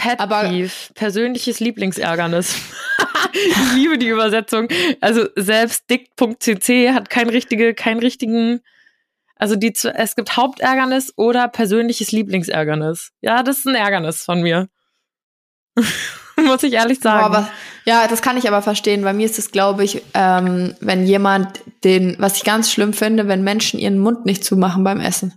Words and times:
Pet 0.00 0.18
Peeve, 0.18 0.72
persönliches 0.94 1.60
Lieblingsärgernis. 1.60 2.56
ich 3.34 3.74
liebe 3.74 3.98
die 3.98 4.08
Übersetzung. 4.08 4.68
Also 5.00 5.26
selbst 5.36 5.90
dick.cc 5.90 6.92
hat 6.94 7.10
kein 7.10 7.28
richtige, 7.28 7.74
keinen 7.74 8.00
richtigen, 8.00 8.60
also 9.36 9.56
die, 9.56 9.74
es 9.94 10.16
gibt 10.16 10.38
Hauptärgernis 10.38 11.12
oder 11.16 11.48
persönliches 11.48 12.12
Lieblingsärgernis. 12.12 13.12
Ja, 13.20 13.42
das 13.42 13.58
ist 13.58 13.66
ein 13.66 13.74
Ärgernis 13.74 14.22
von 14.22 14.40
mir. 14.40 14.68
Muss 16.36 16.62
ich 16.62 16.72
ehrlich 16.72 17.00
sagen. 17.00 17.22
aber, 17.22 17.50
ja, 17.84 18.06
das 18.08 18.22
kann 18.22 18.38
ich 18.38 18.48
aber 18.48 18.62
verstehen. 18.62 19.02
Bei 19.02 19.12
mir 19.12 19.26
ist 19.26 19.38
es, 19.38 19.52
glaube 19.52 19.84
ich, 19.84 20.02
ähm, 20.14 20.74
wenn 20.80 21.04
jemand 21.04 21.60
den, 21.84 22.16
was 22.18 22.38
ich 22.38 22.44
ganz 22.44 22.72
schlimm 22.72 22.94
finde, 22.94 23.28
wenn 23.28 23.44
Menschen 23.44 23.78
ihren 23.78 23.98
Mund 23.98 24.24
nicht 24.24 24.44
zumachen 24.44 24.82
beim 24.82 25.00
Essen. 25.00 25.34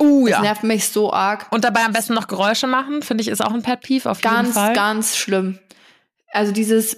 Uh, 0.00 0.26
Das 0.28 0.30
ja. 0.36 0.42
nervt 0.42 0.62
mich 0.62 0.88
so 0.88 1.12
arg. 1.12 1.46
Und 1.50 1.64
dabei 1.64 1.84
am 1.84 1.92
besten 1.92 2.14
noch 2.14 2.28
Geräusche 2.28 2.66
machen, 2.66 3.02
finde 3.02 3.22
ich, 3.22 3.28
ist 3.28 3.44
auch 3.44 3.52
ein 3.52 3.62
Pet 3.62 3.80
Peeve 3.80 4.08
auf 4.10 4.22
jeden 4.22 4.34
Ganz, 4.34 4.54
Fall. 4.54 4.72
ganz 4.74 5.16
schlimm. 5.16 5.58
Also 6.32 6.52
dieses 6.52 6.96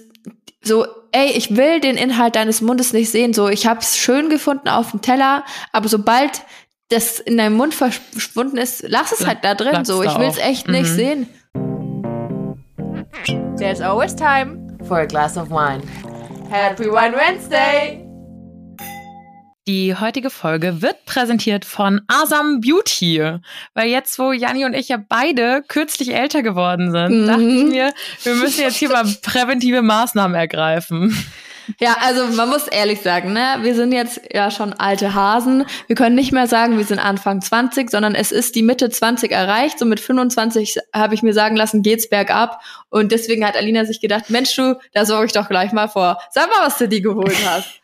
so, 0.63 0.85
ey, 1.11 1.31
ich 1.31 1.55
will 1.55 1.79
den 1.79 1.97
Inhalt 1.97 2.35
deines 2.35 2.61
Mundes 2.61 2.93
nicht 2.93 3.09
sehen. 3.09 3.33
So, 3.33 3.49
ich 3.49 3.65
habe 3.65 3.79
es 3.79 3.97
schön 3.97 4.29
gefunden 4.29 4.69
auf 4.69 4.91
dem 4.91 5.01
Teller, 5.01 5.43
aber 5.71 5.87
sobald 5.89 6.43
das 6.89 7.19
in 7.19 7.37
deinem 7.37 7.55
Mund 7.55 7.73
verschwunden 7.73 8.57
ist, 8.57 8.83
lass 8.87 9.11
es 9.11 9.25
halt 9.25 9.39
da 9.43 9.55
drin. 9.55 9.69
Bleibt's 9.71 9.89
So, 9.89 10.03
ich 10.03 10.15
will 10.19 10.27
es 10.27 10.37
auch. 10.37 10.43
echt 10.43 10.67
nicht 10.67 10.91
Mhm. 10.91 10.95
sehen. 10.95 11.27
There's 13.57 13.81
always 13.81 14.15
time 14.15 14.77
for 14.87 14.97
a 14.99 15.05
glass 15.05 15.37
of 15.37 15.49
wine. 15.49 15.81
Happy 16.51 16.85
Wine 16.85 17.15
Wednesday! 17.15 18.05
Die 19.71 19.95
heutige 19.95 20.29
Folge 20.29 20.81
wird 20.81 21.05
präsentiert 21.05 21.63
von 21.63 22.01
Asam 22.07 22.59
Beauty. 22.59 23.37
Weil 23.73 23.87
jetzt, 23.87 24.19
wo 24.19 24.33
Janni 24.33 24.65
und 24.65 24.73
ich 24.73 24.89
ja 24.89 24.97
beide 24.97 25.63
kürzlich 25.65 26.13
älter 26.13 26.43
geworden 26.43 26.91
sind, 26.91 27.21
Mhm. 27.21 27.27
dachte 27.27 27.41
ich 27.43 27.63
mir, 27.63 27.93
wir 28.23 28.35
müssen 28.35 28.59
jetzt 28.59 28.75
hier 28.75 28.89
mal 28.89 29.05
präventive 29.21 29.81
Maßnahmen 29.81 30.35
ergreifen. 30.35 31.17
Ja, 31.79 31.95
also 32.01 32.27
man 32.35 32.49
muss 32.49 32.67
ehrlich 32.67 32.99
sagen, 32.99 33.31
ne, 33.31 33.59
wir 33.61 33.73
sind 33.73 33.93
jetzt 33.93 34.19
ja 34.33 34.51
schon 34.51 34.73
alte 34.73 35.13
Hasen. 35.13 35.63
Wir 35.87 35.95
können 35.95 36.15
nicht 36.15 36.33
mehr 36.33 36.47
sagen, 36.47 36.77
wir 36.77 36.83
sind 36.83 36.99
Anfang 36.99 37.39
20, 37.41 37.89
sondern 37.89 38.13
es 38.13 38.33
ist 38.33 38.55
die 38.55 38.63
Mitte 38.63 38.89
20 38.89 39.31
erreicht. 39.31 39.79
So 39.79 39.85
mit 39.85 40.01
25 40.01 40.79
habe 40.93 41.15
ich 41.15 41.23
mir 41.23 41.33
sagen 41.33 41.55
lassen, 41.55 41.81
geht's 41.81 42.09
bergab. 42.09 42.61
Und 42.89 43.13
deswegen 43.13 43.45
hat 43.45 43.55
Alina 43.55 43.85
sich 43.85 44.01
gedacht, 44.01 44.29
Mensch 44.29 44.53
du, 44.53 44.77
da 44.91 45.05
sorge 45.05 45.27
ich 45.27 45.31
doch 45.31 45.47
gleich 45.47 45.71
mal 45.71 45.87
vor. 45.87 46.17
Sag 46.31 46.49
mal, 46.49 46.65
was 46.67 46.77
du 46.77 46.89
dir 46.89 47.01
geholt 47.01 47.37
hast. 47.47 47.80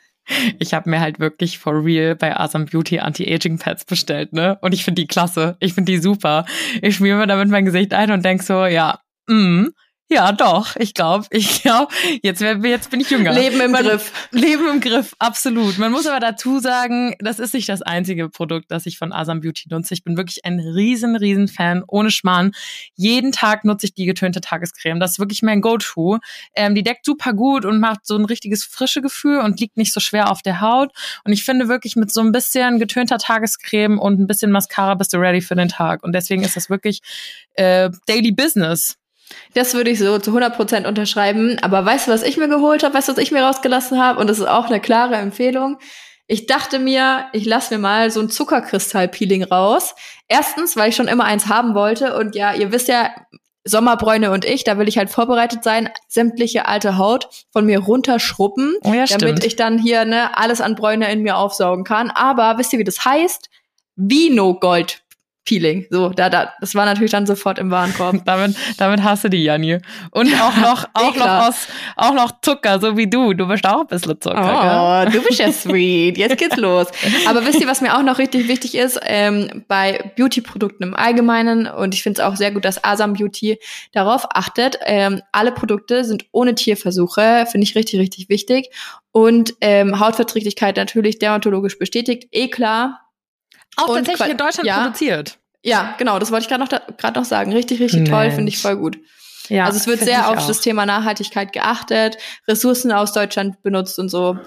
Ich 0.59 0.73
habe 0.73 0.89
mir 0.89 0.99
halt 0.99 1.19
wirklich 1.19 1.57
for 1.57 1.83
real 1.83 2.15
bei 2.15 2.35
Asam 2.35 2.65
Beauty 2.65 2.99
Anti-Aging 2.99 3.59
Pads 3.59 3.85
bestellt, 3.85 4.33
ne? 4.33 4.57
Und 4.61 4.73
ich 4.73 4.83
finde 4.83 5.01
die 5.01 5.07
klasse. 5.07 5.55
Ich 5.59 5.73
finde 5.73 5.91
die 5.91 5.99
super. 5.99 6.45
Ich 6.81 6.95
schmiere 6.95 7.17
mir 7.17 7.27
damit 7.27 7.49
mein 7.49 7.65
Gesicht 7.65 7.93
ein 7.93 8.11
und 8.11 8.25
denk 8.25 8.43
so, 8.43 8.65
ja, 8.65 8.99
mm, 9.27 9.67
ja, 10.09 10.31
doch. 10.31 10.75
Ich 10.77 10.93
glaube, 10.93 11.25
ich 11.31 11.61
glaube, 11.61 11.93
jetzt, 12.21 12.41
jetzt 12.41 12.89
bin 12.89 13.01
ich 13.01 13.09
jünger. 13.09 13.33
Leben 13.33 13.59
im 13.59 13.73
Griff. 13.73 14.11
Leben 14.31 14.67
im 14.69 14.79
Griff, 14.79 15.13
absolut. 15.19 15.77
Man 15.77 15.91
muss 15.91 16.07
aber 16.07 16.19
dazu 16.19 16.59
sagen, 16.59 17.15
das 17.19 17.39
ist 17.39 17.53
nicht 17.53 17.67
das 17.67 17.81
einzige 17.81 18.29
Produkt, 18.29 18.71
das 18.71 18.85
ich 18.85 18.97
von 18.97 19.11
Asam 19.11 19.41
Beauty 19.41 19.67
nutze. 19.69 19.93
Ich 19.93 20.03
bin 20.03 20.15
wirklich 20.15 20.45
ein 20.45 20.59
riesen, 20.59 21.15
riesen 21.15 21.47
Fan, 21.47 21.83
ohne 21.87 22.09
Schmarrn. 22.09 22.53
Jeden 22.95 23.31
Tag 23.31 23.65
nutze 23.65 23.87
ich 23.87 23.93
die 23.93 24.05
getönte 24.05 24.39
Tagescreme. 24.39 24.99
Das 24.99 25.11
ist 25.11 25.19
wirklich 25.19 25.43
mein 25.43 25.61
Go-To. 25.61 26.19
Ähm, 26.55 26.73
die 26.73 26.83
deckt 26.83 27.05
super 27.05 27.33
gut 27.33 27.65
und 27.65 27.79
macht 27.79 28.05
so 28.05 28.15
ein 28.15 28.25
richtiges 28.25 28.63
frische 28.63 29.01
Gefühl 29.01 29.39
und 29.39 29.59
liegt 29.59 29.75
nicht 29.75 29.93
so 29.93 29.99
schwer 29.99 30.31
auf 30.31 30.41
der 30.41 30.61
Haut. 30.61 30.91
Und 31.25 31.33
ich 31.33 31.43
finde 31.43 31.67
wirklich 31.67 31.97
mit 31.97 32.13
so 32.13 32.21
ein 32.21 32.31
bisschen 32.31 32.79
getönter 32.79 33.17
Tagescreme 33.17 33.99
und 33.99 34.19
ein 34.19 34.27
bisschen 34.27 34.51
Mascara 34.51 34.95
bist 34.95 35.13
du 35.13 35.17
ready 35.17 35.41
für 35.41 35.55
den 35.55 35.69
Tag. 35.69 36.03
Und 36.03 36.13
deswegen 36.13 36.43
ist 36.43 36.55
das 36.55 36.69
wirklich 36.69 37.01
äh, 37.55 37.89
Daily 38.05 38.31
Business. 38.31 38.97
Das 39.53 39.73
würde 39.73 39.89
ich 39.89 39.99
so 39.99 40.19
zu 40.19 40.31
100% 40.31 40.87
unterschreiben. 40.87 41.57
Aber 41.61 41.85
weißt 41.85 42.07
du, 42.07 42.11
was 42.11 42.23
ich 42.23 42.37
mir 42.37 42.47
geholt 42.47 42.83
habe? 42.83 42.93
Weißt 42.93 43.07
du, 43.07 43.13
was 43.13 43.19
ich 43.19 43.31
mir 43.31 43.43
rausgelassen 43.43 44.01
habe? 44.01 44.19
Und 44.19 44.29
das 44.29 44.39
ist 44.39 44.47
auch 44.47 44.67
eine 44.67 44.79
klare 44.79 45.15
Empfehlung. 45.15 45.77
Ich 46.27 46.45
dachte 46.45 46.79
mir, 46.79 47.27
ich 47.31 47.45
lasse 47.45 47.73
mir 47.73 47.79
mal 47.79 48.11
so 48.11 48.19
ein 48.19 48.29
Zuckerkristall-Peeling 48.29 49.43
raus. 49.43 49.95
Erstens, 50.27 50.75
weil 50.75 50.89
ich 50.89 50.95
schon 50.95 51.07
immer 51.07 51.23
eins 51.23 51.47
haben 51.47 51.73
wollte. 51.73 52.17
Und 52.17 52.35
ja, 52.35 52.53
ihr 52.53 52.71
wisst 52.71 52.89
ja, 52.89 53.09
Sommerbräune 53.67 54.31
und 54.31 54.45
ich, 54.45 54.63
da 54.63 54.77
will 54.77 54.87
ich 54.87 54.97
halt 54.97 55.09
vorbereitet 55.09 55.63
sein, 55.63 55.89
sämtliche 56.07 56.67
alte 56.67 56.97
Haut 56.97 57.27
von 57.51 57.65
mir 57.65 57.79
runterschruppen, 57.79 58.75
Oh 58.83 58.93
ja, 58.93 59.05
damit 59.05 59.43
ich 59.43 59.55
dann 59.55 59.77
hier 59.77 60.05
ne, 60.05 60.37
alles 60.37 60.61
an 60.61 60.75
Bräune 60.75 61.11
in 61.11 61.21
mir 61.21 61.37
aufsaugen 61.37 61.83
kann. 61.83 62.09
Aber 62.09 62.57
wisst 62.57 62.73
ihr, 62.73 62.79
wie 62.79 62.85
das 62.85 63.03
heißt? 63.03 63.49
Vino 63.95 64.53
Gold 64.53 65.01
Peeling. 65.47 65.87
So, 65.89 66.09
da, 66.09 66.29
da, 66.29 66.53
das 66.59 66.75
war 66.75 66.85
natürlich 66.85 67.11
dann 67.11 67.25
sofort 67.25 67.57
im 67.57 67.71
Warenkorb. 67.71 68.17
Damit, 68.25 68.55
damit 68.77 69.03
hast 69.03 69.23
du 69.23 69.29
die, 69.29 69.43
Janni. 69.43 69.77
Und 70.11 70.33
auch 70.41 70.57
noch, 70.57 70.85
auch 70.93 71.13
klar. 71.13 71.39
noch 71.39 71.47
aus, 71.47 71.67
auch 71.95 72.13
noch 72.13 72.41
Zucker, 72.41 72.79
so 72.81 72.97
wie 72.97 73.07
du. 73.09 73.33
Du 73.33 73.47
bist 73.47 73.65
auch 73.65 73.81
ein 73.81 73.87
bisschen 73.87 74.19
Zucker, 74.19 75.05
gell? 75.05 75.13
Oh, 75.15 75.19
du 75.19 75.25
bist 75.25 75.39
ja 75.39 75.51
sweet. 75.51 76.17
Jetzt 76.17 76.37
geht's 76.37 76.57
los. 76.57 76.87
Aber 77.27 77.45
wisst 77.45 77.61
ihr, 77.61 77.67
was 77.67 77.79
mir 77.79 77.97
auch 77.97 78.03
noch 78.03 78.17
richtig 78.17 78.49
wichtig 78.49 78.75
ist? 78.75 78.99
Ähm, 79.03 79.63
bei 79.69 80.11
Beauty-Produkten 80.17 80.83
im 80.83 80.93
Allgemeinen, 80.93 81.67
und 81.67 81.93
ich 81.93 82.03
finde 82.03 82.21
es 82.21 82.27
auch 82.27 82.35
sehr 82.35 82.51
gut, 82.51 82.65
dass 82.65 82.83
Asam 82.83 83.13
Beauty 83.13 83.57
darauf 83.93 84.27
achtet, 84.31 84.77
ähm, 84.85 85.21
alle 85.31 85.53
Produkte 85.53 86.03
sind 86.03 86.25
ohne 86.31 86.55
Tierversuche, 86.55 87.47
finde 87.49 87.63
ich 87.63 87.75
richtig, 87.75 88.01
richtig 88.01 88.27
wichtig. 88.27 88.69
Und 89.13 89.53
ähm, 89.61 89.99
Hautverträglichkeit 89.99 90.75
natürlich 90.75 91.19
dermatologisch 91.19 91.79
bestätigt, 91.79 92.27
eh 92.31 92.49
klar. 92.49 93.06
Auch 93.77 93.89
Und 93.89 94.05
tatsächlich 94.05 94.31
in 94.31 94.37
Deutschland 94.37 94.67
ja. 94.67 94.81
produziert. 94.81 95.37
Ja, 95.63 95.95
genau, 95.97 96.19
das 96.19 96.31
wollte 96.31 96.43
ich 96.43 96.49
gerade 96.49 96.63
noch, 96.63 97.13
noch 97.15 97.25
sagen. 97.25 97.53
Richtig, 97.53 97.79
richtig 97.79 98.09
toll, 98.09 98.23
Mensch. 98.23 98.35
finde 98.35 98.49
ich 98.49 98.61
voll 98.61 98.77
gut. 98.77 98.97
Ja, 99.49 99.65
also 99.65 99.77
es 99.77 99.87
wird 99.87 100.01
sehr 100.01 100.29
auf 100.29 100.37
auch. 100.39 100.47
das 100.47 100.61
Thema 100.61 100.85
Nachhaltigkeit 100.85 101.53
geachtet, 101.53 102.17
Ressourcen 102.47 102.91
aus 102.91 103.13
Deutschland 103.13 103.61
benutzt 103.63 103.97
und 103.99 104.09
so. 104.09 104.37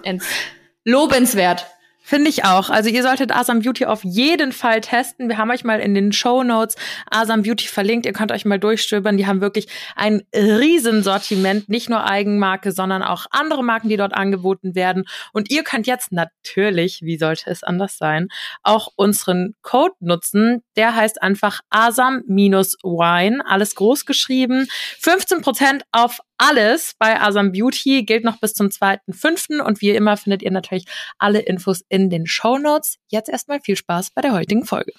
Lobenswert. 0.84 1.66
Finde 2.02 2.30
ich 2.30 2.44
auch. 2.44 2.70
Also 2.70 2.88
ihr 2.88 3.02
solltet 3.02 3.30
Asam 3.30 3.60
Beauty 3.60 3.84
auf 3.84 4.02
jeden 4.02 4.52
Fall 4.52 4.80
testen. 4.80 5.28
Wir 5.28 5.36
haben 5.36 5.50
euch 5.50 5.64
mal 5.64 5.80
in 5.80 5.94
den 5.94 6.12
Show 6.12 6.42
Notes 6.42 6.76
Asam 7.10 7.42
Beauty 7.42 7.68
verlinkt. 7.68 8.06
Ihr 8.06 8.12
könnt 8.12 8.32
euch 8.32 8.44
mal 8.44 8.58
durchstöbern. 8.58 9.16
Die 9.16 9.26
haben 9.26 9.40
wirklich 9.40 9.68
ein 9.96 10.22
Riesensortiment. 10.34 11.68
Nicht 11.68 11.90
nur 11.90 12.04
Eigenmarke, 12.04 12.72
sondern 12.72 13.02
auch 13.02 13.26
andere 13.30 13.62
Marken, 13.62 13.90
die 13.90 13.98
dort 13.98 14.14
angeboten 14.14 14.74
werden. 14.74 15.04
Und 15.32 15.50
ihr 15.50 15.62
könnt 15.62 15.86
jetzt 15.86 16.10
natürlich, 16.10 17.02
wie 17.02 17.18
sollte 17.18 17.50
es 17.50 17.62
anders 17.62 17.98
sein, 17.98 18.28
auch 18.62 18.88
unseren 18.96 19.54
Code 19.62 19.94
nutzen. 20.00 20.62
Der 20.76 20.96
heißt 20.96 21.22
einfach 21.22 21.60
Asam-Wine. 21.68 23.44
Alles 23.46 23.74
groß 23.74 24.06
geschrieben. 24.06 24.66
15% 25.02 25.82
auf 25.92 26.20
alles 26.42 26.94
bei 26.98 27.20
Asam 27.20 27.52
Beauty 27.52 28.02
gilt 28.04 28.24
noch 28.24 28.40
bis 28.40 28.54
zum 28.54 28.68
2.5. 28.68 29.60
Und 29.60 29.82
wie 29.82 29.90
immer 29.90 30.16
findet 30.16 30.42
ihr 30.42 30.50
natürlich 30.50 30.86
alle 31.18 31.40
Infos 31.40 31.82
in 31.90 32.08
den 32.08 32.26
Show 32.26 32.56
Notes. 32.56 32.96
Jetzt 33.08 33.28
erstmal 33.28 33.60
viel 33.60 33.76
Spaß 33.76 34.12
bei 34.12 34.22
der 34.22 34.32
heutigen 34.32 34.64
Folge. 34.64 34.92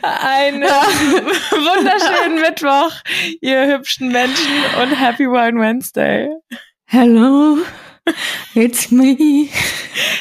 Einen 0.00 0.62
wunderschönen 0.62 2.40
Mittwoch, 2.40 2.92
ihr 3.42 3.66
hübschen 3.66 4.10
Menschen 4.10 4.64
und 4.80 4.98
Happy 4.98 5.24
Wine 5.24 5.60
Wednesday. 5.60 6.30
Hello, 6.86 7.58
it's 8.54 8.90
me. 8.90 9.50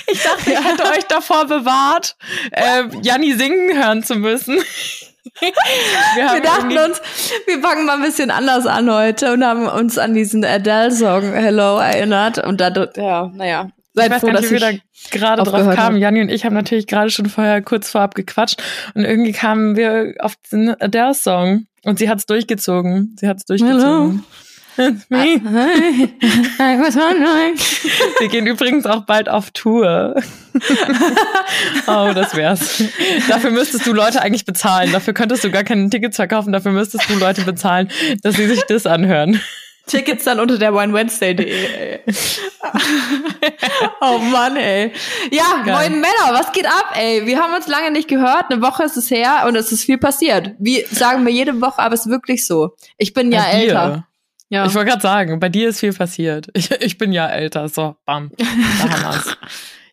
Ich 0.07 0.23
dachte, 0.23 0.51
ich 0.51 0.63
hätte 0.63 0.83
euch 0.91 1.06
davor 1.06 1.45
bewahrt, 1.45 2.17
äh, 2.51 2.83
Janni 3.01 3.33
singen 3.33 3.81
hören 3.81 4.03
zu 4.03 4.16
müssen. 4.16 4.57
Wir, 5.39 6.28
haben 6.28 6.35
Wir 6.35 6.41
dachten 6.41 6.78
uns, 6.78 7.01
wir 7.47 7.62
fangen 7.62 7.85
mal 7.85 7.95
ein 7.95 8.01
bisschen 8.01 8.29
anders 8.29 8.66
an 8.66 8.91
heute 8.91 9.33
und 9.33 9.44
haben 9.44 9.67
uns 9.67 9.97
an 9.97 10.13
diesen 10.13 10.44
Adele-Song 10.44 11.31
Hello 11.31 11.79
erinnert. 11.79 12.39
Und 12.39 12.59
da, 12.59 12.89
ja, 12.95 13.31
naja. 13.33 13.69
Ich 13.96 14.02
Seid 14.02 14.12
weiß 14.12 14.22
froh, 14.22 14.28
gar 14.28 14.34
dass 14.34 14.42
nicht, 14.42 14.52
wie 14.52 14.62
wir 14.62 14.70
ich 14.70 14.81
da 15.12 15.18
gerade 15.18 15.44
drauf 15.44 15.76
kamen. 15.76 15.98
Janni 15.98 16.22
und 16.22 16.30
ich 16.30 16.46
haben 16.46 16.56
natürlich 16.56 16.88
gerade 16.88 17.12
schon 17.12 17.28
vorher 17.28 17.62
kurz 17.62 17.90
vorab 17.90 18.16
gequatscht 18.16 18.62
und 18.96 19.04
irgendwie 19.04 19.34
kamen 19.34 19.76
wir 19.76 20.16
auf 20.20 20.36
den 20.52 20.70
Adele-Song 20.70 21.68
und 21.84 22.00
sie 22.00 22.09
hat 22.09 22.18
es 22.18 22.26
durchgezogen. 22.26 23.16
Sie 23.19 23.28
hat 23.28 23.38
es 23.38 23.45
durchgezogen. 23.45 24.24
It's 24.75 25.07
me. 25.10 25.40
I 26.60 26.80
was 26.80 26.95
wondering. 26.95 27.56
Wir 28.19 28.28
gehen 28.28 28.48
übrigens 28.48 28.88
auch 28.88 29.06
bald 29.06 29.30
auf 29.30 29.51
Tour. 29.51 30.16
oh, 31.88 32.12
das 32.16 32.36
wär's. 32.36 32.84
Dafür 33.28 33.51
müsstest 33.51 33.86
du 33.86 33.94
Leute 33.94 34.24
eigentlich 34.24 34.46
bezahlen. 34.46 34.92
Dafür 34.92 35.13
könntest 35.13 35.44
du 35.44 35.51
gar 35.51 35.63
keine 35.63 35.92
Tickets 35.92 36.16
verkaufen. 36.16 36.51
Dafür 36.51 36.72
müsstest 36.72 37.07
du 37.07 37.19
Leute 37.19 37.44
bezahlen, 37.44 37.89
dass 38.24 38.36
sie 38.36 38.48
sich 38.48 38.63
das 38.63 38.88
anhören. 38.88 39.39
Tickets 39.85 40.24
dann 40.24 40.39
unter 40.39 40.57
der 40.57 40.74
OneWednesday.de. 40.74 41.45
ey. 41.45 42.00
oh 44.01 44.18
Mann, 44.19 44.56
ey. 44.56 44.91
Ja, 45.31 45.62
Geil. 45.65 45.74
moin 45.74 46.01
Männer, 46.01 46.31
was 46.31 46.51
geht 46.53 46.65
ab, 46.65 46.94
ey? 46.95 47.25
Wir 47.25 47.39
haben 47.39 47.53
uns 47.53 47.68
lange 47.68 47.91
nicht 47.91 48.07
gehört. 48.07 48.45
Eine 48.50 48.62
Woche 48.62 48.83
ist 48.83 48.95
es 48.95 49.12
her 49.12 49.44
und 49.45 49.56
es 49.56 49.71
ist 49.71 49.83
viel 49.83 49.97
passiert. 49.97 50.51
Wie 50.57 50.85
sagen 50.89 51.25
wir 51.25 51.33
jede 51.33 51.59
Woche, 51.59 51.80
aber 51.80 51.95
es 51.95 52.01
ist 52.01 52.12
wirklich 52.12 52.45
so. 52.45 52.75
Ich 52.97 53.13
bin 53.13 53.31
ja 53.31 53.44
älter. 53.45 54.07
Ja. 54.50 54.65
Ich 54.65 54.74
wollte 54.75 54.91
gerade 54.91 55.01
sagen, 55.01 55.39
bei 55.39 55.50
dir 55.50 55.69
ist 55.69 55.80
viel 55.80 55.94
passiert. 55.94 56.47
Ich, 56.53 56.69
ich 56.71 56.97
bin 56.97 57.12
ja 57.12 57.27
älter. 57.27 57.68
So, 57.68 57.95
bam. 58.06 58.31
Da 58.38 58.45
haben 58.89 59.15
wir's. 59.15 59.38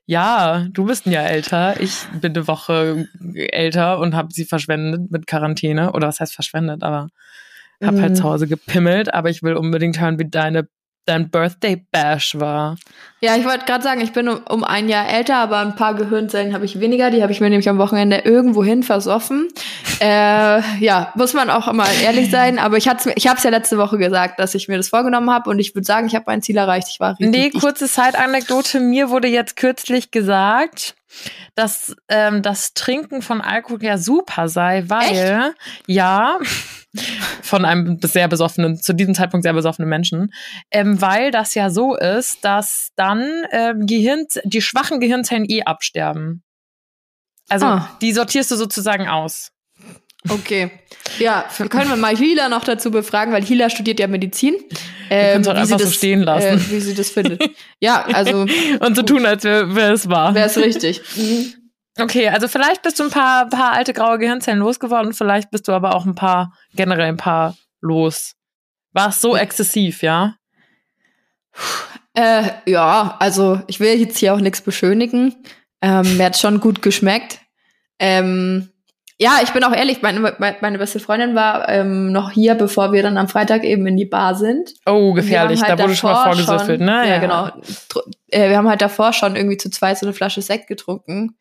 Ja, 0.07 0.67
du 0.73 0.87
bist 0.87 1.07
ein 1.07 1.13
Jahr 1.13 1.27
älter. 1.31 1.81
Ich 1.81 1.95
bin 2.21 2.35
eine 2.35 2.49
Woche 2.49 3.07
älter 3.33 4.01
und 4.01 4.17
habe 4.17 4.33
sie 4.33 4.45
verschwendet 4.45 5.09
mit 5.13 5.29
Quarantäne. 5.29 5.93
Oder 5.93 6.09
was 6.09 6.19
heißt 6.19 6.35
verschwendet, 6.35 6.83
aber 6.83 7.11
hab 7.83 7.95
halt 7.99 8.11
Mhm. 8.11 8.15
zu 8.17 8.25
Hause 8.25 8.47
gepimmelt. 8.47 9.13
Aber 9.15 9.31
ich 9.31 9.43
will 9.43 9.55
unbedingt 9.55 10.01
hören, 10.01 10.19
wie 10.19 10.29
deine 10.29 10.69
dein 11.07 11.31
Birthday 11.31 11.83
Bash 11.91 12.39
war. 12.39 12.77
Ja, 13.21 13.35
ich 13.35 13.45
wollte 13.45 13.65
gerade 13.65 13.83
sagen, 13.83 14.01
ich 14.03 14.13
bin 14.13 14.29
um, 14.29 14.41
um 14.49 14.63
ein 14.63 14.89
Jahr 14.89 15.09
älter, 15.09 15.37
aber 15.39 15.59
ein 15.59 15.75
paar 15.75 15.95
Gehirnzellen 15.95 16.53
habe 16.55 16.67
ich 16.67 16.79
weniger. 16.79 17.11
Die 17.11 17.23
habe 17.23 17.33
ich 17.33 17.41
mir 17.41 17.49
nämlich 17.49 17.69
am 17.71 17.79
Wochenende 17.79 18.19
irgendwohin 18.19 18.83
versoffen. 18.83 19.49
äh, 20.01 20.61
ja, 20.79 21.11
muss 21.17 21.33
man 21.35 21.51
auch 21.51 21.73
mal 21.73 21.89
ehrlich 22.05 22.31
sein. 22.31 22.59
Aber 22.59 22.77
ich, 22.77 22.87
mir- 22.87 23.17
ich 23.17 23.27
habe 23.27 23.39
es 23.39 23.43
ja 23.43 23.51
letzte 23.51 23.79
Woche 23.79 23.99
gesagt, 23.99 24.39
dass 24.39 24.55
ich 24.55 24.69
mir 24.69 24.77
das 24.77 24.89
vorgenommen 24.91 25.31
habe 25.31 25.51
und 25.51 25.59
ich 25.59 25.75
würde 25.75 25.87
sagen, 25.87 26.07
ich 26.07 26.15
habe 26.15 26.27
mein 26.29 26.43
Ziel 26.43 26.59
erreicht. 26.59 26.89
Ich 26.91 27.01
war 27.01 27.19
richtig. 27.19 27.31
Nee, 27.31 27.51
kurze 27.59 27.87
Side-Anekdote. 27.87 28.79
Mir 28.79 29.09
wurde 29.11 29.27
jetzt 29.27 29.57
kürzlich 29.57 30.11
gesagt, 30.11 30.95
dass 31.55 31.95
ähm, 32.09 32.43
das 32.43 32.75
Trinken 32.75 33.23
von 33.23 33.41
Alkohol 33.41 33.83
ja 33.83 33.99
super 33.99 34.49
sei, 34.49 34.85
weil 34.89 35.55
ja 35.87 36.39
von 37.43 37.65
einem 37.65 37.99
sehr 38.03 38.29
besoffenen, 38.29 38.81
zu 38.81 38.93
diesem 38.95 39.15
Zeitpunkt 39.15 39.45
sehr 39.45 39.53
besoffenen 39.53 39.89
Menschen, 39.89 40.33
ähm, 40.71 41.01
weil 41.01 41.31
das 41.31 41.55
ja 41.55 41.71
so 41.71 41.97
ist, 41.97 42.45
dass 42.45 42.91
dann 42.97 43.45
ähm, 43.53 43.87
Gehirn, 43.87 44.27
die 44.45 44.61
schwachen 44.63 45.01
Gehirnzellen 45.01 45.45
eh 45.49 45.63
absterben. 45.63 46.43
Also 47.49 47.67
Ah. 47.67 47.97
die 48.01 48.13
sortierst 48.13 48.51
du 48.51 48.57
sozusagen 48.57 49.09
aus. 49.09 49.53
Okay. 50.29 50.71
Ja, 51.19 51.47
wir 51.57 51.69
können 51.69 51.89
wir 51.89 51.97
mal 51.97 52.17
Hila 52.17 52.49
noch 52.49 52.65
dazu 52.65 52.91
befragen, 52.91 53.33
weil 53.33 53.43
Hila 53.43 53.71
studiert 53.71 54.01
ja 54.01 54.07
Medizin. 54.07 54.55
können 55.09 55.41
es 55.41 55.49
auch 55.49 55.55
wie 55.57 55.65
sie 55.65 55.73
einfach 55.75 55.87
so 55.87 55.93
stehen 55.93 56.21
lassen. 56.23 56.47
Äh, 56.59 56.71
wie 56.71 56.81
sie 56.81 56.95
das 56.95 57.11
findet. 57.11 57.43
ja, 57.81 58.05
also 58.13 58.47
Und 58.81 58.97
so 58.97 59.03
tun, 59.03 59.25
als 59.25 59.45
wäre 59.45 59.75
wär 59.75 59.93
es 59.93 60.09
wahr. 60.09 60.35
wäre 60.35 60.47
es 60.47 60.59
richtig. 60.59 61.01
Mhm. 61.17 61.55
Okay, 61.99 62.29
also 62.29 62.49
vielleicht 62.49 62.83
bist 62.83 62.99
du 62.99 63.05
ein 63.05 63.11
paar, 63.11 63.49
paar 63.49 63.73
alte 63.73 63.93
graue 63.93 64.19
Gehirnzellen 64.19 64.61
losgeworden, 64.61 65.13
vielleicht 65.13 65.51
bist 65.51 65.69
du 65.69 65.73
aber 65.73 65.95
auch 65.95 66.07
ein 66.07 66.15
paar, 66.15 66.53
generell 66.75 67.09
ein 67.09 67.17
paar 67.17 67.57
los. 67.81 68.35
War 68.93 69.09
es 69.09 69.21
so 69.21 69.37
exzessiv, 69.37 70.03
ja? 70.03 70.37
Äh, 72.15 72.45
ja, 72.67 73.17
also 73.19 73.61
ich 73.67 73.81
will 73.81 73.99
jetzt 73.99 74.19
hier 74.19 74.35
auch 74.35 74.41
nichts 74.41 74.61
beschönigen. 74.61 75.35
Ähm, 75.83 76.17
mir 76.17 76.27
hat 76.27 76.39
schon 76.39 76.61
gut 76.61 76.83
geschmeckt. 76.83 77.41
Ähm, 77.99 78.71
ja, 79.23 79.41
ich 79.43 79.51
bin 79.51 79.63
auch 79.65 79.75
ehrlich, 79.75 80.01
meine, 80.01 80.35
meine, 80.39 80.79
beste 80.79 80.99
Freundin 80.99 81.35
war 81.35 81.69
ähm, 81.69 82.11
noch 82.11 82.31
hier, 82.31 82.55
bevor 82.55 82.91
wir 82.91 83.03
dann 83.03 83.19
am 83.19 83.29
Freitag 83.29 83.65
eben 83.65 83.87
in 83.87 83.99
die 83.99 84.07
Bar 84.07 84.35
sind. 84.35 84.73
Oh, 84.87 85.13
gefährlich, 85.13 85.61
haben 85.61 85.67
da 85.67 85.71
halt 85.77 85.83
wurde 85.83 85.95
schon 85.95 86.11
mal 86.11 86.25
vorgesüffelt, 86.25 86.81
ne? 86.81 87.07
Ja, 87.07 87.19
genau. 87.19 87.51
Äh, 88.29 88.49
wir 88.49 88.57
haben 88.57 88.69
halt 88.71 88.81
davor 88.81 89.13
schon 89.13 89.37
irgendwie 89.37 89.59
zu 89.59 89.69
zweit 89.69 89.99
so 89.99 90.07
eine 90.07 90.15
Flasche 90.15 90.41
Sekt 90.41 90.69
getrunken. 90.69 91.37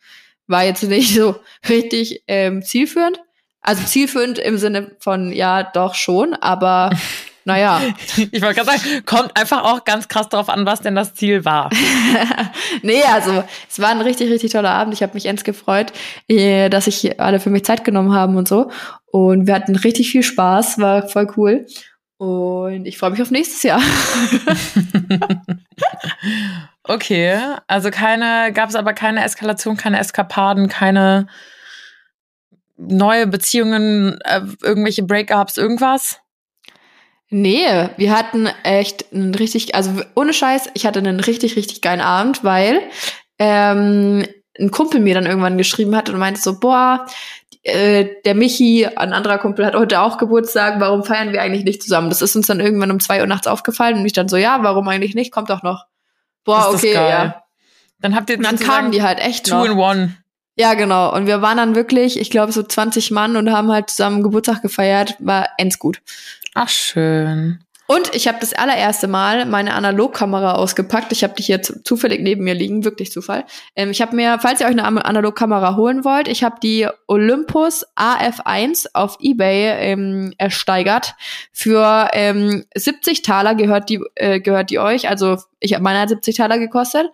War 0.46 0.66
jetzt 0.66 0.84
nicht 0.84 1.16
so 1.16 1.38
richtig 1.70 2.26
ähm, 2.28 2.64
zielführend. 2.64 3.22
Also 3.62 3.86
zielführend 3.86 4.40
im 4.40 4.58
Sinne 4.58 4.92
von, 5.00 5.32
ja, 5.32 5.64
doch 5.64 5.96
schon, 5.96 6.34
aber 6.34 6.90
naja. 7.46 7.82
Ich 8.32 8.42
wollte 8.42 8.62
gerade 8.62 8.78
sagen, 8.78 9.06
kommt 9.06 9.38
einfach 9.38 9.64
auch 9.64 9.86
ganz 9.86 10.08
krass 10.08 10.30
darauf 10.30 10.50
an, 10.50 10.66
was 10.66 10.82
denn 10.82 10.96
das 10.96 11.14
Ziel 11.14 11.46
war. 11.46 11.70
nee, 12.82 13.02
also 13.04 13.44
es 13.70 13.80
war 13.80 13.90
ein 13.90 14.02
richtig, 14.02 14.30
richtig 14.32 14.52
toller 14.52 14.72
Abend. 14.72 14.94
Ich 14.94 15.02
habe 15.02 15.14
mich 15.14 15.26
ends 15.26 15.44
gefreut, 15.44 15.94
äh, 16.28 16.70
dass 16.70 16.86
sich 16.86 17.20
alle 17.20 17.40
für 17.40 17.50
mich 17.50 17.66
Zeit 17.66 17.84
genommen 17.84 18.14
haben 18.14 18.36
und 18.36 18.48
so. 18.48 18.72
Und 19.12 19.48
wir 19.48 19.56
hatten 19.56 19.76
richtig 19.76 20.12
viel 20.12 20.24
Spaß, 20.24 20.80
war 20.80 21.08
voll 21.08 21.32
cool. 21.38 21.66
Und 22.18 22.86
ich 22.86 22.98
freue 22.98 23.12
mich 23.12 23.22
auf 23.22 23.32
nächstes 23.32 23.64
Jahr. 23.64 23.82
Okay, 26.90 27.40
also 27.68 27.92
keine, 27.92 28.52
gab 28.52 28.70
es 28.70 28.76
aber 28.76 28.94
keine 28.94 29.24
Eskalation, 29.24 29.78
keine 29.78 30.00
Eskapaden, 30.00 30.70
keine 30.70 31.28
neue 32.78 33.28
Beziehungen, 33.28 34.20
äh, 34.24 34.42
irgendwelche 34.64 35.04
Breakups, 35.04 35.58
irgendwas? 35.58 36.20
Nee, 37.30 37.90
wir 37.98 38.16
hatten 38.16 38.48
echt 38.64 39.14
einen 39.14 39.36
richtig, 39.36 39.76
also 39.76 39.92
ohne 40.16 40.34
Scheiß, 40.34 40.70
ich 40.74 40.86
hatte 40.86 41.00
einen 41.00 41.20
richtig, 41.20 41.56
richtig 41.56 41.82
geilen 41.82 42.02
Abend, 42.02 42.44
weil 42.44 42.82
ähm, 43.38 44.26
ein 44.60 44.72
Kumpel 44.72 45.00
mir 45.00 45.14
dann 45.14 45.28
irgendwann 45.28 45.58
geschrieben 45.58 45.96
hat 45.96 46.10
und 46.10 46.18
meinte 46.18 46.42
so, 46.42 46.60
boah, 46.60 47.06
äh, 47.64 48.08
der 48.26 48.36
Michi, 48.36 48.88
ein 48.88 49.14
anderer 49.14 49.38
Kumpel, 49.38 49.66
hat 49.66 49.76
heute 49.76 50.02
auch 50.02 50.18
Geburtstag, 50.18 50.80
warum 50.80 51.04
feiern 51.04 51.32
wir 51.32 51.42
eigentlich 51.42 51.66
nicht 51.66 51.84
zusammen? 51.84 52.10
Das 52.10 52.22
ist 52.22 52.36
uns 52.36 52.48
dann 52.48 52.60
irgendwann 52.60 52.92
um 52.92 53.00
zwei 53.00 53.20
Uhr 53.22 53.28
nachts 53.28 53.48
aufgefallen 53.48 54.00
und 54.00 54.06
ich 54.06 54.14
dann 54.14 54.28
so, 54.28 54.38
ja, 54.38 54.64
warum 54.64 54.88
eigentlich 54.88 55.14
nicht? 55.14 55.32
Kommt 55.32 55.50
doch 55.50 55.62
noch. 55.62 55.86
Boah, 56.46 56.72
okay, 56.74 56.94
ja. 56.94 57.44
Dann 58.02 58.16
habt 58.16 58.30
ihr 58.30 58.38
Und 58.38 58.44
dann 58.44 58.58
kamen 58.58 58.92
die 58.92 59.04
halt 59.04 59.20
echt 59.20 59.48
two 59.48 59.56
noch. 59.56 59.66
in 59.66 59.72
one. 59.74 60.18
Ja, 60.56 60.74
genau. 60.74 61.14
Und 61.14 61.26
wir 61.26 61.42
waren 61.42 61.58
dann 61.58 61.76
wirklich, 61.76 62.20
ich 62.20 62.30
glaube, 62.30 62.52
so 62.52 62.64
20 62.64 63.12
Mann 63.12 63.38
und 63.38 63.52
haben 63.52 63.72
halt 63.72 63.90
zusammen 63.90 64.24
Geburtstag 64.24 64.62
gefeiert. 64.62 65.16
War 65.20 65.48
ends 65.58 65.80
gut. 65.80 66.02
Ach, 66.60 66.70
schön. 66.70 67.60
Und 67.88 68.14
ich 68.14 68.28
habe 68.28 68.38
das 68.40 68.54
allererste 68.54 69.08
Mal 69.08 69.48
meine 69.48 69.74
Analogkamera 69.74 70.54
ausgepackt. 70.54 71.12
Ich 71.12 71.24
habe 71.24 71.34
die 71.36 71.42
hier 71.42 71.64
zu- 71.64 71.82
zufällig 71.82 72.22
neben 72.22 72.44
mir 72.44 72.54
liegen, 72.54 72.84
wirklich 72.86 73.12
Zufall. 73.12 73.46
Ähm, 73.76 73.90
ich 73.90 74.00
habe 74.00 74.16
mir, 74.16 74.38
falls 74.40 74.60
ihr 74.62 74.68
euch 74.68 74.74
eine 74.74 74.84
Am- 74.86 75.00
Analogkamera 75.00 75.76
holen 75.76 76.06
wollt, 76.06 76.28
ich 76.28 76.44
habe 76.44 76.58
die 76.62 76.88
Olympus 77.08 77.86
AF1 77.96 78.90
auf 78.94 79.18
eBay 79.20 79.70
ähm, 79.92 80.34
ersteigert. 80.38 81.16
Für 81.52 82.10
ähm, 82.14 82.66
70 82.76 83.24
Taler 83.24 83.56
gehört 83.56 83.90
die, 83.90 84.02
äh, 84.14 84.40
gehört 84.40 84.70
die 84.70 84.78
euch. 84.78 85.10
Also 85.10 85.38
ich 85.60 85.74
habe 85.74 85.84
meine 85.84 86.00
hat 86.02 86.10
70 86.10 86.36
Taler 86.36 86.60
gekostet. 86.60 87.08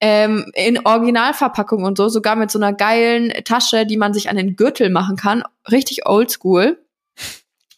Ähm, 0.00 0.50
in 0.54 0.78
Originalverpackung 0.86 1.84
und 1.84 1.98
so, 1.98 2.08
sogar 2.08 2.36
mit 2.36 2.50
so 2.50 2.58
einer 2.58 2.72
geilen 2.72 3.30
Tasche, 3.44 3.84
die 3.84 3.98
man 3.98 4.14
sich 4.14 4.30
an 4.30 4.36
den 4.36 4.56
Gürtel 4.56 4.88
machen 4.88 5.16
kann. 5.16 5.42
Richtig 5.70 6.06
oldschool. 6.08 6.78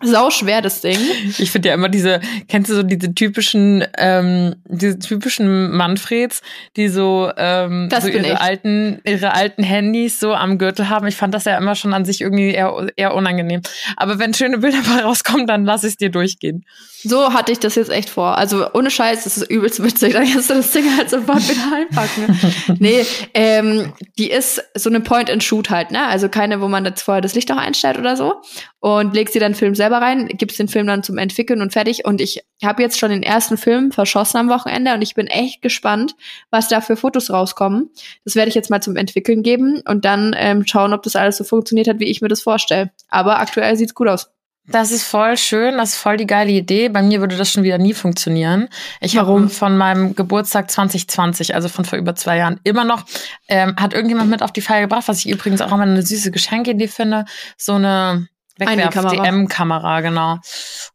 Sau 0.04 0.30
schwer, 0.30 0.62
das 0.62 0.80
Ding. 0.80 0.98
Ich 1.38 1.50
finde 1.50 1.68
ja 1.68 1.74
immer 1.74 1.88
diese, 1.88 2.20
kennst 2.48 2.70
du 2.70 2.74
so 2.74 2.82
diese 2.82 3.14
typischen, 3.14 3.84
ähm, 3.98 4.54
diese 4.66 4.98
typischen 4.98 5.70
Manfreds, 5.72 6.42
die 6.76 6.88
so, 6.88 7.30
ähm, 7.36 7.88
Das 7.90 8.04
so 8.04 8.10
ihre 8.10 8.26
ich. 8.26 8.40
alten, 8.40 9.00
ihre 9.04 9.34
alten 9.34 9.62
Handys 9.62 10.20
so 10.20 10.34
am 10.34 10.58
Gürtel 10.58 10.88
haben. 10.88 11.06
Ich 11.06 11.16
fand 11.16 11.34
das 11.34 11.44
ja 11.44 11.56
immer 11.56 11.74
schon 11.74 11.94
an 11.94 12.04
sich 12.04 12.20
irgendwie 12.20 12.50
eher, 12.50 12.86
eher 12.96 13.14
unangenehm. 13.14 13.62
Aber 13.96 14.18
wenn 14.18 14.34
schöne 14.34 14.58
Bilder 14.58 14.78
bei 14.88 15.02
rauskommen, 15.02 15.46
dann 15.46 15.64
lass 15.64 15.84
ich 15.84 15.96
dir 15.96 16.10
durchgehen. 16.10 16.64
So 17.06 17.34
hatte 17.34 17.52
ich 17.52 17.58
das 17.58 17.74
jetzt 17.74 17.90
echt 17.90 18.08
vor. 18.08 18.38
Also 18.38 18.66
ohne 18.72 18.90
Scheiß, 18.90 19.24
das 19.24 19.36
ist 19.36 19.50
übelst 19.50 19.82
witzig. 19.82 20.14
Dann 20.14 20.26
kannst 20.30 20.48
du 20.48 20.54
das 20.54 20.70
Ding 20.70 20.84
halt 20.96 21.10
sofort 21.10 21.46
wieder 21.48 21.76
einpacken. 21.76 22.76
nee, 22.78 23.04
ähm, 23.34 23.92
die 24.18 24.30
ist 24.30 24.62
so 24.74 24.88
eine 24.88 25.00
Point-and-Shoot 25.00 25.68
halt, 25.68 25.90
ne? 25.90 26.06
Also 26.06 26.30
keine, 26.30 26.62
wo 26.62 26.68
man 26.68 26.86
jetzt 26.86 27.02
vorher 27.02 27.20
das 27.20 27.34
Licht 27.34 27.50
noch 27.50 27.58
einstellt 27.58 27.98
oder 27.98 28.16
so. 28.16 28.40
Und 28.80 29.14
legst 29.14 29.34
dir 29.34 29.40
dann 29.40 29.54
Film 29.54 29.74
selber 29.74 29.93
rein, 29.98 30.28
gibst 30.28 30.58
den 30.58 30.68
Film 30.68 30.86
dann 30.86 31.02
zum 31.02 31.18
Entwickeln 31.18 31.60
und 31.60 31.72
fertig. 31.72 32.04
Und 32.04 32.20
ich 32.20 32.44
habe 32.62 32.82
jetzt 32.82 32.98
schon 32.98 33.10
den 33.10 33.22
ersten 33.22 33.56
Film 33.56 33.92
verschossen 33.92 34.38
am 34.38 34.48
Wochenende 34.48 34.94
und 34.94 35.02
ich 35.02 35.14
bin 35.14 35.26
echt 35.26 35.62
gespannt, 35.62 36.14
was 36.50 36.68
da 36.68 36.80
für 36.80 36.96
Fotos 36.96 37.30
rauskommen. 37.30 37.90
Das 38.24 38.36
werde 38.36 38.48
ich 38.48 38.54
jetzt 38.54 38.70
mal 38.70 38.82
zum 38.82 38.96
Entwickeln 38.96 39.42
geben 39.42 39.82
und 39.88 40.04
dann 40.04 40.34
ähm, 40.36 40.66
schauen, 40.66 40.92
ob 40.92 41.02
das 41.02 41.16
alles 41.16 41.36
so 41.36 41.44
funktioniert 41.44 41.88
hat, 41.88 42.00
wie 42.00 42.10
ich 42.10 42.20
mir 42.20 42.28
das 42.28 42.42
vorstelle. 42.42 42.90
Aber 43.08 43.38
aktuell 43.38 43.76
sieht's 43.76 43.94
gut 43.94 44.08
aus. 44.08 44.30
Das 44.66 44.92
ist 44.92 45.02
voll 45.02 45.36
schön, 45.36 45.76
das 45.76 45.90
ist 45.90 45.96
voll 45.98 46.16
die 46.16 46.26
geile 46.26 46.50
Idee. 46.50 46.88
Bei 46.88 47.02
mir 47.02 47.20
würde 47.20 47.36
das 47.36 47.52
schon 47.52 47.64
wieder 47.64 47.76
nie 47.76 47.92
funktionieren. 47.92 48.68
Ich 49.00 49.18
habe 49.18 49.50
von 49.50 49.76
meinem 49.76 50.16
Geburtstag 50.16 50.70
2020, 50.70 51.54
also 51.54 51.68
von 51.68 51.84
vor 51.84 51.98
über 51.98 52.14
zwei 52.14 52.38
Jahren, 52.38 52.60
immer 52.64 52.84
noch, 52.84 53.04
ähm, 53.48 53.76
hat 53.76 53.92
irgendjemand 53.92 54.30
mit 54.30 54.42
auf 54.42 54.52
die 54.52 54.62
Feier 54.62 54.80
gebracht, 54.80 55.06
was 55.06 55.18
ich 55.18 55.28
übrigens 55.30 55.60
auch 55.60 55.70
immer 55.70 55.82
eine 55.82 56.00
süße 56.00 56.30
Geschenkidee 56.30 56.88
finde, 56.88 57.26
so 57.58 57.74
eine 57.74 58.26
Einwegkamera. 58.60 59.12
Wegwerf-DM-Kamera, 59.12 60.00
genau. 60.00 60.38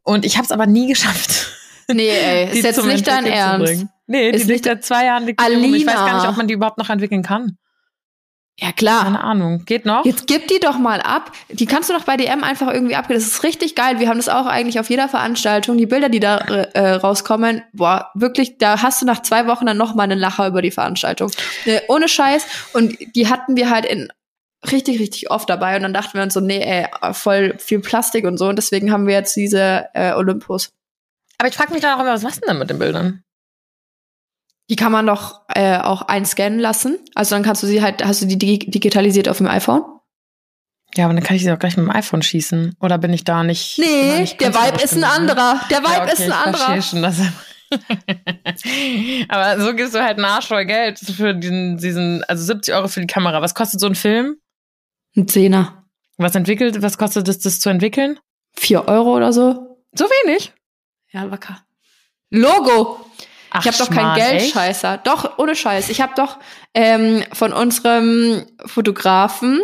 Und 0.04 0.25
ich 0.25 0.38
habe 0.38 0.46
es 0.46 0.51
aber 0.51 0.66
nie 0.66 0.88
geschafft. 0.88 1.48
Nee, 1.92 2.08
ey, 2.08 2.56
ist 2.56 2.63
jetzt 2.63 2.86
nicht 2.86 3.08
dein 3.08 3.25
Ernst. 3.25 3.88
Nee, 4.06 4.30
Ist 4.30 4.34
die 4.34 4.38
nicht 4.38 4.48
liegt 4.48 4.66
seit 4.66 4.86
zwei 4.86 5.06
Jahren. 5.06 5.25
Liegt. 5.25 5.42
Ich 5.42 5.88
weiß 5.88 5.96
gar 5.96 6.18
nicht, 6.18 6.30
ob 6.30 6.38
man 6.38 6.48
die 6.48 6.54
überhaupt 6.54 6.78
noch 6.78 6.92
entwickeln 6.92 7.24
kann. 7.24 7.58
Ja, 8.62 8.72
klar. 8.74 9.04
Keine 9.04 9.24
Ahnung. 9.24 9.63
Geht 9.66 9.86
noch? 9.86 10.06
Jetzt 10.06 10.28
gib 10.28 10.48
die 10.50 10.60
doch 10.60 10.78
mal 10.78 11.00
ab. 11.01 11.32
Die 11.50 11.66
kannst 11.66 11.89
du 11.89 11.94
doch 11.94 12.04
bei 12.04 12.18
DM 12.18 12.44
einfach 12.44 12.72
irgendwie 12.72 12.96
abgeben. 12.96 13.20
Das 13.20 13.28
ist 13.28 13.44
richtig 13.44 13.75
geil. 13.75 14.00
Wir 14.00 14.10
haben 14.10 14.18
das 14.18 14.28
auch 14.28 14.46
eigentlich 14.46 14.80
auf 14.80 14.89
jeder 14.89 15.08
Veranstaltung. 15.08 15.78
Die 15.78 15.86
Bilder, 15.86 16.10
die 16.10 16.20
da 16.20 16.38
äh, 16.38 16.92
rauskommen, 16.96 17.63
boah, 17.72 18.12
wirklich, 18.16 18.58
da 18.58 18.82
hast 18.82 19.01
du 19.01 19.06
nach 19.06 19.22
zwei 19.22 19.48
Wochen 19.48 19.66
dann 19.66 19.78
noch 19.78 19.96
mal 19.96 20.04
einen 20.04 20.20
Lacher 20.20 20.48
über 20.48 20.62
die 20.62 20.72
Veranstaltung. 20.72 21.32
Äh, 21.66 21.80
ohne 21.88 22.10
Scheiß. 22.10 22.46
Und 22.74 22.98
die 23.16 23.30
hatten 23.30 23.56
wir 23.56 23.70
halt 23.70 23.86
in 23.86 24.10
richtig, 24.72 25.00
richtig 25.00 25.32
oft 25.32 25.50
dabei. 25.50 25.75
Und 25.75 25.84
dann 25.84 25.94
dachten 25.94 26.13
wir 26.16 26.24
uns 26.24 26.34
so, 26.34 26.39
nee, 26.39 26.62
ey, 26.62 26.88
voll 27.13 27.56
viel 27.60 27.80
Plastik 27.80 28.25
und 28.25 28.38
so. 28.38 28.48
Und 28.48 28.58
deswegen 28.58 28.92
haben 28.92 29.08
wir 29.08 29.13
jetzt 29.16 29.36
diese 29.36 29.88
äh, 29.94 30.13
Olympus. 30.13 30.72
Aber 31.38 31.48
ich 31.48 31.56
frage 31.56 31.74
mich 31.74 31.82
dann 31.82 31.98
auch 31.98 32.01
immer, 32.01 32.13
was 32.13 32.24
machst 32.24 32.42
du 32.44 32.48
denn 32.48 32.60
mit 32.60 32.70
den 32.70 32.80
Bildern? 32.80 33.24
Die 34.70 34.75
kann 34.75 34.92
man 34.92 35.08
doch 35.08 35.42
äh, 35.56 35.78
auch 35.78 36.04
einscannen 36.04 36.60
lassen. 36.60 37.00
Also 37.16 37.36
dann 37.36 37.44
kannst 37.44 37.63
du 37.63 37.68
sie 37.68 37.82
halt, 37.82 38.04
hast 38.04 38.22
du 38.22 38.25
die 38.28 38.38
dig 38.38 38.72
digitalisiert 38.72 39.28
auf 39.28 39.38
dem 39.38 39.48
iPhone? 39.48 39.84
Ja, 40.96 41.06
aber 41.06 41.13
dann 41.13 41.24
kann 41.24 41.36
ich 41.36 41.44
sie 41.44 41.51
auch 41.51 41.60
gleich 41.60 41.78
mit 41.78 41.86
dem 41.86 41.92
iPhone 41.92 42.22
schießen. 42.22 42.75
Oder 42.80 42.98
bin 42.98 43.13
ich 43.13 43.24
da 43.24 43.44
nicht? 43.44 43.80
Nee, 43.80 44.20
nicht 44.22 44.42
der 44.42 44.54
Vibe 44.54 44.84
ist 44.84 44.96
ein 44.96 45.04
anderer. 45.04 45.60
Der 45.70 45.80
Vibe 45.80 45.92
Ja, 45.92 46.04
okay, 46.04 46.13
ist 46.13 46.22
ein 46.22 46.32
anderer. 46.32 46.82
schon, 46.82 47.01
dass 47.01 47.18
Aber 49.30 49.62
so 49.62 49.75
gibst 49.75 49.94
du 49.94 50.04
halt 50.04 50.18
nachscheu 50.18 50.66
Geld 50.66 51.00
für 51.00 51.36
diesen, 51.36 51.78
diesen, 51.78 52.24
also 52.24 52.44
70 52.44 52.74
Euro 52.74 52.88
für 52.88 53.01
die 53.01 53.08
Kamera. 53.08 53.42
Was 53.42 53.54
kostet 53.54 53.80
so 53.80 53.88
ein 53.88 53.96
Film? 53.96 54.38
Ein 55.16 55.28
Zehner. 55.28 55.86
Was 56.18 56.36
entwickelt, 56.36 56.82
was 56.82 56.98
kostet 56.98 57.28
es, 57.28 57.39
das 57.39 57.60
zu 57.60 57.70
entwickeln? 57.70 58.20
Vier 58.54 58.88
Euro 58.88 59.16
oder 59.16 59.32
so? 59.32 59.84
So 59.94 60.06
wenig. 60.06 60.54
Ja, 61.12 61.24
locker. 61.24 61.66
Logo! 62.30 63.09
Ach, 63.51 63.65
ich 63.65 63.68
habe 63.68 63.77
doch 63.77 63.89
kein 63.89 64.18
echt? 64.18 64.29
Geldscheißer. 64.29 65.00
Doch, 65.03 65.38
ohne 65.38 65.56
Scheiß. 65.56 65.89
Ich 65.89 66.01
habe 66.01 66.13
doch 66.15 66.38
ähm, 66.74 67.24
von 67.34 67.51
unserem 67.53 68.46
Fotografen, 68.65 69.60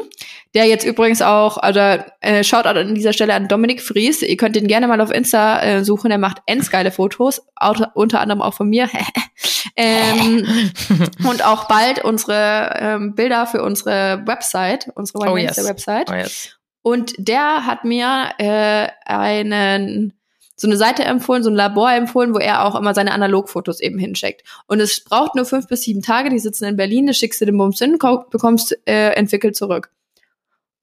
der 0.54 0.66
jetzt 0.66 0.86
übrigens 0.86 1.22
auch, 1.22 1.58
also 1.58 1.80
äh, 2.22 2.44
schaut 2.44 2.66
an 2.66 2.96
dieser 2.96 3.14
Stelle 3.14 3.34
an 3.34 3.48
Dominik 3.48 3.82
Fries. 3.82 4.22
Ihr 4.22 4.38
könnt 4.38 4.56
ihn 4.56 4.68
gerne 4.68 4.88
mal 4.88 5.02
auf 5.02 5.12
Insta 5.12 5.62
äh, 5.62 5.84
suchen. 5.84 6.10
Er 6.12 6.18
macht 6.18 6.38
endgeile 6.46 6.92
Fotos, 6.92 7.42
auto, 7.56 7.86
unter 7.94 8.22
anderem 8.22 8.42
auch 8.42 8.54
von 8.54 8.70
mir. 8.70 8.90
ähm, 9.76 10.72
und 11.28 11.46
auch 11.46 11.68
bald 11.68 12.04
unsere 12.04 12.78
ähm, 12.80 13.16
Bilder 13.16 13.46
für 13.46 13.62
unsere 13.62 14.24
Website, 14.26 14.90
unsere 14.96 15.20
One 15.20 15.32
Oh, 15.32 15.38
yes. 15.38 15.64
Website. 15.64 16.10
Oh, 16.10 16.16
yes. 16.16 16.58
Und 16.82 17.16
der 17.18 17.66
hat 17.66 17.84
mir 17.84 18.30
äh, 18.38 18.88
einen 19.06 20.14
so 20.56 20.68
eine 20.68 20.78
Seite 20.78 21.04
empfohlen, 21.04 21.44
so 21.44 21.50
ein 21.50 21.56
Labor 21.56 21.92
empfohlen, 21.92 22.34
wo 22.34 22.40
er 22.40 22.66
auch 22.66 22.76
immer 22.76 22.94
seine 22.94 23.12
Analogfotos 23.12 23.82
eben 23.82 24.00
hinschickt. 24.00 24.44
Und 24.68 24.80
es 24.80 25.04
braucht 25.04 25.36
nur 25.36 25.46
fünf 25.46 25.68
bis 25.68 25.82
sieben 25.82 26.02
Tage, 26.02 26.30
die 26.30 26.40
sitzen 26.40 26.66
in 26.66 26.78
Berlin, 26.78 27.08
das 27.08 27.18
schickst 27.18 27.42
du 27.42 27.46
den 27.46 27.58
Bums 27.58 27.80
hin, 27.80 27.98
bekommst 28.32 28.78
äh, 28.88 29.12
entwickelt 29.12 29.56
zurück. 29.56 29.92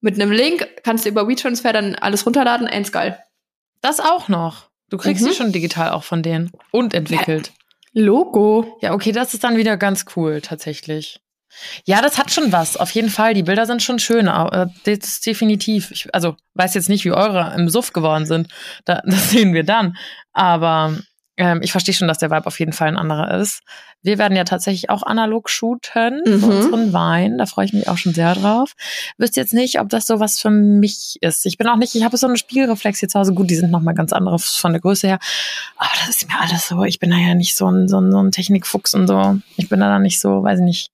Mit 0.00 0.14
einem 0.20 0.32
Link 0.32 0.68
kannst 0.82 1.04
du 1.04 1.08
über 1.08 1.28
WeTransfer 1.28 1.72
dann 1.72 1.94
alles 1.94 2.26
runterladen, 2.26 2.66
eins 2.66 2.92
geil. 2.92 3.18
Das 3.80 4.00
auch 4.00 4.28
noch. 4.28 4.68
Du 4.90 4.98
kriegst 4.98 5.22
Mhm. 5.22 5.28
die 5.28 5.34
schon 5.34 5.52
digital 5.52 5.90
auch 5.90 6.04
von 6.04 6.22
denen. 6.22 6.50
Und 6.70 6.92
entwickelt. 6.92 7.52
Logo. 7.94 8.78
Ja, 8.80 8.94
okay, 8.94 9.12
das 9.12 9.32
ist 9.34 9.44
dann 9.44 9.56
wieder 9.56 9.76
ganz 9.76 10.04
cool, 10.16 10.40
tatsächlich. 10.40 11.20
Ja, 11.84 12.00
das 12.02 12.18
hat 12.18 12.30
schon 12.30 12.52
was. 12.52 12.76
Auf 12.76 12.90
jeden 12.92 13.08
Fall. 13.10 13.34
Die 13.34 13.42
Bilder 13.42 13.66
sind 13.66 13.82
schon 13.82 13.98
schön. 13.98 14.28
aber, 14.28 14.62
äh, 14.62 14.66
Das 14.96 15.08
ist 15.08 15.26
definitiv. 15.26 15.90
Ich, 15.90 16.14
also, 16.14 16.36
weiß 16.54 16.74
jetzt 16.74 16.88
nicht, 16.88 17.04
wie 17.04 17.12
eure 17.12 17.54
im 17.56 17.68
Suff 17.68 17.92
geworden 17.92 18.26
sind. 18.26 18.48
Da, 18.84 19.02
das 19.06 19.30
sehen 19.30 19.54
wir 19.54 19.64
dann. 19.64 19.96
Aber 20.32 20.96
ähm, 21.36 21.60
ich 21.62 21.72
verstehe 21.72 21.94
schon, 21.94 22.08
dass 22.08 22.18
der 22.18 22.30
Vibe 22.30 22.46
auf 22.46 22.58
jeden 22.60 22.72
Fall 22.72 22.88
ein 22.88 22.96
anderer 22.96 23.38
ist. 23.40 23.60
Wir 24.04 24.18
werden 24.18 24.36
ja 24.36 24.42
tatsächlich 24.44 24.90
auch 24.90 25.02
analog 25.04 25.48
shooten 25.48 26.20
Mhm. 26.26 26.40
für 26.40 26.46
unseren 26.46 26.92
Wein. 26.92 27.38
Da 27.38 27.46
freue 27.46 27.64
ich 27.66 27.72
mich 27.72 27.88
auch 27.88 27.96
schon 27.96 28.12
sehr 28.14 28.34
drauf. 28.34 28.72
Wüsste 29.16 29.40
jetzt 29.40 29.54
nicht, 29.54 29.78
ob 29.80 29.88
das 29.88 30.06
so 30.06 30.18
was 30.20 30.40
für 30.40 30.50
mich 30.50 31.16
ist. 31.20 31.46
Ich 31.46 31.56
bin 31.56 31.68
auch 31.68 31.76
nicht, 31.76 31.94
ich 31.94 32.02
habe 32.04 32.16
so 32.16 32.26
eine 32.26 32.36
Spiegelreflex 32.36 32.98
hier 32.98 33.08
zu 33.08 33.18
Hause. 33.18 33.32
Gut, 33.32 33.48
die 33.48 33.54
sind 33.54 33.70
nochmal 33.70 33.94
ganz 33.94 34.12
andere 34.12 34.38
von 34.40 34.72
der 34.72 34.80
Größe 34.82 35.06
her. 35.06 35.18
Aber 35.76 35.88
das 36.00 36.16
ist 36.16 36.28
mir 36.28 36.38
alles 36.40 36.66
so. 36.68 36.82
Ich 36.84 36.98
bin 36.98 37.10
da 37.10 37.16
ja 37.16 37.34
nicht 37.34 37.56
so 37.56 37.70
ein, 37.70 37.86
so 37.88 38.00
ein, 38.00 38.10
so 38.10 38.18
ein 38.22 38.32
Technikfuchs 38.32 38.92
und 38.94 39.06
so. 39.06 39.38
Ich 39.56 39.68
bin 39.68 39.78
da 39.80 39.98
nicht 40.00 40.20
so, 40.20 40.42
weiß 40.42 40.58
ich 40.58 40.64
nicht. 40.64 40.90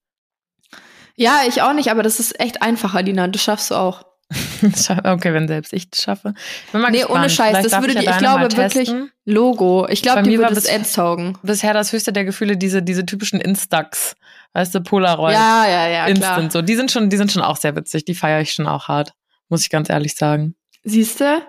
Ja, 1.21 1.41
ich 1.49 1.63
auch 1.63 1.73
nicht, 1.73 1.91
aber 1.91 2.03
das 2.03 2.21
ist 2.21 2.39
echt 2.41 2.63
einfacher, 2.63 3.03
Lina. 3.03 3.27
Das 3.29 3.43
schaffst 3.43 3.71
du 3.71 3.75
auch. 3.75 4.03
Okay, 5.05 5.33
wenn 5.33 5.49
selbst 5.49 5.73
ich 5.73 5.89
es 5.93 6.03
schaffe. 6.03 6.35
Ich 6.67 6.73
bin 6.73 6.81
mal 6.81 6.91
Nee, 6.91 6.99
gespannt. 6.99 7.19
ohne 7.19 7.31
Scheiß, 7.31 7.49
Vielleicht 7.59 7.73
das 7.73 7.81
würde 7.81 7.95
ja 7.95 8.01
die- 8.01 8.07
ich 8.09 8.19
glaube 8.19 8.57
wirklich-. 8.57 8.93
Logo. 9.25 9.87
Ich 9.89 10.03
glaube, 10.03 10.23
die 10.23 10.39
würde 10.39 10.69
ends 10.69 10.93
taugen. 10.93 11.37
Bisher 11.43 11.73
das 11.75 11.93
höchste 11.93 12.13
der 12.13 12.25
Gefühle, 12.25 12.57
diese, 12.57 12.83
diese 12.83 13.05
typischen 13.07 13.41
Instax. 13.41 14.15
Weißt 14.55 14.75
du, 14.75 14.81
Polaroid. 14.81 15.35
Ja, 15.35 15.67
ja, 15.69 15.89
ja, 15.89 16.07
Instant 16.07 16.37
klar. 16.39 16.51
so. 16.51 16.63
Die 16.63 16.75
sind 16.77 16.91
schon, 16.91 17.09
die 17.11 17.17
sind 17.17 17.31
schon 17.33 17.43
auch 17.43 17.57
sehr 17.57 17.75
witzig. 17.77 18.05
Die 18.05 18.15
feiere 18.15 18.41
ich 18.41 18.53
schon 18.53 18.67
auch 18.67 18.89
hart. 18.89 19.13
Muss 19.49 19.63
ich 19.63 19.71
ganz 19.71 19.89
ehrlich 19.91 20.15
sagen. 20.17 20.55
Siehst 20.85 21.21
du? 21.21 21.43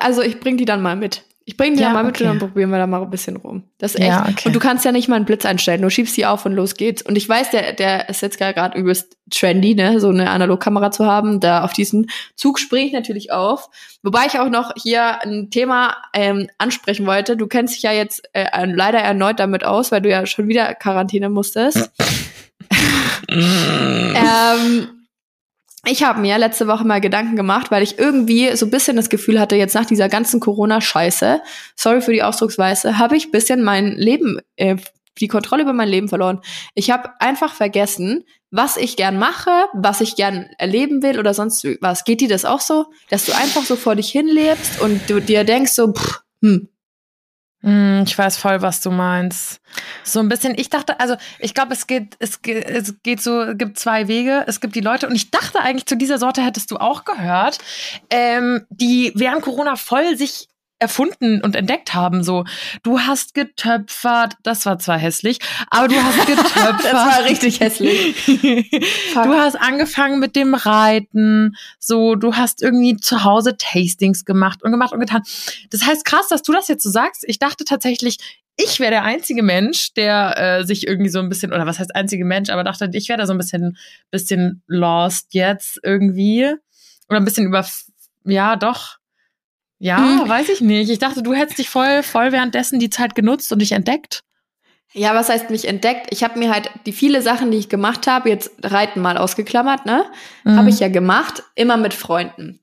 Also 0.00 0.22
ich 0.22 0.40
bring 0.40 0.56
die 0.56 0.64
dann 0.64 0.82
mal 0.82 0.96
mit. 0.96 1.24
Ich 1.48 1.56
bring 1.56 1.76
die 1.76 1.80
Ja, 1.80 1.86
dann 1.86 1.94
mal 1.94 2.04
mit 2.04 2.16
okay. 2.16 2.24
und 2.24 2.28
dann 2.28 2.38
probieren 2.40 2.68
wir 2.68 2.76
da 2.76 2.86
mal 2.86 3.00
ein 3.00 3.08
bisschen 3.08 3.36
rum. 3.36 3.62
Das 3.78 3.94
ist 3.94 4.00
echt. 4.00 4.08
Ja, 4.08 4.26
okay. 4.28 4.42
Und 4.44 4.52
du 4.52 4.58
kannst 4.58 4.84
ja 4.84 4.92
nicht 4.92 5.08
mal 5.08 5.16
einen 5.16 5.24
Blitz 5.24 5.46
einstellen. 5.46 5.80
Du 5.80 5.88
schiebst 5.88 6.14
die 6.14 6.26
auf 6.26 6.44
und 6.44 6.52
los 6.52 6.74
geht's. 6.74 7.00
Und 7.00 7.16
ich 7.16 7.26
weiß, 7.26 7.52
der, 7.52 7.72
der 7.72 8.10
ist 8.10 8.20
jetzt 8.20 8.36
gerade 8.36 8.78
übelst 8.78 9.16
trendy, 9.30 9.74
ne, 9.74 9.98
so 9.98 10.10
eine 10.10 10.28
Analogkamera 10.28 10.90
zu 10.90 11.06
haben. 11.06 11.40
Da 11.40 11.64
auf 11.64 11.72
diesen 11.72 12.10
Zug 12.36 12.58
springe 12.58 12.88
ich 12.88 12.92
natürlich 12.92 13.32
auf. 13.32 13.70
Wobei 14.02 14.26
ich 14.26 14.38
auch 14.38 14.50
noch 14.50 14.74
hier 14.76 15.22
ein 15.22 15.48
Thema 15.48 15.96
ähm, 16.12 16.50
ansprechen 16.58 17.06
wollte. 17.06 17.34
Du 17.34 17.46
kennst 17.46 17.74
dich 17.74 17.82
ja 17.82 17.92
jetzt 17.92 18.28
äh, 18.34 18.66
leider 18.66 18.98
erneut 18.98 19.40
damit 19.40 19.64
aus, 19.64 19.90
weil 19.90 20.02
du 20.02 20.10
ja 20.10 20.26
schon 20.26 20.48
wieder 20.48 20.74
Quarantäne 20.74 21.30
musstest. 21.30 21.90
ähm, 23.30 24.97
ich 25.84 26.02
habe 26.02 26.20
mir 26.20 26.38
letzte 26.38 26.66
Woche 26.66 26.84
mal 26.84 27.00
Gedanken 27.00 27.36
gemacht, 27.36 27.70
weil 27.70 27.82
ich 27.82 27.98
irgendwie 27.98 28.56
so 28.56 28.66
ein 28.66 28.70
bisschen 28.70 28.96
das 28.96 29.08
Gefühl 29.08 29.38
hatte, 29.38 29.56
jetzt 29.56 29.74
nach 29.74 29.86
dieser 29.86 30.08
ganzen 30.08 30.40
Corona-Scheiße, 30.40 31.40
sorry 31.76 32.00
für 32.00 32.12
die 32.12 32.22
Ausdrucksweise, 32.22 32.98
habe 32.98 33.16
ich 33.16 33.26
ein 33.26 33.30
bisschen 33.30 33.62
mein 33.62 33.92
Leben, 33.92 34.40
äh, 34.56 34.76
die 35.18 35.28
Kontrolle 35.28 35.62
über 35.62 35.72
mein 35.72 35.88
Leben 35.88 36.08
verloren. 36.08 36.40
Ich 36.74 36.90
habe 36.90 37.10
einfach 37.20 37.54
vergessen, 37.54 38.24
was 38.50 38.76
ich 38.76 38.96
gern 38.96 39.18
mache, 39.18 39.50
was 39.74 40.00
ich 40.00 40.16
gern 40.16 40.48
erleben 40.58 41.02
will 41.02 41.18
oder 41.18 41.34
sonst 41.34 41.64
was. 41.80 42.04
Geht 42.04 42.20
dir 42.20 42.28
das 42.28 42.44
auch 42.44 42.60
so, 42.60 42.86
dass 43.10 43.26
du 43.26 43.32
einfach 43.32 43.64
so 43.64 43.76
vor 43.76 43.94
dich 43.94 44.10
hinlebst 44.10 44.80
und 44.80 45.00
du 45.08 45.20
dir 45.20 45.44
denkst 45.44 45.72
so, 45.72 45.92
pff, 45.92 46.22
hm, 46.42 46.68
Ich 47.60 48.16
weiß 48.16 48.36
voll, 48.36 48.62
was 48.62 48.80
du 48.80 48.92
meinst. 48.92 49.60
So 50.04 50.20
ein 50.20 50.28
bisschen, 50.28 50.54
ich 50.56 50.70
dachte, 50.70 51.00
also 51.00 51.16
ich 51.40 51.54
glaube, 51.54 51.72
es 51.72 51.88
geht, 51.88 52.14
es 52.20 52.40
geht, 52.40 52.64
es 52.64 53.02
geht 53.02 53.20
so, 53.20 53.42
es 53.42 53.58
gibt 53.58 53.78
zwei 53.78 54.06
Wege. 54.06 54.44
Es 54.46 54.60
gibt 54.60 54.76
die 54.76 54.80
Leute, 54.80 55.08
und 55.08 55.16
ich 55.16 55.32
dachte 55.32 55.60
eigentlich, 55.60 55.86
zu 55.86 55.96
dieser 55.96 56.18
Sorte 56.18 56.42
hättest 56.42 56.70
du 56.70 56.76
auch 56.76 57.04
gehört, 57.04 57.58
ähm, 58.10 58.64
die 58.70 59.12
während 59.16 59.42
Corona 59.42 59.74
voll 59.74 60.16
sich 60.16 60.48
erfunden 60.78 61.40
und 61.42 61.56
entdeckt 61.56 61.94
haben. 61.94 62.22
So, 62.22 62.44
du 62.82 63.00
hast 63.00 63.34
getöpfert, 63.34 64.34
das 64.42 64.66
war 64.66 64.78
zwar 64.78 64.98
hässlich, 64.98 65.38
aber 65.70 65.88
du 65.88 65.96
hast 65.96 66.18
getöpfert. 66.26 66.84
das 66.84 66.92
war 66.92 67.24
richtig 67.24 67.60
hässlich. 67.60 68.14
du 68.26 69.34
hast 69.34 69.56
angefangen 69.56 70.20
mit 70.20 70.36
dem 70.36 70.54
Reiten, 70.54 71.56
so, 71.78 72.14
du 72.14 72.36
hast 72.36 72.62
irgendwie 72.62 72.96
zu 72.96 73.24
Hause 73.24 73.56
Tastings 73.56 74.24
gemacht 74.24 74.62
und 74.62 74.70
gemacht 74.70 74.92
und 74.92 75.00
getan. 75.00 75.22
Das 75.70 75.84
heißt 75.84 76.04
krass, 76.04 76.28
dass 76.28 76.42
du 76.42 76.52
das 76.52 76.68
jetzt 76.68 76.82
so 76.82 76.90
sagst. 76.90 77.24
Ich 77.26 77.38
dachte 77.38 77.64
tatsächlich, 77.64 78.18
ich 78.60 78.80
wäre 78.80 78.90
der 78.90 79.04
einzige 79.04 79.44
Mensch, 79.44 79.94
der 79.94 80.36
äh, 80.36 80.64
sich 80.64 80.86
irgendwie 80.86 81.10
so 81.10 81.20
ein 81.20 81.28
bisschen, 81.28 81.52
oder 81.52 81.66
was 81.66 81.78
heißt 81.78 81.94
einzige 81.94 82.24
Mensch, 82.24 82.50
aber 82.50 82.64
dachte, 82.64 82.90
ich 82.92 83.08
wäre 83.08 83.18
da 83.18 83.26
so 83.26 83.32
ein 83.32 83.38
bisschen, 83.38 83.76
bisschen 84.10 84.62
lost 84.66 85.32
jetzt 85.32 85.78
irgendwie. 85.84 86.54
Oder 87.08 87.20
ein 87.20 87.24
bisschen 87.24 87.46
über, 87.46 87.64
ja, 88.24 88.56
doch. 88.56 88.97
Ja, 89.78 89.98
Hm. 89.98 90.28
weiß 90.28 90.48
ich 90.48 90.60
nicht. 90.60 90.90
Ich 90.90 90.98
dachte, 90.98 91.22
du 91.22 91.34
hättest 91.34 91.58
dich 91.58 91.70
voll, 91.70 92.02
voll 92.02 92.32
währenddessen 92.32 92.78
die 92.78 92.90
Zeit 92.90 93.14
genutzt 93.14 93.52
und 93.52 93.60
dich 93.60 93.72
entdeckt. 93.72 94.22
Ja, 94.94 95.14
was 95.14 95.28
heißt 95.28 95.50
mich 95.50 95.68
entdeckt? 95.68 96.06
Ich 96.10 96.24
habe 96.24 96.38
mir 96.38 96.50
halt 96.50 96.70
die 96.86 96.92
viele 96.92 97.20
Sachen, 97.22 97.50
die 97.50 97.58
ich 97.58 97.68
gemacht 97.68 98.06
habe, 98.06 98.30
jetzt 98.30 98.50
Reiten 98.62 99.00
mal 99.00 99.18
ausgeklammert, 99.18 99.84
ne? 99.86 100.04
Mhm. 100.44 100.56
Habe 100.56 100.70
ich 100.70 100.80
ja 100.80 100.88
gemacht, 100.88 101.42
immer 101.54 101.76
mit 101.76 101.92
Freunden. 101.94 102.60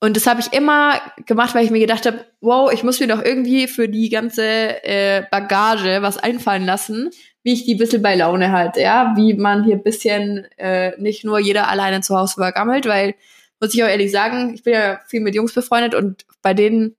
Und 0.00 0.16
das 0.16 0.26
habe 0.26 0.40
ich 0.40 0.52
immer 0.52 1.00
gemacht, 1.26 1.54
weil 1.54 1.64
ich 1.64 1.70
mir 1.70 1.80
gedacht 1.80 2.06
habe, 2.06 2.24
wow, 2.40 2.70
ich 2.72 2.84
muss 2.84 3.00
mir 3.00 3.08
doch 3.08 3.22
irgendwie 3.22 3.66
für 3.66 3.88
die 3.88 4.08
ganze 4.10 4.44
äh, 4.84 5.24
Bagage 5.30 6.02
was 6.02 6.18
einfallen 6.18 6.66
lassen, 6.66 7.10
wie 7.42 7.52
ich 7.52 7.64
die 7.64 7.74
ein 7.74 7.78
bisschen 7.78 8.02
bei 8.02 8.14
Laune 8.14 8.52
halte, 8.52 8.80
ja, 8.80 9.14
wie 9.16 9.34
man 9.34 9.64
hier 9.64 9.76
ein 9.76 9.82
bisschen 9.82 10.46
äh, 10.56 10.92
nicht 11.00 11.24
nur 11.24 11.38
jeder 11.40 11.68
alleine 11.68 12.00
zu 12.00 12.16
Hause 12.16 12.34
vergammelt, 12.34 12.86
weil, 12.86 13.14
muss 13.60 13.74
ich 13.74 13.82
auch 13.82 13.88
ehrlich 13.88 14.12
sagen, 14.12 14.54
ich 14.54 14.62
bin 14.62 14.74
ja 14.74 15.00
viel 15.06 15.20
mit 15.20 15.34
Jungs 15.34 15.52
befreundet 15.52 15.94
und 15.94 16.24
bei 16.42 16.54
denen, 16.54 16.96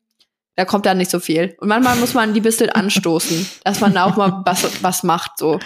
da 0.56 0.66
kommt 0.66 0.86
dann 0.86 0.98
nicht 0.98 1.12
so 1.12 1.20
viel. 1.20 1.56
Und 1.60 1.70
manchmal 1.70 1.96
muss 1.96 2.14
man 2.14 2.34
die 2.34 2.42
ein 2.42 2.44
bisschen 2.44 2.70
anstoßen, 2.70 3.48
dass 3.64 3.80
man 3.80 3.94
da 3.94 4.06
auch 4.06 4.18
mal 4.18 4.42
was, 4.46 4.84
was 4.84 5.04
macht, 5.04 5.38
so. 5.38 5.60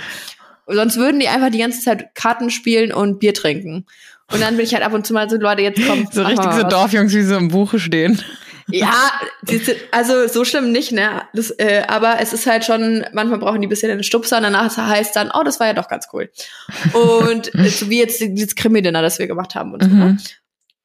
Sonst 0.65 0.95
würden 0.95 1.19
die 1.19 1.27
einfach 1.27 1.49
die 1.49 1.57
ganze 1.57 1.81
Zeit 1.81 2.15
Karten 2.15 2.49
spielen 2.49 2.93
und 2.93 3.19
Bier 3.19 3.33
trinken. 3.33 3.85
Und 4.31 4.41
dann 4.41 4.55
bin 4.55 4.65
ich 4.65 4.73
halt 4.73 4.83
ab 4.83 4.93
und 4.93 5.05
zu 5.05 5.13
mal 5.13 5.29
so, 5.29 5.35
Leute, 5.37 5.61
jetzt 5.61 5.85
kommt 5.85 6.13
So 6.13 6.23
richtig 6.23 6.51
so 6.53 6.63
Dorfjungs, 6.63 7.13
wie 7.13 7.21
so 7.21 7.35
im 7.35 7.49
Buche 7.49 7.79
stehen. 7.79 8.21
Ja, 8.67 9.11
also 9.91 10.27
so 10.27 10.45
schlimm 10.45 10.71
nicht, 10.71 10.91
ne? 10.91 11.23
Das, 11.33 11.51
äh, 11.51 11.83
aber 11.87 12.17
es 12.21 12.33
ist 12.33 12.47
halt 12.47 12.63
schon, 12.63 13.05
manchmal 13.13 13.39
brauchen 13.39 13.61
die 13.61 13.67
ein 13.67 13.69
bisschen 13.69 13.91
einen 13.91 14.03
Stupser 14.03 14.37
und 14.37 14.43
danach 14.43 14.75
heißt 14.75 15.15
dann, 15.15 15.31
oh, 15.33 15.43
das 15.43 15.59
war 15.59 15.67
ja 15.67 15.73
doch 15.73 15.87
ganz 15.87 16.07
cool. 16.13 16.31
Und 16.93 17.53
äh, 17.55 17.69
so 17.69 17.89
wie 17.89 17.99
jetzt 17.99 18.21
dieses 18.21 18.55
Krimi-Dinner, 18.55 19.01
das 19.01 19.19
wir 19.19 19.27
gemacht 19.27 19.55
haben 19.55 19.73
und 19.73 19.83
so. 19.83 19.89
Ne? 19.89 20.17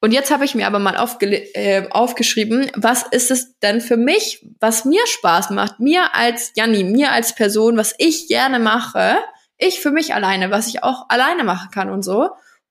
Und 0.01 0.13
jetzt 0.13 0.31
habe 0.31 0.45
ich 0.45 0.55
mir 0.55 0.67
aber 0.67 0.79
mal 0.79 0.95
äh, 1.21 1.89
aufgeschrieben, 1.91 2.71
was 2.77 3.03
ist 3.11 3.31
es 3.31 3.59
denn 3.59 3.81
für 3.81 3.97
mich, 3.97 4.47
was 4.61 4.85
mir 4.85 5.05
Spaß 5.07 5.51
macht, 5.51 5.81
mir 5.81 6.15
als 6.15 6.53
Janni, 6.55 6.85
mir 6.85 7.11
als 7.11 7.35
Person, 7.35 7.77
was 7.77 7.95
ich 7.99 8.29
gerne 8.29 8.61
mache, 8.61 9.17
ich 9.57 9.81
für 9.81 9.91
mich 9.91 10.15
alleine, 10.15 10.53
was 10.53 10.69
ich 10.69 10.85
auch 10.85 11.07
alleine 11.09 11.43
machen 11.43 11.71
kann 11.73 11.91
und 11.91 12.05
so, 12.05 12.31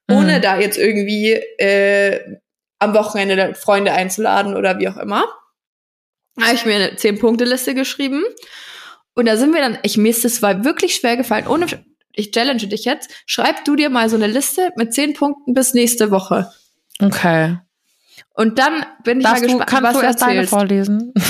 ohne 0.09 0.37
Mhm. 0.37 0.41
da 0.41 0.57
jetzt 0.57 0.77
irgendwie 0.77 1.33
äh, 1.33 2.37
am 2.79 2.93
Wochenende 2.93 3.55
Freunde 3.55 3.91
einzuladen 3.91 4.55
oder 4.55 4.79
wie 4.79 4.87
auch 4.87 4.97
immer. 4.97 5.25
Da 6.37 6.45
habe 6.45 6.55
ich 6.55 6.65
mir 6.65 6.75
eine 6.75 6.95
Zehn-Punkte-Liste 6.95 7.73
geschrieben. 7.73 8.23
Und 9.15 9.25
da 9.25 9.35
sind 9.35 9.53
wir 9.53 9.61
dann, 9.61 9.79
ich, 9.81 9.97
mir 9.97 10.09
ist 10.11 10.23
es 10.23 10.41
war 10.41 10.63
wirklich 10.63 10.95
schwer 10.95 11.17
gefallen, 11.17 11.47
ohne, 11.47 11.65
ich 12.13 12.31
challenge 12.31 12.67
dich 12.67 12.85
jetzt, 12.85 13.09
schreib 13.25 13.65
du 13.65 13.75
dir 13.75 13.89
mal 13.89 14.09
so 14.09 14.15
eine 14.15 14.27
Liste 14.27 14.71
mit 14.75 14.93
zehn 14.93 15.13
Punkten 15.13 15.53
bis 15.53 15.73
nächste 15.73 16.11
Woche. 16.11 16.51
Okay. 17.01 17.57
Und 18.33 18.59
dann 18.59 18.85
bin 19.03 19.19
ich 19.19 19.25
Darfst 19.25 19.43
mal 19.43 19.47
du, 19.51 19.57
gespannt, 19.57 19.69
kannst 19.69 19.83
was 19.83 19.93
du 19.93 19.99
du 19.99 20.05
erst 20.05 20.21
deine 20.21 20.47
vorlesen? 20.47 21.13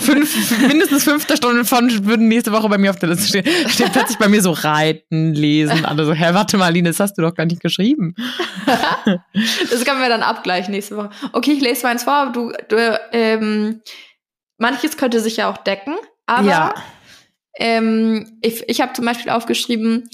Fünf, 0.00 0.60
mindestens 0.60 1.04
fünfte 1.04 1.36
Stunde 1.36 1.64
von 1.64 2.06
würden 2.06 2.28
nächste 2.28 2.52
Woche 2.52 2.68
bei 2.68 2.78
mir 2.78 2.90
auf 2.90 2.98
der 2.98 3.08
Liste 3.10 3.26
stehen. 3.28 3.68
Steht 3.68 3.92
plötzlich 3.92 4.18
bei 4.18 4.28
mir 4.28 4.40
so 4.40 4.52
reiten, 4.52 5.34
lesen. 5.34 5.84
Alle 5.84 6.04
so, 6.04 6.12
hä, 6.12 6.28
warte 6.32 6.58
mal, 6.58 6.66
Aline, 6.66 6.90
das 6.90 7.00
hast 7.00 7.14
du 7.14 7.22
doch 7.22 7.34
gar 7.34 7.44
nicht 7.44 7.60
geschrieben. 7.60 8.14
das 8.66 9.84
können 9.84 10.00
wir 10.00 10.08
dann 10.08 10.22
abgleichen 10.22 10.72
nächste 10.72 10.96
Woche. 10.96 11.10
Okay, 11.32 11.52
ich 11.52 11.60
lese 11.60 11.84
meins 11.84 12.04
vor. 12.04 12.30
Du, 12.32 12.52
du 12.68 13.00
ähm, 13.12 13.80
manches 14.58 14.96
könnte 14.96 15.20
sich 15.20 15.36
ja 15.38 15.50
auch 15.50 15.58
decken, 15.58 15.94
aber 16.26 16.48
Ja. 16.48 16.74
ähm, 17.56 18.38
ich, 18.42 18.68
ich 18.68 18.80
habe 18.80 18.92
zum 18.92 19.04
Beispiel 19.04 19.30
aufgeschrieben, 19.30 20.08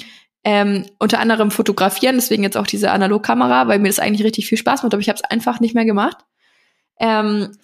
ähm, 0.51 0.87
unter 0.99 1.21
anderem 1.21 1.51
fotografieren, 1.51 2.15
deswegen 2.17 2.43
jetzt 2.43 2.57
auch 2.57 2.67
diese 2.67 2.91
Analogkamera, 2.91 3.69
weil 3.69 3.79
mir 3.81 3.89
das 3.89 3.99
eigentlich 3.99 4.25
richtig 4.25 4.47
viel 4.47 4.57
Spaß 4.57 4.83
macht, 4.83 4.95
aber 4.95 5.01
ich 5.03 5.11
habe 5.11 5.17
es 5.23 5.25
einfach 5.31 5.61
nicht 5.61 5.75
mehr 5.75 5.85
gemacht. 5.85 6.17
Ähm, 6.99 7.55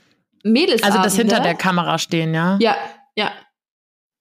Mädelsabende. 0.43 0.99
Also 0.99 1.03
das 1.03 1.17
hinter 1.17 1.41
der 1.41 1.55
Kamera 1.55 1.97
stehen, 1.99 2.35
ja? 2.35 2.59
Ja, 2.61 2.77
ja. 3.17 3.31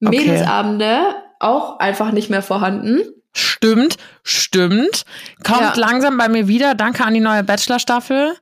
Okay. 0.05 0.17
Mädelsabende 0.17 1.15
auch 1.41 1.79
einfach 1.79 2.11
nicht 2.13 2.29
mehr 2.29 2.41
vorhanden. 2.41 3.01
Stimmt, 3.35 3.97
stimmt. 4.23 5.03
Kommt 5.43 5.59
Ja. 5.61 5.73
langsam 5.75 6.17
bei 6.17 6.29
mir 6.29 6.47
wieder. 6.47 6.73
Danke 6.75 7.03
an 7.03 7.13
die 7.13 7.19
neue 7.19 7.43
Bachelor-Staffel. 7.43 8.35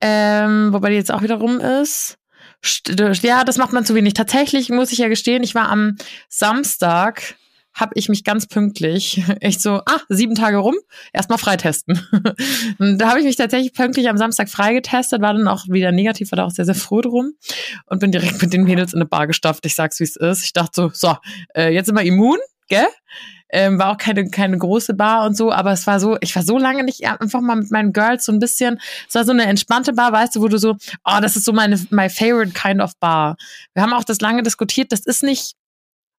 Ähm, 0.00 0.72
wobei 0.72 0.90
die 0.90 0.96
jetzt 0.96 1.10
auch 1.12 1.22
wieder 1.22 1.36
rum 1.36 1.58
ist. 1.58 2.18
St- 2.64 3.26
Ja, 3.26 3.42
das 3.42 3.56
macht 3.56 3.72
man 3.72 3.84
zu 3.84 3.96
wenig. 3.96 4.14
Tatsächlich 4.14 4.68
muss 4.68 4.92
ich 4.92 4.98
ja 4.98 5.08
gestehen, 5.08 5.42
ich 5.42 5.54
war 5.56 5.68
am 5.68 5.96
Samstag, 6.28 7.34
habe 7.78 7.92
ich 7.94 8.08
mich 8.08 8.24
ganz 8.24 8.46
pünktlich, 8.46 9.22
echt 9.40 9.62
so, 9.62 9.80
ah, 9.86 10.00
sieben 10.08 10.34
Tage 10.34 10.58
rum, 10.58 10.74
erstmal 11.12 11.38
freitesten. 11.38 12.00
Und 12.78 12.98
da 12.98 13.10
habe 13.10 13.20
ich 13.20 13.24
mich 13.24 13.36
tatsächlich 13.36 13.72
pünktlich 13.72 14.08
am 14.08 14.18
Samstag 14.18 14.48
freigetestet, 14.48 15.22
war 15.22 15.32
dann 15.32 15.48
auch 15.48 15.64
wieder 15.68 15.92
negativ, 15.92 16.32
war 16.32 16.36
da 16.36 16.44
auch 16.44 16.50
sehr, 16.50 16.64
sehr 16.64 16.74
froh 16.74 17.00
drum 17.00 17.32
und 17.86 18.00
bin 18.00 18.12
direkt 18.12 18.42
mit 18.42 18.52
den 18.52 18.64
Mädels 18.64 18.92
in 18.92 18.98
eine 18.98 19.08
Bar 19.08 19.26
gestafft. 19.26 19.64
Ich 19.66 19.74
sag's, 19.74 20.00
wie 20.00 20.04
es 20.04 20.16
ist. 20.16 20.44
Ich 20.44 20.52
dachte 20.52 20.72
so, 20.74 20.90
so, 20.92 21.16
äh, 21.54 21.72
jetzt 21.72 21.86
sind 21.86 21.94
wir 21.94 22.02
immun, 22.02 22.38
gell? 22.68 22.86
Ähm, 23.50 23.78
war 23.78 23.92
auch 23.92 23.96
keine, 23.96 24.28
keine 24.28 24.58
große 24.58 24.92
Bar 24.92 25.24
und 25.24 25.34
so, 25.34 25.50
aber 25.50 25.72
es 25.72 25.86
war 25.86 26.00
so, 26.00 26.18
ich 26.20 26.36
war 26.36 26.42
so 26.42 26.58
lange 26.58 26.84
nicht 26.84 27.06
einfach 27.06 27.40
mal 27.40 27.56
mit 27.56 27.70
meinen 27.70 27.94
Girls 27.94 28.26
so 28.26 28.32
ein 28.32 28.40
bisschen, 28.40 28.78
es 29.08 29.14
war 29.14 29.24
so 29.24 29.32
eine 29.32 29.46
entspannte 29.46 29.94
Bar, 29.94 30.12
weißt 30.12 30.36
du, 30.36 30.42
wo 30.42 30.48
du 30.48 30.58
so, 30.58 30.76
oh, 31.04 31.18
das 31.22 31.34
ist 31.34 31.46
so 31.46 31.54
meine, 31.54 31.80
my 31.88 32.10
favorite 32.10 32.52
kind 32.52 32.82
of 32.82 32.92
Bar. 33.00 33.36
Wir 33.72 33.82
haben 33.82 33.94
auch 33.94 34.04
das 34.04 34.20
lange 34.20 34.42
diskutiert, 34.42 34.92
das 34.92 35.00
ist 35.00 35.22
nicht 35.22 35.54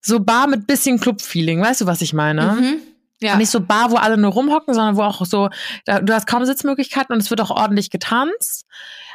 so 0.01 0.19
Bar 0.19 0.47
mit 0.47 0.67
bisschen 0.67 0.99
Club-Feeling, 0.99 1.61
weißt 1.61 1.81
du, 1.81 1.85
was 1.85 2.01
ich 2.01 2.13
meine? 2.13 2.53
Mhm. 2.53 2.75
Ja. 3.21 3.35
Nicht 3.35 3.49
so 3.49 3.59
Bar, 3.59 3.91
wo 3.91 3.95
alle 3.95 4.17
nur 4.17 4.31
rumhocken, 4.31 4.73
sondern 4.73 4.95
wo 4.95 5.03
auch 5.03 5.25
so, 5.25 5.49
da, 5.85 5.99
du 5.99 6.13
hast 6.13 6.25
kaum 6.25 6.45
Sitzmöglichkeiten 6.45 7.13
und 7.13 7.21
es 7.21 7.29
wird 7.29 7.41
auch 7.41 7.51
ordentlich 7.51 7.89
getanzt. 7.89 8.65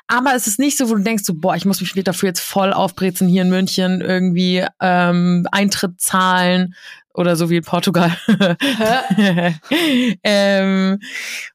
Aber 0.07 0.35
es 0.35 0.47
ist 0.47 0.59
nicht 0.59 0.77
so, 0.77 0.91
wo 0.91 0.95
du 0.95 1.03
denkst, 1.03 1.25
so, 1.25 1.33
boah, 1.35 1.57
ich 1.57 1.65
muss 1.65 1.81
mich 1.81 1.95
dafür 2.05 2.29
jetzt 2.29 2.41
voll 2.41 2.75
aufbrezen 2.75 3.27
hier 3.27 3.43
in 3.43 3.49
München, 3.49 4.03
irgendwie 4.03 4.67
ähm, 4.81 5.49
Eintritt 5.51 6.01
zahlen 6.01 6.75
oder 7.15 7.37
so 7.37 7.49
wie 7.49 7.57
in 7.59 7.65
Portugal. 7.65 8.11
ähm, 10.25 10.99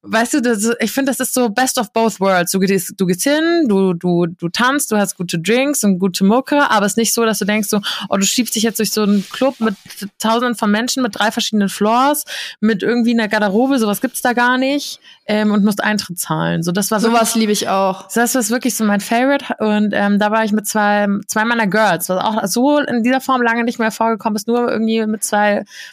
weißt 0.01 0.35
du, 0.35 0.41
das, 0.41 0.71
ich 0.79 0.91
finde, 0.91 1.11
das 1.11 1.19
ist 1.19 1.33
so 1.33 1.49
best 1.49 1.77
of 1.77 1.91
both 1.91 2.19
worlds. 2.19 2.53
Du 2.53 2.59
gehst, 2.59 2.93
du 2.97 3.05
gehst 3.05 3.23
hin, 3.23 3.65
du, 3.67 3.93
du, 3.93 4.25
du 4.25 4.47
tanzt, 4.49 4.91
du 4.91 4.97
hast 4.97 5.17
gute 5.17 5.37
Drinks 5.37 5.83
und 5.83 5.99
gute 5.99 6.23
Mucke, 6.23 6.69
aber 6.69 6.85
es 6.85 6.93
ist 6.93 6.97
nicht 6.97 7.13
so, 7.13 7.25
dass 7.25 7.39
du 7.39 7.45
denkst 7.45 7.67
so, 7.67 7.81
oh, 8.07 8.15
du 8.15 8.25
schiebst 8.25 8.55
dich 8.55 8.63
jetzt 8.63 8.79
durch 8.79 8.91
so 8.91 9.03
einen 9.03 9.27
Club 9.29 9.59
mit 9.59 9.75
tausenden 10.17 10.55
von 10.55 10.71
Menschen, 10.71 11.03
mit 11.03 11.19
drei 11.19 11.29
verschiedenen 11.31 11.69
Floors, 11.69 12.23
mit 12.61 12.81
irgendwie 12.81 13.11
einer 13.11 13.27
Garderobe, 13.27 13.79
sowas 13.79 13.99
gibt's 13.99 14.21
da 14.21 14.33
gar 14.33 14.57
nicht, 14.57 15.01
ähm, 15.25 15.51
und 15.51 15.63
musst 15.63 15.83
Eintritt 15.83 16.17
zahlen. 16.17 16.63
So, 16.63 16.71
das 16.71 16.89
war 16.89 16.99
Sowas 16.99 17.35
liebe 17.35 17.51
ich 17.51 17.67
auch. 17.67 18.07
das 18.13 18.35
ist 18.35 18.49
wirklich 18.49 18.75
so 18.75 18.83
mein 18.85 18.99
Favorite 18.99 19.45
und 19.59 19.91
ähm, 19.93 20.19
da 20.19 20.31
war 20.31 20.43
ich 20.43 20.51
mit 20.51 20.67
zwei, 20.67 21.07
zwei 21.27 21.45
meiner 21.45 21.67
Girls, 21.67 22.09
was 22.09 22.23
auch 22.23 22.47
so 22.47 22.79
in 22.79 23.03
dieser 23.03 23.21
Form 23.21 23.41
lange 23.41 23.63
nicht 23.63 23.77
mehr 23.77 23.91
vorgekommen 23.91 24.35
ist, 24.37 24.47
nur 24.47 24.71
irgendwie 24.71 25.05
mit 25.05 25.23
zwei, 25.23 25.48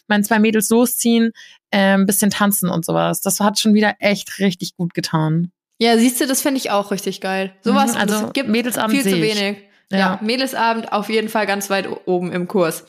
meinen 0.08 0.24
zwei 0.24 0.38
Mädels 0.38 0.70
losziehen, 0.70 1.32
ähm, 1.72 2.06
bisschen 2.06 2.30
tanzen 2.30 2.68
und 2.68 2.84
sowas. 2.84 3.20
Das 3.20 3.40
hat 3.40 3.58
schon 3.58 3.74
wieder 3.74 3.94
echt 3.98 4.38
richtig 4.38 4.76
gut 4.76 4.94
getan. 4.94 5.50
Ja, 5.78 5.98
siehst 5.98 6.20
du, 6.20 6.26
das 6.26 6.42
finde 6.42 6.58
ich 6.58 6.70
auch 6.70 6.90
richtig 6.90 7.20
geil. 7.20 7.52
Sowas 7.62 7.94
Mhm, 7.94 8.00
also 8.00 8.30
gibt 8.32 8.48
Mädelsabend 8.48 8.92
viel 8.92 9.02
zu 9.02 9.20
wenig. 9.20 9.58
Ja. 9.90 9.98
Ja. 9.98 10.18
Mädelsabend 10.22 10.92
auf 10.92 11.08
jeden 11.08 11.28
Fall 11.28 11.46
ganz 11.46 11.70
weit 11.70 11.88
oben 12.06 12.32
im 12.32 12.48
Kurs. 12.48 12.84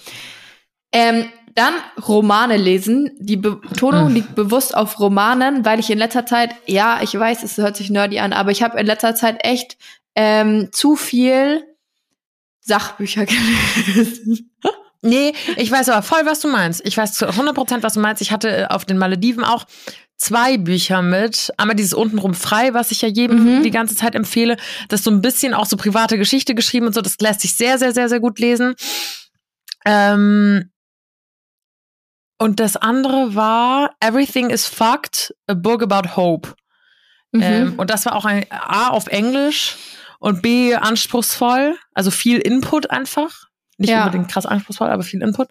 Ähm, 0.92 1.26
dann 1.54 1.74
Romane 2.08 2.56
lesen. 2.56 3.12
Die 3.20 3.36
Betonung 3.36 4.10
liegt 4.10 4.36
bewusst 4.36 4.76
auf 4.76 5.00
Romanen, 5.00 5.66
weil 5.66 5.80
ich 5.80 5.90
in 5.90 5.98
letzter 5.98 6.26
Zeit, 6.26 6.52
ja, 6.68 7.00
ich 7.02 7.18
weiß, 7.18 7.42
es 7.44 7.58
hört 7.58 7.76
sich 7.76 7.90
nerdy 7.90 8.20
an, 8.20 8.32
aber 8.32 8.52
ich 8.52 8.62
habe 8.62 8.80
in 8.80 8.86
letzter 8.86 9.16
Zeit 9.16 9.44
echt 9.44 9.78
ähm, 10.16 10.70
zu 10.72 10.96
viel 10.96 11.64
Sachbücher 12.62 13.26
gelesen. 13.86 14.52
Nee, 15.02 15.34
ich 15.58 15.72
weiß 15.72 15.90
aber 15.90 16.02
voll, 16.02 16.26
was 16.26 16.40
du 16.40 16.48
meinst. 16.48 16.82
Ich 16.86 16.98
weiß 16.98 17.14
zu 17.14 17.28
100 17.28 17.56
Prozent, 17.56 17.84
was 17.84 17.94
du 17.94 18.00
meinst. 18.00 18.22
Ich 18.22 18.32
hatte 18.32 18.50
äh, 18.50 18.66
auf 18.66 18.86
den 18.86 18.98
Malediven 18.98 19.44
auch 19.44 19.66
zwei 20.18 20.58
Bücher 20.58 21.02
mit. 21.04 21.54
Einmal 21.58 21.76
dieses 21.76 21.94
untenrum 21.94 22.34
frei, 22.34 22.74
was 22.74 22.92
ich 22.92 23.02
ja 23.04 23.08
jedem 23.08 23.60
Mhm. 23.60 23.64
die 23.64 23.72
ganze 23.72 23.96
Zeit 23.96 24.16
empfehle. 24.16 24.58
Das 24.90 25.02
ist 25.02 25.04
so 25.06 25.12
ein 25.12 25.22
bisschen 25.22 25.54
auch 25.54 25.66
so 25.68 25.78
private 25.78 26.18
Geschichte 26.18 26.56
geschrieben 26.56 26.88
und 26.88 26.94
so. 26.94 27.02
Das 27.02 27.18
lässt 27.20 27.42
sich 27.42 27.56
sehr, 27.56 27.78
sehr, 27.78 27.94
sehr, 27.94 28.10
sehr 28.10 28.20
gut 28.20 28.40
lesen. 28.40 28.76
Ähm 29.86 30.72
und 32.40 32.60
das 32.60 32.76
andere 32.78 33.36
war 33.36 33.96
Everything 34.00 34.50
is 34.50 34.68
Fucked, 34.68 35.34
a 35.48 35.54
book 35.54 35.82
about 35.82 36.16
hope. 36.16 36.56
Mhm. 37.32 37.42
Ähm, 37.42 37.74
und 37.78 37.90
das 37.90 38.06
war 38.06 38.16
auch 38.16 38.26
ein 38.26 38.46
A 38.52 38.90
auf 38.90 39.08
Englisch 39.08 39.76
und 40.20 40.42
B 40.42 40.76
anspruchsvoll, 40.76 41.78
also 41.94 42.10
viel 42.12 42.38
Input 42.40 42.90
einfach. 42.90 43.47
Nicht 43.78 43.90
Ja. 43.90 44.06
unbedingt 44.06 44.30
krass 44.32 44.46
anspruchsvoll, 44.46 44.90
aber 44.90 45.04
viel 45.04 45.22
Input. 45.22 45.48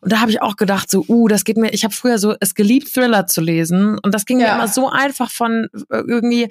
Und 0.00 0.12
da 0.12 0.20
habe 0.20 0.30
ich 0.30 0.40
auch 0.40 0.56
gedacht, 0.56 0.90
so, 0.90 1.04
uh, 1.08 1.26
das 1.28 1.44
geht 1.44 1.56
mir, 1.56 1.70
ich 1.72 1.84
habe 1.84 1.92
früher 1.94 2.18
so 2.18 2.34
es 2.40 2.54
geliebt, 2.54 2.92
Thriller 2.94 3.26
zu 3.26 3.40
lesen. 3.40 3.98
Und 3.98 4.14
das 4.14 4.24
ging 4.24 4.38
mir 4.38 4.44
Ja. 4.46 4.54
immer 4.54 4.68
so 4.68 4.88
einfach 4.88 5.30
von 5.30 5.68
äh, 5.90 5.98
irgendwie, 6.06 6.48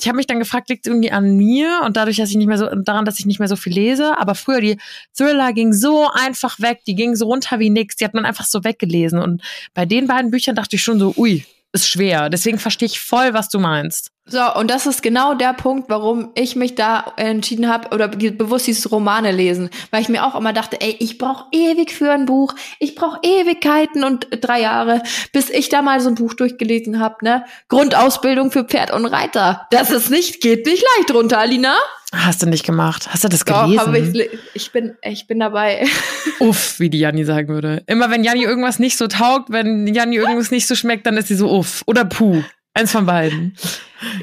ich 0.00 0.06
habe 0.08 0.16
mich 0.16 0.26
dann 0.26 0.38
gefragt, 0.38 0.68
liegt 0.68 0.86
es 0.86 0.90
irgendwie 0.90 1.10
an 1.12 1.36
mir 1.36 1.82
und 1.84 1.96
dadurch, 1.96 2.16
dass 2.18 2.30
ich 2.30 2.36
nicht 2.36 2.46
mehr 2.46 2.58
so, 2.58 2.68
daran, 2.74 3.04
dass 3.04 3.18
ich 3.18 3.26
nicht 3.26 3.38
mehr 3.40 3.48
so 3.48 3.56
viel 3.56 3.72
lese. 3.72 4.18
Aber 4.18 4.34
früher, 4.36 4.60
die 4.60 4.78
Thriller 5.16 5.52
ging 5.52 5.72
so 5.72 6.08
einfach 6.12 6.60
weg, 6.60 6.82
die 6.86 6.94
gingen 6.94 7.16
so 7.16 7.26
runter 7.26 7.58
wie 7.58 7.70
nix, 7.70 7.96
die 7.96 8.04
hat 8.04 8.14
man 8.14 8.24
einfach 8.24 8.44
so 8.46 8.62
weggelesen. 8.64 9.18
Und 9.18 9.42
bei 9.74 9.84
den 9.84 10.06
beiden 10.06 10.30
Büchern 10.30 10.54
dachte 10.54 10.76
ich 10.76 10.82
schon 10.84 10.98
so, 11.00 11.12
ui, 11.16 11.44
ist 11.72 11.88
schwer. 11.88 12.30
Deswegen 12.30 12.58
verstehe 12.60 12.86
ich 12.86 13.00
voll, 13.00 13.34
was 13.34 13.48
du 13.48 13.58
meinst. 13.58 14.11
So, 14.24 14.40
und 14.54 14.70
das 14.70 14.86
ist 14.86 15.02
genau 15.02 15.34
der 15.34 15.52
Punkt, 15.52 15.90
warum 15.90 16.30
ich 16.36 16.54
mich 16.54 16.76
da 16.76 17.12
entschieden 17.16 17.68
habe 17.68 17.88
oder 17.92 18.06
bewusst 18.06 18.68
dieses 18.68 18.92
Romane 18.92 19.32
lesen. 19.32 19.68
Weil 19.90 20.02
ich 20.02 20.08
mir 20.08 20.24
auch 20.24 20.38
immer 20.38 20.52
dachte, 20.52 20.80
ey, 20.80 20.94
ich 21.00 21.18
brauche 21.18 21.46
ewig 21.50 21.92
für 21.92 22.12
ein 22.12 22.24
Buch, 22.24 22.54
ich 22.78 22.94
brauche 22.94 23.18
Ewigkeiten 23.22 24.04
und 24.04 24.28
drei 24.30 24.60
Jahre, 24.60 25.02
bis 25.32 25.50
ich 25.50 25.70
da 25.70 25.82
mal 25.82 26.00
so 26.00 26.08
ein 26.08 26.14
Buch 26.14 26.34
durchgelesen 26.34 27.00
habe, 27.00 27.16
ne? 27.22 27.44
Grundausbildung 27.68 28.52
für 28.52 28.64
Pferd 28.64 28.92
und 28.92 29.06
Reiter. 29.06 29.66
Das 29.70 29.90
ist 29.90 30.08
nicht, 30.10 30.40
geht 30.40 30.66
nicht 30.66 30.84
leicht 30.96 31.12
runter, 31.12 31.38
Alina. 31.38 31.74
Hast 32.14 32.42
du 32.42 32.46
nicht 32.46 32.64
gemacht? 32.64 33.08
Hast 33.10 33.24
du 33.24 33.28
das 33.28 33.44
Doch, 33.44 33.64
gelesen? 33.64 33.80
aber 33.80 33.98
ich, 33.98 34.30
ich 34.54 34.70
bin, 34.70 34.94
ich 35.02 35.26
bin 35.26 35.40
dabei. 35.40 35.84
uff, 36.40 36.78
wie 36.78 36.90
die 36.90 36.98
Janni 36.98 37.24
sagen 37.24 37.48
würde. 37.48 37.82
Immer 37.86 38.10
wenn 38.10 38.22
Janni 38.22 38.44
irgendwas 38.44 38.78
nicht 38.78 38.98
so 38.98 39.08
taugt, 39.08 39.50
wenn 39.50 39.86
Janni 39.86 40.16
irgendwas 40.16 40.50
nicht 40.50 40.68
so 40.68 40.74
schmeckt, 40.74 41.06
dann 41.06 41.16
ist 41.16 41.28
sie 41.28 41.34
so 41.34 41.50
uff. 41.50 41.82
Oder 41.86 42.04
puh. 42.04 42.42
Eins 42.74 42.92
von 42.92 43.06
beiden. 43.06 43.56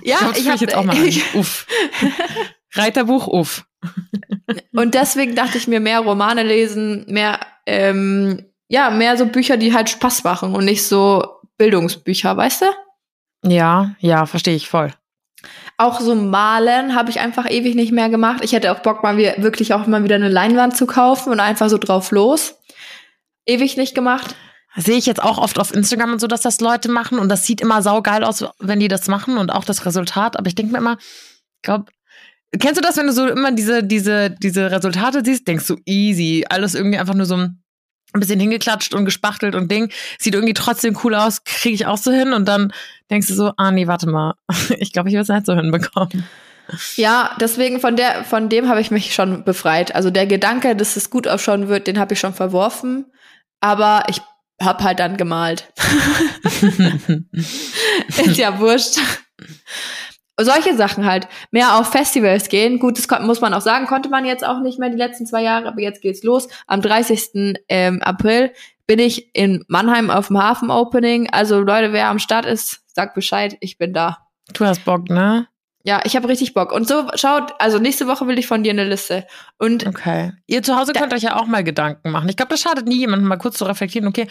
Ja, 0.04 0.18
das 0.22 0.38
ich 0.38 0.48
habe 0.50 0.60
jetzt 0.60 0.76
auch 0.76 0.84
mal 0.84 0.96
an. 0.98 1.22
Uff. 1.34 1.68
Reiterbuch, 2.74 3.28
uff. 3.28 3.66
Und 4.74 4.94
deswegen 4.94 5.36
dachte 5.36 5.58
ich 5.58 5.68
mir 5.68 5.80
mehr 5.80 6.00
Romane 6.00 6.44
lesen, 6.44 7.06
mehr, 7.08 7.40
ähm, 7.66 8.46
ja, 8.68 8.90
mehr 8.90 9.18
so 9.18 9.26
Bücher, 9.26 9.58
die 9.58 9.74
halt 9.74 9.90
Spaß 9.90 10.24
machen 10.24 10.56
und 10.56 10.66
nicht 10.66 10.86
so 10.86 11.40
Bildungsbücher, 11.58 12.36
weißt 12.36 12.64
du? 12.64 12.66
Ja, 13.50 13.96
ja, 14.00 14.26
verstehe 14.26 14.56
ich 14.56 14.68
voll. 14.68 14.94
Auch 15.78 16.02
so 16.02 16.14
malen 16.14 16.94
habe 16.96 17.10
ich 17.10 17.20
einfach 17.20 17.50
ewig 17.50 17.76
nicht 17.76 17.94
mehr 17.94 18.10
gemacht. 18.10 18.44
Ich 18.44 18.52
hätte 18.52 18.72
auch 18.72 18.80
Bock, 18.80 19.02
mal 19.02 19.18
wirklich 19.18 19.74
auch 19.74 19.88
mal 19.88 20.04
wieder 20.04 20.16
eine 20.16 20.28
Leinwand 20.28 20.76
zu 20.76 20.86
kaufen 20.86 21.32
und 21.32 21.40
einfach 21.40 21.70
so 21.70 21.78
drauf 21.78 22.12
los. 22.12 22.60
Ewig 23.46 23.78
nicht 23.78 23.96
gemacht. 23.96 24.36
Sehe 24.76 24.98
ich 24.98 25.06
jetzt 25.08 25.22
auch 25.22 25.38
oft 25.40 25.60
auf 25.60 25.74
Instagram 25.74 26.14
und 26.14 26.22
so, 26.22 26.28
dass 26.28 26.42
das 26.42 26.62
Leute 26.62 26.90
machen 26.90 27.18
und 27.18 27.30
das 27.30 27.46
sieht 27.46 27.60
immer 27.60 27.82
saugeil 27.82 28.24
aus, 28.24 28.46
wenn 28.60 28.80
die 28.80 28.88
das 28.88 29.08
machen 29.08 29.38
und 29.38 29.52
auch 29.52 29.64
das 29.64 29.86
Resultat. 29.86 30.38
Aber 30.38 30.48
ich 30.48 30.56
denke 30.56 30.72
mir 30.72 30.78
immer, 30.78 30.98
ich 31.00 31.62
glaube, 31.64 31.86
kennst 32.58 32.78
du 32.78 32.82
das, 32.82 32.98
wenn 32.98 33.08
du 33.08 33.14
so 33.14 33.28
immer 33.28 33.52
diese, 33.52 33.84
diese, 33.84 34.30
diese 34.30 34.72
Resultate 34.72 35.22
siehst, 35.26 35.48
denkst 35.48 35.68
du 35.68 35.78
easy, 35.86 36.46
alles 36.50 36.76
irgendwie 36.76 37.00
einfach 37.00 37.16
nur 37.16 37.26
so 37.26 37.36
ein 37.36 37.60
bisschen 38.14 38.40
hingeklatscht 38.40 38.94
und 38.94 39.06
gespachtelt 39.06 39.56
und 39.56 39.72
Ding, 39.72 39.92
sieht 40.20 40.34
irgendwie 40.34 40.54
trotzdem 40.54 40.98
cool 41.04 41.16
aus, 41.16 41.44
kriege 41.44 41.76
ich 41.76 41.86
auch 41.86 41.98
so 41.98 42.12
hin 42.12 42.34
und 42.34 42.48
dann 42.48 42.74
denkst 43.10 43.28
du 43.28 43.34
so, 43.34 43.54
ah 43.58 43.72
nee, 43.72 43.88
warte 43.88 44.08
mal, 44.08 44.36
ich 44.78 44.94
glaube, 44.94 45.10
ich 45.10 45.16
will 45.16 45.22
es 45.22 45.30
nicht 45.30 45.46
so 45.46 45.56
hinbekommen. 45.56 46.26
Ja, 46.96 47.36
deswegen 47.40 47.80
von 47.80 47.96
der, 47.96 48.24
von 48.24 48.50
dem 48.50 48.70
habe 48.70 48.82
ich 48.82 48.92
mich 48.92 49.16
schon 49.16 49.44
befreit. 49.44 49.96
Also 49.96 50.12
der 50.12 50.28
Gedanke, 50.28 50.76
dass 50.76 50.96
es 50.96 51.10
gut 51.10 51.28
ausschauen 51.28 51.68
wird, 51.68 51.88
den 51.88 52.00
habe 52.00 52.14
ich 52.14 52.20
schon 52.20 52.36
verworfen. 52.36 53.06
Aber 53.60 54.04
ich 54.08 54.22
habe 54.62 54.84
halt 54.84 55.00
dann 55.00 55.18
gemalt. 55.18 55.72
Ist 58.08 58.38
ja 58.38 58.60
wurscht. 58.60 59.00
solche 60.40 60.76
Sachen 60.76 61.06
halt. 61.06 61.28
Mehr 61.52 61.78
auf 61.78 61.92
Festivals 61.92 62.50
gehen. 62.50 62.80
Gut, 62.80 62.98
das 62.98 63.08
muss 63.22 63.42
man 63.42 63.54
auch 63.54 63.62
sagen, 63.62 63.88
konnte 63.88 64.10
man 64.10 64.26
jetzt 64.26 64.46
auch 64.46 64.62
nicht 64.62 64.80
mehr 64.80 64.90
die 64.90 64.98
letzten 64.98 65.26
zwei 65.26 65.44
Jahre, 65.44 65.68
aber 65.68 65.82
jetzt 65.82 66.02
geht's 66.02 66.24
los. 66.24 66.48
Am 66.68 66.82
30. 66.82 67.58
Ähm, 67.68 68.02
April 68.02 68.54
bin 68.88 69.00
ich 69.00 69.36
in 69.36 69.64
Mannheim 69.68 70.10
auf 70.10 70.28
dem 70.28 70.42
Hafen-Opening. 70.42 71.30
Also 71.32 71.60
Leute, 71.60 71.94
wer 71.94 72.08
am 72.08 72.20
Start 72.20 72.46
ist, 72.46 72.82
sagt 72.88 73.14
Bescheid, 73.16 73.58
ich 73.60 73.78
bin 73.78 73.94
da. 73.94 74.18
Du 74.54 74.66
hast 74.66 74.84
Bock, 74.86 75.10
ne? 75.10 75.48
Ja, 75.84 76.02
ich 76.04 76.16
habe 76.16 76.28
richtig 76.28 76.54
Bock. 76.54 76.74
Und 76.74 76.88
so, 76.88 77.08
schaut, 77.16 77.54
also 77.60 77.80
nächste 77.80 78.08
Woche 78.08 78.28
will 78.28 78.38
ich 78.38 78.48
von 78.48 78.64
dir 78.64 78.72
eine 78.72 78.84
Liste. 78.84 79.26
Und 79.58 79.88
Okay. 79.88 80.34
Ihr 80.46 80.62
zu 80.62 80.76
Hause 80.76 80.92
könnt 80.92 81.14
euch 81.14 81.24
ja 81.24 81.38
auch 81.38 81.48
mal 81.48 81.64
Gedanken 81.64 82.12
machen. 82.12 82.28
Ich 82.28 82.36
glaube, 82.36 82.50
das 82.50 82.62
schadet 82.62 82.86
nie 82.86 82.98
jemandem 82.98 83.28
mal 83.28 83.38
kurz 83.38 83.58
zu 83.58 83.66
reflektieren, 83.66 84.08
okay, 84.08 84.28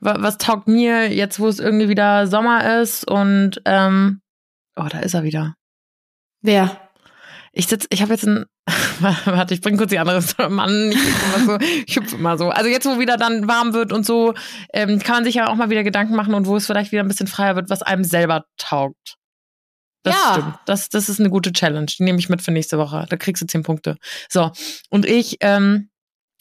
wa 0.00 0.16
was 0.20 0.38
taugt 0.38 0.68
mir 0.68 1.12
jetzt, 1.12 1.40
wo 1.40 1.48
es 1.48 1.58
irgendwie 1.58 1.88
wieder 1.88 2.26
Sommer 2.28 2.80
ist 2.80 3.08
und 3.10 3.60
ähm, 3.64 4.20
oh, 4.76 4.86
da 4.88 5.00
ist 5.00 5.14
er 5.14 5.24
wieder. 5.24 5.54
wer? 6.40 6.78
Ich 7.52 7.66
sitz, 7.66 7.86
ich 7.90 8.00
habe 8.00 8.12
jetzt 8.12 8.26
ein 8.26 8.46
Warte, 9.24 9.54
ich 9.54 9.60
bring 9.60 9.76
kurz 9.76 9.90
die 9.90 9.98
andere 9.98 10.22
Story. 10.22 10.48
Mann, 10.50 10.92
ich 10.92 10.96
hüpfe 10.96 11.26
immer 11.26 11.44
so. 11.44 11.58
Ich 11.86 11.96
hüpfe 11.96 12.16
immer 12.16 12.38
so. 12.38 12.50
Also 12.50 12.70
jetzt, 12.70 12.86
wo 12.86 12.98
wieder 13.00 13.16
dann 13.16 13.48
warm 13.48 13.74
wird 13.74 13.92
und 13.92 14.06
so, 14.06 14.34
ähm, 14.72 15.00
kann 15.00 15.16
man 15.16 15.24
sich 15.24 15.34
ja 15.34 15.48
auch 15.48 15.56
mal 15.56 15.68
wieder 15.68 15.82
Gedanken 15.82 16.14
machen 16.14 16.34
und 16.34 16.46
wo 16.46 16.56
es 16.56 16.66
vielleicht 16.66 16.92
wieder 16.92 17.02
ein 17.02 17.08
bisschen 17.08 17.26
freier 17.26 17.56
wird, 17.56 17.70
was 17.70 17.82
einem 17.82 18.04
selber 18.04 18.44
taugt. 18.56 19.16
Das 20.02 20.14
Ja. 20.14 20.32
stimmt. 20.34 20.58
Das, 20.66 20.88
das 20.88 21.08
ist 21.08 21.20
eine 21.20 21.30
gute 21.30 21.52
Challenge. 21.52 21.86
Die 21.86 22.02
nehme 22.02 22.18
ich 22.18 22.28
mit 22.28 22.42
für 22.42 22.50
nächste 22.50 22.78
Woche. 22.78 23.06
Da 23.08 23.16
kriegst 23.16 23.42
du 23.42 23.46
zehn 23.46 23.62
Punkte. 23.62 23.96
So. 24.28 24.50
Und 24.90 25.06
ich 25.06 25.38
ähm, 25.40 25.90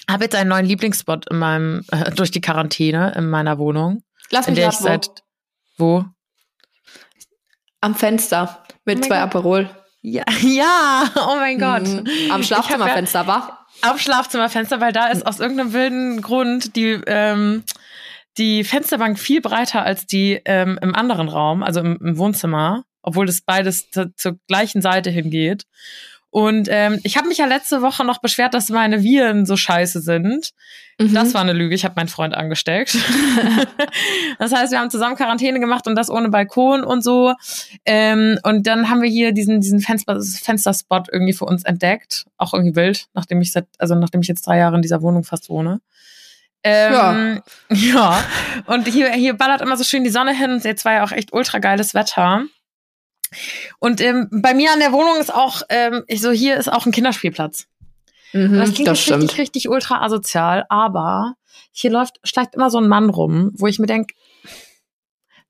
habe 0.10 0.24
jetzt 0.24 0.36
einen 0.36 0.50
neuen 0.50 0.65
Lieblingsspot 0.65 1.30
in 1.30 1.38
meinem, 1.38 1.86
äh, 1.91 2.12
durch 2.15 2.32
die 2.32 2.41
Quarantäne 2.41 3.13
in 3.15 3.30
meiner 3.30 3.58
Wohnung. 3.60 4.04
Lass 4.32 4.47
In 4.47 4.54
mich 4.54 4.62
der 4.62 4.69
ich 4.69 4.78
seit. 4.78 5.24
Wo? 5.78 6.06
Am 7.82 7.95
Fenster 7.95 8.63
mit 8.86 9.00
Oh 9.00 9.02
zwei 9.02 9.15
Gott. 9.15 9.24
Aperol. 9.24 9.69
Ja, 10.02 10.24
ja, 10.41 11.10
oh 11.15 11.36
mein 11.36 11.60
Gott. 11.60 11.84
Mhm. 11.88 12.32
Am 12.32 12.43
Schlafzimmerfenster, 12.43 13.28
war? 13.28 13.67
Am 13.82 13.97
Schlafzimmerfenster, 13.97 14.80
weil 14.82 14.91
da 14.93 15.08
ist 15.08 15.26
aus 15.26 15.39
irgendeinem 15.39 15.74
wilden 15.74 16.21
Grund 16.21 16.76
die, 16.76 17.00
ähm, 17.08 17.63
die 18.38 18.63
Fensterbank 18.63 19.19
viel 19.19 19.41
breiter 19.41 19.84
als 19.84 20.06
die 20.08 20.41
ähm, 20.45 20.80
im 20.82 20.95
anderen 20.95 21.30
Raum, 21.30 21.62
also 21.63 21.80
im, 21.82 21.97
im 22.02 22.17
Wohnzimmer, 22.17 22.84
obwohl 23.02 23.26
das 23.26 23.42
beides 23.42 23.90
zu, 23.92 24.14
zur 24.16 24.38
gleichen 24.48 24.82
Seite 24.82 25.10
hingeht. 25.10 25.66
Und 26.32 26.70
ähm, 26.72 26.98
ich 27.04 27.18
habe 27.18 27.28
mich 27.28 27.40
ja 27.40 27.46
letzte 27.46 27.82
Woche 27.82 28.06
noch 28.06 28.20
beschwert, 28.20 28.54
dass 28.54 28.70
meine 28.70 29.04
Viren 29.04 29.46
so 29.46 29.58
scheiße 29.58 30.00
sind. 30.00 30.52
Mhm. 30.98 31.14
Das 31.14 31.34
war 31.34 31.42
eine 31.42 31.52
Lüge. 31.52 31.76
Ich 31.76 31.84
habe 31.84 31.96
meinen 31.98 32.08
Freund 32.08 32.34
angesteckt. 32.34 32.98
das 34.40 34.54
heißt, 34.54 34.72
wir 34.72 34.80
haben 34.80 34.90
zusammen 34.90 35.18
Quarantäne 35.18 35.60
gemacht 35.60 35.88
und 35.88 35.96
das 35.96 36.10
ohne 36.10 36.30
Balkon 36.30 36.86
und 36.86 37.04
so. 37.04 37.34
Ähm, 37.84 38.40
und 38.44 38.66
dann 38.66 38.90
haben 38.90 39.02
wir 39.02 39.10
hier 39.10 39.34
diesen, 39.34 39.60
diesen 39.60 39.82
Fenster, 39.82 40.22
Fensterspot 40.22 41.10
irgendwie 41.12 41.34
für 41.34 41.44
uns 41.44 41.64
entdeckt. 41.66 42.26
Auch 42.38 42.54
irgendwie 42.54 42.78
wild, 42.78 43.08
nachdem 43.14 43.42
ich 43.42 43.52
seit, 43.52 43.68
also 43.78 43.96
nachdem 43.96 44.22
ich 44.22 44.30
jetzt 44.30 44.48
drei 44.48 44.58
Jahre 44.58 44.78
in 44.78 44.82
dieser 44.82 45.02
Wohnung 45.02 45.26
fast 45.26 45.50
wohne. 45.50 45.82
Ähm, 46.64 47.42
ja. 47.70 47.76
ja. 47.76 48.24
Und 48.68 48.88
hier, 48.88 49.12
hier 49.12 49.34
ballert 49.34 49.60
immer 49.60 49.76
so 49.76 49.84
schön 49.84 50.06
die 50.06 50.10
Sonne 50.10 50.34
hin. 50.34 50.52
Und 50.52 50.64
jetzt 50.64 50.86
war 50.86 50.94
ja 50.94 51.04
auch 51.04 51.12
echt 51.12 51.34
ultra 51.34 51.60
geiles 51.60 51.94
Wetter. 51.94 52.46
Und 53.80 54.02
ähm, 54.02 54.28
bei 54.32 54.54
mir 54.54 54.72
an 54.72 54.80
der 54.80 54.91
Wohnung 54.91 55.17
ist 55.20 55.34
auch, 55.34 55.62
ähm, 55.70 56.04
ich 56.08 56.22
so, 56.22 56.32
hier 56.32 56.58
ist 56.58 56.72
auch 56.72 56.86
ein 56.86 56.91
Kinderspielplatz. 56.91 57.67
Mhm, 58.34 58.58
Das 58.58 58.74
klingt 58.74 58.88
das 58.88 59.10
richtig, 59.10 59.38
richtig 59.38 59.70
ultra 59.70 60.02
asozial, 60.04 60.65
aber 60.70 61.36
hier 61.72 61.91
läuft, 61.91 62.20
schleicht 62.24 62.56
immer 62.56 62.70
so 62.70 62.80
ein 62.80 62.88
Mann 62.88 63.10
rum, 63.10 63.52
wo 63.54 63.67
ich 63.67 63.80
mir 63.80 63.88
denk, 63.88 64.12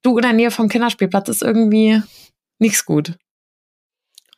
du 0.04 0.17
in 0.17 0.24
der 0.24 0.34
Nähe 0.34 0.52
vom 0.52 0.70
Kinderspielplatz 0.70 1.30
ist 1.30 1.41
irgendwie 1.44 2.02
nichts 2.60 2.86
gut. 2.86 3.15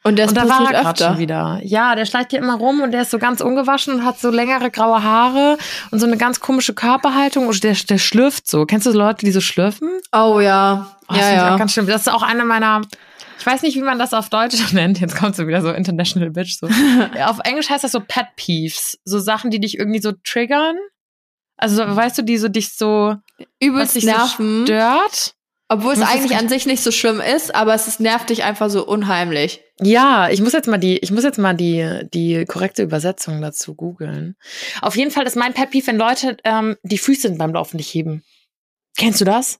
Und 0.06 0.20
das 0.20 0.30
und 0.30 0.36
da 0.36 0.50
war 0.50 0.66
er 0.66 0.72
gerade 0.72 0.90
öfter. 0.90 1.08
schon 1.12 1.20
wieder. 1.20 1.62
Ja, 1.64 1.96
der 1.96 2.06
schleicht 2.06 2.32
hier 2.32 2.40
immer 2.40 2.56
rum 2.56 2.82
und 2.82 2.92
der 2.92 3.04
ist 3.04 3.12
so 3.12 3.20
ganz 3.20 3.40
ungewaschen 3.40 3.94
und 3.94 4.06
hat 4.06 4.20
so 4.20 4.30
längere 4.32 4.70
graue 4.70 5.02
Haare 5.02 5.58
und 5.92 6.00
so 6.00 6.06
eine 6.06 6.18
ganz 6.18 6.42
komische 6.42 6.74
Körperhaltung 6.74 7.48
und 7.48 7.64
der, 7.64 7.74
der 7.74 7.98
schlürft 7.98 8.50
so. 8.50 8.66
Kennst 8.66 8.86
du 8.86 8.92
so 8.92 8.98
Leute, 8.98 9.26
die 9.26 9.32
so 9.32 9.40
schlürfen? 9.40 9.90
Oh 10.12 10.42
ja. 10.42 10.98
Oh, 11.08 11.14
das 11.14 11.20
ja, 11.20 11.34
ja. 11.34 11.58
ganz 11.58 11.72
schlimm. 11.72 11.88
Das 11.88 12.02
ist 12.02 12.12
auch 12.12 12.22
eine 12.22 12.44
meiner, 12.44 12.82
ich 13.44 13.48
weiß 13.48 13.62
nicht, 13.64 13.76
wie 13.76 13.82
man 13.82 14.00
das 14.00 14.14
auf 14.14 14.30
Deutsch 14.30 14.56
nennt. 14.72 15.02
Jetzt 15.02 15.18
kommt 15.18 15.36
so 15.36 15.46
wieder 15.48 15.62
so 15.62 15.70
International 15.72 16.30
Bitch. 16.30 16.58
So. 16.58 16.68
Auf 17.26 17.40
Englisch 17.44 17.70
heißt 17.70 17.84
das 17.84 17.92
so 17.92 18.00
Pet 18.00 18.28
Peeves. 18.38 18.98
So 19.04 19.20
Sachen, 19.20 19.52
die 19.52 19.60
dich 19.60 19.78
irgendwie 19.78 20.00
so 20.00 20.14
triggern. 20.24 20.78
Also, 21.58 21.76
so, 21.76 21.94
weißt 21.94 22.18
du, 22.18 22.22
die 22.22 22.38
so 22.38 22.48
dich 22.48 22.70
so, 22.74 23.16
Übelst 23.60 23.96
dich 23.96 24.06
so 24.06 24.12
nerven. 24.12 24.64
stört. 24.66 25.36
obwohl 25.68 25.92
es 25.94 26.02
eigentlich 26.02 26.38
an 26.38 26.48
sich 26.48 26.66
nicht 26.66 26.82
so 26.82 26.92
schlimm 26.92 27.20
ist, 27.20 27.54
aber 27.54 27.74
es 27.74 27.90
ist, 27.90 28.00
nervt 28.00 28.30
dich 28.30 28.46
einfach 28.46 28.70
so 28.70 28.88
unheimlich. 28.88 29.60
Ja, 29.82 30.30
ich 30.30 30.42
muss 30.42 30.54
jetzt 30.54 30.70
mal 30.70 30.78
die, 30.78 30.98
ich 31.00 31.12
muss 31.12 31.26
jetzt 31.26 31.38
mal 31.38 31.54
die, 31.54 32.08
die 32.14 32.46
korrekte 32.46 32.82
Übersetzung 32.82 33.42
dazu 33.42 33.76
googeln. 33.76 34.38
Auf 34.82 34.96
jeden 34.96 35.12
Fall 35.12 35.26
ist 35.26 35.36
mein 35.36 35.54
Pet 35.54 35.70
Peeve, 35.72 35.88
wenn 35.88 35.98
Leute 35.98 36.38
ähm, 36.46 36.78
die 36.84 36.98
Füße 36.98 37.30
beim 37.32 37.54
Laufen 37.54 37.76
nicht 37.76 37.94
heben. 37.94 38.24
Kennst 38.98 39.20
du 39.20 39.26
das? 39.26 39.60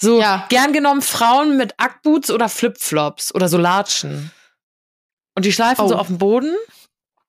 So, 0.00 0.20
Ja. 0.20 0.46
gern 0.48 0.72
genommen 0.72 1.02
Frauen 1.02 1.56
mit 1.56 1.74
Ackboots 1.78 2.30
oder 2.30 2.48
Flipflops 2.48 3.34
oder 3.34 3.48
so 3.48 3.58
Latschen. 3.58 4.30
Und 5.36 5.44
die 5.44 5.52
schleifen 5.52 5.84
Oh. 5.84 5.88
so 5.88 5.96
auf 5.96 6.06
dem 6.08 6.18
Boden. 6.18 6.54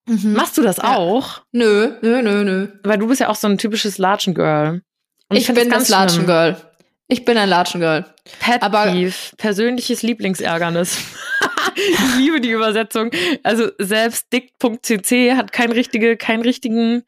Machst 0.07 0.57
du 0.57 0.61
das 0.61 0.77
Ja. 0.77 0.95
auch? 0.97 1.41
Nö, 1.51 1.93
nö, 2.01 2.21
nö, 2.21 2.43
nö. 2.43 2.67
Weil 2.83 2.97
du 2.99 3.07
bist 3.07 3.21
ja 3.21 3.29
auch 3.29 3.35
so 3.35 3.47
ein 3.47 3.57
typisches 3.57 3.97
Latschen-Girl. 3.97 4.81
Und 5.29 5.37
Ich, 5.37 5.45
find 5.47 5.57
bin 5.57 5.69
das 5.69 5.77
ganz 5.77 5.87
schlimm. 5.87 5.99
Latschen-Girl. 6.27 6.71
Ich 7.07 7.25
bin 7.25 7.37
ein 7.37 7.49
Latschen-Girl. 7.49 8.05
Pet 8.39 8.61
Aber- 8.61 8.93
persönliches 9.37 10.03
Lieblingsärgernis. 10.03 10.97
ich 11.75 12.15
liebe 12.17 12.41
die 12.41 12.51
Übersetzung. 12.51 13.09
Also 13.43 13.69
selbst 13.79 14.27
dick.cc 14.31 15.35
hat 15.35 15.51
kein 15.51 15.71
richtige, 15.71 16.17
keinen 16.17 16.43
richtigen, 16.43 17.03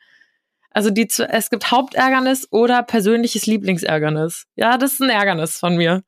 also 0.72 0.90
die, 0.90 1.08
zu- 1.08 1.28
es 1.28 1.50
gibt 1.50 1.72
Hauptärgernis 1.72 2.48
oder 2.52 2.84
persönliches 2.84 3.46
Lieblingsärgernis. 3.46 4.46
Ja, 4.56 4.78
das 4.78 4.94
ist 4.94 5.02
ein 5.02 5.10
Ärgernis 5.10 5.58
von 5.58 5.76
mir. 5.76 6.04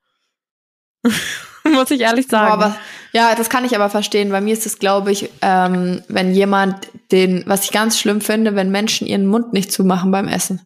Muss 1.64 1.90
ich 1.90 2.00
ehrlich 2.00 2.26
sagen. 2.26 2.50
Aber, 2.52 2.76
ja, 3.12 3.34
das 3.34 3.50
kann 3.50 3.64
ich 3.64 3.74
aber 3.76 3.90
verstehen. 3.90 4.30
Bei 4.30 4.40
mir 4.40 4.52
ist 4.54 4.66
es, 4.66 4.78
glaube 4.78 5.12
ich, 5.12 5.30
ähm, 5.42 6.02
wenn 6.08 6.34
jemand 6.34 6.88
den, 7.12 7.42
was 7.46 7.64
ich 7.64 7.70
ganz 7.72 7.98
schlimm 7.98 8.20
finde, 8.20 8.54
wenn 8.56 8.70
Menschen 8.70 9.06
ihren 9.06 9.26
Mund 9.26 9.52
nicht 9.52 9.70
zumachen 9.70 10.10
beim 10.10 10.26
Essen. 10.28 10.62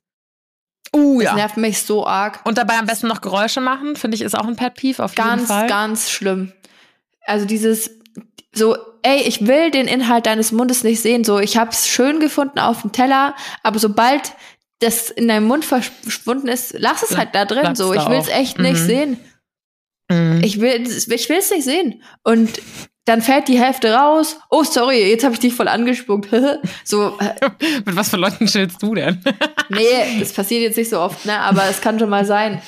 uh, 0.95 1.21
Das 1.21 1.25
ja. 1.31 1.35
nervt 1.35 1.57
mich 1.57 1.83
so 1.83 2.07
arg. 2.07 2.41
Und 2.45 2.59
dabei 2.59 2.79
am 2.79 2.87
besten 2.87 3.09
noch 3.09 3.21
Geräusche 3.21 3.61
machen, 3.61 3.97
finde 3.97 4.15
ich, 4.17 4.23
ist 4.23 4.39
auch 4.39 4.47
ein 4.47 4.57
Pet 4.57 4.75
Peeve 4.75 5.03
auf 5.03 5.17
jeden 5.17 5.29
Ganz, 5.29 5.49
Fall. 5.49 5.67
ganz 5.67 6.11
schlimm. 6.11 6.53
Also 7.27 7.45
dieses 7.47 7.91
so, 8.55 8.77
ey, 9.03 9.23
ich 9.23 9.47
will 9.47 9.71
den 9.71 9.89
Inhalt 9.89 10.27
deines 10.27 10.53
Mundes 10.53 10.85
nicht 10.85 11.01
sehen. 11.01 11.25
So, 11.25 11.39
ich 11.41 11.57
hab's 11.57 11.89
schön 11.89 12.21
gefunden 12.21 12.59
auf 12.59 12.83
dem 12.83 12.93
Teller, 12.93 13.35
aber 13.63 13.79
sobald 13.79 14.33
das 14.81 15.11
in 15.11 15.29
deinem 15.29 15.47
Mund 15.47 15.65
verschwunden 15.65 16.49
ist, 16.49 16.75
lass 16.79 17.03
es 17.03 17.17
halt 17.17 17.35
da 17.35 17.45
drin. 17.45 17.61
Bleibt's 17.63 17.79
So, 17.79 17.93
ich 17.95 18.09
will's 18.09 18.29
auch. 18.29 18.35
echt 18.37 18.59
nicht 18.59 18.81
Mhm. 18.83 18.87
sehen. 18.87 19.21
Mhm. 20.11 20.41
Ich 20.45 20.61
will, 20.61 20.83
ich 20.87 21.29
will's 21.29 21.51
nicht 21.51 21.65
sehen. 21.65 22.03
Und 22.23 22.61
dann 23.07 23.23
fällt 23.23 23.49
die 23.49 23.59
Hälfte 23.59 23.93
raus. 23.95 24.39
Oh, 24.51 24.63
sorry, 24.65 25.11
jetzt 25.11 25.25
habe 25.25 25.35
ich 25.35 25.41
dich 25.41 25.55
voll 25.55 25.69
angespuckt. 25.69 26.29
so, 26.85 27.19
äh, 27.19 27.35
Mit 27.85 27.97
was 27.97 28.11
für 28.11 28.17
Leuten 28.17 28.47
chillst 28.47 28.83
du 28.83 28.95
denn? 28.95 29.23
nee, 29.71 30.19
das 30.21 30.33
passiert 30.33 30.63
jetzt 30.63 30.77
nicht 30.77 30.91
so 30.91 31.01
oft, 31.01 31.25
ne? 31.27 31.39
Aber 31.39 31.65
es 31.69 31.81
kann 31.81 31.99
schon 31.99 32.11
mal 32.11 32.25
sein. 32.25 32.61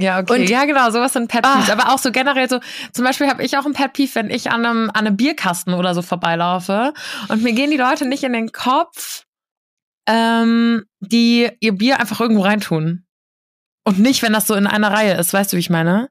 Ja, 0.00 0.20
okay. 0.20 0.40
Und- 0.40 0.48
ja, 0.48 0.64
genau, 0.64 0.90
sowas 0.90 1.12
sind 1.12 1.28
Pet 1.28 1.44
Ah. 1.44 1.56
Peeves. 1.56 1.70
Aber 1.70 1.92
auch 1.92 1.98
so 1.98 2.10
generell 2.10 2.48
so, 2.48 2.58
zum 2.92 3.04
Beispiel 3.04 3.28
habe 3.28 3.42
ich 3.44 3.56
auch 3.58 3.66
ein 3.66 3.72
Pet 3.74 3.92
Peeve, 3.92 4.14
wenn 4.14 4.30
ich 4.30 4.50
an 4.50 4.64
einem, 4.64 4.90
an 4.90 5.06
einem 5.06 5.16
Bierkasten 5.16 5.74
oder 5.74 5.94
so 5.94 6.02
vorbeilaufe 6.02 6.92
und 7.28 7.42
mir 7.42 7.52
gehen 7.52 7.70
die 7.70 7.76
Leute 7.76 8.06
nicht 8.06 8.22
in 8.24 8.32
den 8.32 8.50
Kopf, 8.52 9.24
ähm, 10.08 10.84
die 11.00 11.50
ihr 11.60 11.72
Bier 11.72 12.00
einfach 12.00 12.20
irgendwo 12.20 12.42
reintun. 12.42 13.04
Und 13.84 13.98
nicht, 13.98 14.22
wenn 14.22 14.32
das 14.32 14.46
so 14.46 14.54
in 14.54 14.66
einer 14.66 14.92
Reihe 14.92 15.14
ist, 15.14 15.32
weißt 15.32 15.52
du, 15.52 15.56
wie 15.56 15.60
ich 15.60 15.70
meine? 15.70 16.08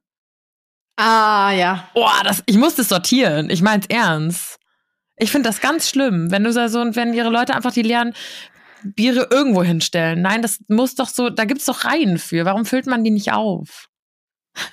Ah, 0.98 1.52
ja. 1.52 1.88
Boah, 1.94 2.22
das, 2.24 2.44
ich 2.46 2.58
muss 2.58 2.76
das 2.76 2.90
sortieren. 2.90 3.50
Ich 3.50 3.62
mein's 3.62 3.86
ernst. 3.88 4.58
Ich 5.18 5.32
finde 5.32 5.50
das 5.50 5.62
ganz 5.62 5.90
schlimm, 5.90 6.32
wenn 6.32 6.44
du 6.44 6.52
so, 6.52 6.68
so- 6.68 6.96
wenn 6.96 7.14
ihre 7.14 7.30
Leute 7.30 7.56
einfach 7.56 7.72
die 7.72 7.82
leeren 7.82 8.14
Biere 8.84 9.28
irgendwo 9.32 9.64
hinstellen. 9.64 10.22
Nein, 10.22 10.42
das 10.42 10.60
muss 10.68 10.96
doch 10.96 11.10
so, 11.10 11.30
da 11.30 11.46
gibt's 11.46 11.66
doch 11.66 11.86
Reihen 11.86 12.18
für. 12.18 12.46
Warum 12.46 12.66
füllt 12.66 12.88
man 12.88 13.04
die 13.04 13.12
nicht 13.12 13.32
auf? 13.32 13.88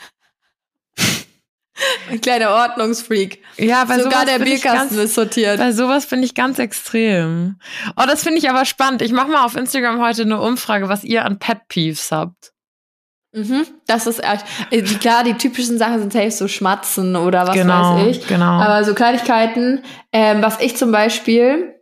Ein 2.10 2.20
kleiner 2.22 2.50
Ordnungsfreak. 2.50 3.42
Ja, 3.58 3.84
bei 3.84 3.98
Sogar 3.98 4.24
der 4.24 4.38
Bierkasten 4.38 4.96
ganz, 4.96 5.10
ist 5.10 5.14
sortiert. 5.14 5.58
Bei 5.58 5.72
sowas 5.72 6.06
bin 6.06 6.22
ich 6.22 6.34
ganz 6.34 6.58
extrem. 6.58 7.58
Oh, 7.96 8.04
das 8.06 8.22
finde 8.22 8.38
ich 8.38 8.48
aber 8.48 8.64
spannend. 8.64 9.02
Ich 9.02 9.12
mache 9.12 9.28
mal 9.28 9.44
auf 9.44 9.56
Instagram 9.56 10.00
heute 10.00 10.22
eine 10.22 10.40
Umfrage, 10.40 10.88
was 10.88 11.04
ihr 11.04 11.24
an 11.26 11.38
Pet 11.38 11.68
Peeves 11.68 12.10
habt. 12.10 12.52
Mhm, 13.32 13.66
das 13.86 14.06
ist 14.06 14.24
echt. 14.24 14.46
äh, 14.70 14.80
Klar, 14.80 15.22
die 15.24 15.34
typischen 15.34 15.76
Sachen 15.76 15.98
sind 15.98 16.12
safe 16.14 16.30
so 16.30 16.48
Schmatzen 16.48 17.14
oder 17.16 17.46
was 17.46 17.54
genau, 17.54 17.96
weiß 17.96 18.16
ich. 18.16 18.26
genau. 18.26 18.44
Aber 18.46 18.82
so 18.84 18.94
Kleinigkeiten, 18.94 19.82
ähm, 20.12 20.40
was 20.40 20.58
ich 20.60 20.76
zum 20.78 20.90
Beispiel 20.90 21.74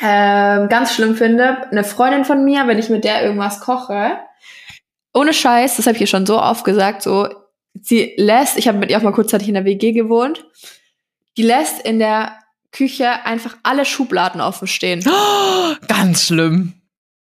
ähm, 0.00 0.68
ganz 0.68 0.94
schlimm 0.94 1.16
finde, 1.16 1.70
eine 1.70 1.84
Freundin 1.84 2.24
von 2.24 2.44
mir, 2.44 2.66
wenn 2.66 2.78
ich 2.78 2.88
mit 2.88 3.04
der 3.04 3.22
irgendwas 3.22 3.60
koche, 3.60 4.18
ohne 5.14 5.32
Scheiß, 5.34 5.76
das 5.76 5.86
habe 5.86 5.96
ich 5.96 6.02
ihr 6.02 6.06
schon 6.06 6.26
so 6.26 6.40
oft 6.40 6.64
gesagt, 6.64 7.02
so, 7.02 7.28
sie 7.74 8.14
lässt, 8.16 8.56
ich 8.56 8.68
habe 8.68 8.78
mit 8.78 8.90
ihr 8.90 8.98
auch 8.98 9.02
mal 9.02 9.12
kurzzeitig 9.12 9.48
in 9.48 9.54
der 9.54 9.64
WG 9.64 9.92
gewohnt, 9.92 10.46
die 11.36 11.42
lässt 11.42 11.84
in 11.84 11.98
der 11.98 12.38
Küche 12.70 13.24
einfach 13.24 13.56
alle 13.62 13.84
Schubladen 13.84 14.40
offen 14.40 14.68
stehen. 14.68 15.02
Oh, 15.06 15.74
ganz 15.88 16.26
schlimm. 16.26 16.74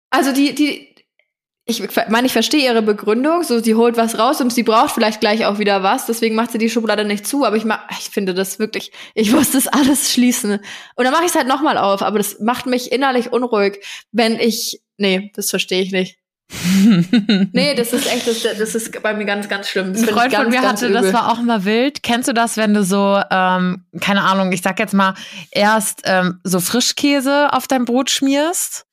Also 0.10 0.32
die, 0.32 0.56
die, 0.56 0.93
ich 1.66 1.82
meine, 2.10 2.28
ich 2.28 2.34
verstehe 2.34 2.66
ihre 2.66 2.82
Begründung, 2.82 3.44
so 3.44 3.60
sie 3.60 3.76
holt 3.76 3.96
was 3.96 4.20
raus 4.20 4.42
und 4.42 4.52
sie 4.52 4.64
braucht 4.64 4.92
vielleicht 4.92 5.22
gleich 5.22 5.46
auch 5.46 5.60
wieder 5.60 5.82
was, 5.82 6.06
deswegen 6.06 6.36
macht 6.36 6.52
sie 6.52 6.58
die 6.58 6.70
Schublade 6.70 7.06
nicht 7.06 7.26
zu, 7.26 7.46
aber 7.46 7.56
ich 7.56 7.64
mach, 7.64 7.80
ich 7.92 8.10
finde 8.10 8.34
das 8.34 8.60
wirklich, 8.60 8.92
ich 9.14 9.32
muss 9.32 9.52
das 9.52 9.68
alles 9.68 10.12
schließen. 10.12 10.60
Und 10.96 11.04
dann 11.04 11.14
mache 11.14 11.24
ich 11.24 11.30
es 11.30 11.36
halt 11.36 11.48
nochmal 11.48 11.78
auf, 11.78 12.02
aber 12.02 12.18
das 12.18 12.40
macht 12.42 12.66
mich 12.66 12.92
innerlich 12.92 13.32
unruhig, 13.32 13.80
wenn 14.12 14.38
ich, 14.40 14.82
nee, 14.98 15.32
das 15.36 15.50
verstehe 15.50 15.82
ich 15.82 15.94
nicht. 15.94 16.18
nee, 17.54 17.74
das 17.76 17.94
ist 17.94 18.12
echt, 18.12 18.28
das, 18.28 18.44
das 18.44 18.76
ist 18.76 19.02
bei 19.02 19.14
mir 19.14 19.26
ganz, 19.26 19.48
ganz 19.48 19.70
schlimm. 19.70 19.94
Das 19.94 20.04
Ein 20.04 20.10
Freund 20.10 20.32
ganz, 20.34 20.44
von 20.44 20.50
mir 20.52 20.62
hatte, 20.62 20.88
übel. 20.88 21.02
das 21.02 21.14
war 21.14 21.32
auch 21.32 21.40
immer 21.40 21.64
wild. 21.64 22.04
Kennst 22.04 22.28
du 22.28 22.34
das, 22.34 22.58
wenn 22.58 22.74
du 22.74 22.84
so, 22.84 23.20
ähm, 23.32 23.86
keine 24.02 24.24
Ahnung, 24.24 24.52
ich 24.52 24.62
sag 24.62 24.78
jetzt 24.80 24.94
mal, 24.94 25.16
erst 25.50 26.02
ähm, 26.04 26.42
so 26.44 26.60
Frischkäse 26.60 27.54
auf 27.54 27.68
dein 27.68 27.86
Brot 27.86 28.10
schmierst 28.10 28.86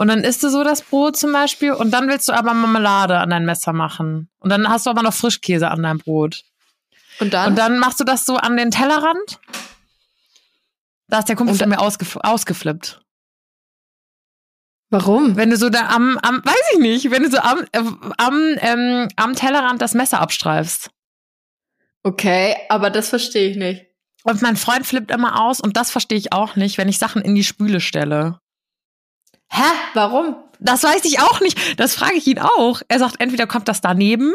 und 0.00 0.08
dann 0.08 0.24
isst 0.24 0.42
du 0.42 0.48
so 0.48 0.64
das 0.64 0.80
Brot 0.80 1.18
zum 1.18 1.30
Beispiel 1.30 1.72
und 1.72 1.90
dann 1.90 2.08
willst 2.08 2.26
du 2.26 2.32
aber 2.32 2.54
Marmelade 2.54 3.18
an 3.18 3.28
dein 3.28 3.44
Messer 3.44 3.74
machen. 3.74 4.30
Und 4.38 4.48
dann 4.48 4.66
hast 4.66 4.86
du 4.86 4.90
aber 4.90 5.02
noch 5.02 5.12
Frischkäse 5.12 5.70
an 5.70 5.82
deinem 5.82 5.98
Brot. 5.98 6.42
Und 7.18 7.34
dann? 7.34 7.50
Und 7.50 7.56
dann 7.56 7.78
machst 7.78 8.00
du 8.00 8.04
das 8.04 8.24
so 8.24 8.38
an 8.38 8.56
den 8.56 8.70
Tellerrand. 8.70 9.38
Da 11.08 11.18
ist 11.18 11.28
der 11.28 11.36
Kumpel 11.36 11.54
von 11.54 11.68
mir 11.68 11.78
ausgef 11.78 12.16
ausgeflippt. 12.16 13.02
Warum? 14.88 15.36
Wenn 15.36 15.50
du 15.50 15.58
so 15.58 15.68
da 15.68 15.90
am, 15.90 16.16
am 16.22 16.42
weiß 16.46 16.62
ich 16.72 16.78
nicht, 16.78 17.10
wenn 17.10 17.24
du 17.24 17.30
so 17.30 17.36
am, 17.36 17.58
äh, 17.72 17.82
am, 18.16 18.56
ähm, 18.62 19.08
am 19.16 19.34
Tellerrand 19.34 19.82
das 19.82 19.92
Messer 19.92 20.20
abstreifst. 20.20 20.90
Okay, 22.04 22.56
aber 22.70 22.88
das 22.88 23.10
verstehe 23.10 23.50
ich 23.50 23.58
nicht. 23.58 23.84
Und 24.22 24.40
mein 24.40 24.56
Freund 24.56 24.86
flippt 24.86 25.10
immer 25.10 25.42
aus 25.42 25.60
und 25.60 25.76
das 25.76 25.90
verstehe 25.90 26.16
ich 26.16 26.32
auch 26.32 26.56
nicht, 26.56 26.78
wenn 26.78 26.88
ich 26.88 26.98
Sachen 26.98 27.20
in 27.20 27.34
die 27.34 27.44
Spüle 27.44 27.82
stelle. 27.82 28.40
Hä? 29.50 29.62
Warum? 29.94 30.36
Das 30.60 30.82
weiß 30.84 31.04
ich 31.04 31.20
auch 31.20 31.40
nicht. 31.40 31.80
Das 31.80 31.94
frage 31.94 32.14
ich 32.14 32.26
ihn 32.26 32.38
auch. 32.38 32.82
Er 32.88 32.98
sagt, 32.98 33.16
entweder 33.20 33.46
kommt 33.46 33.68
das 33.68 33.80
daneben 33.80 34.34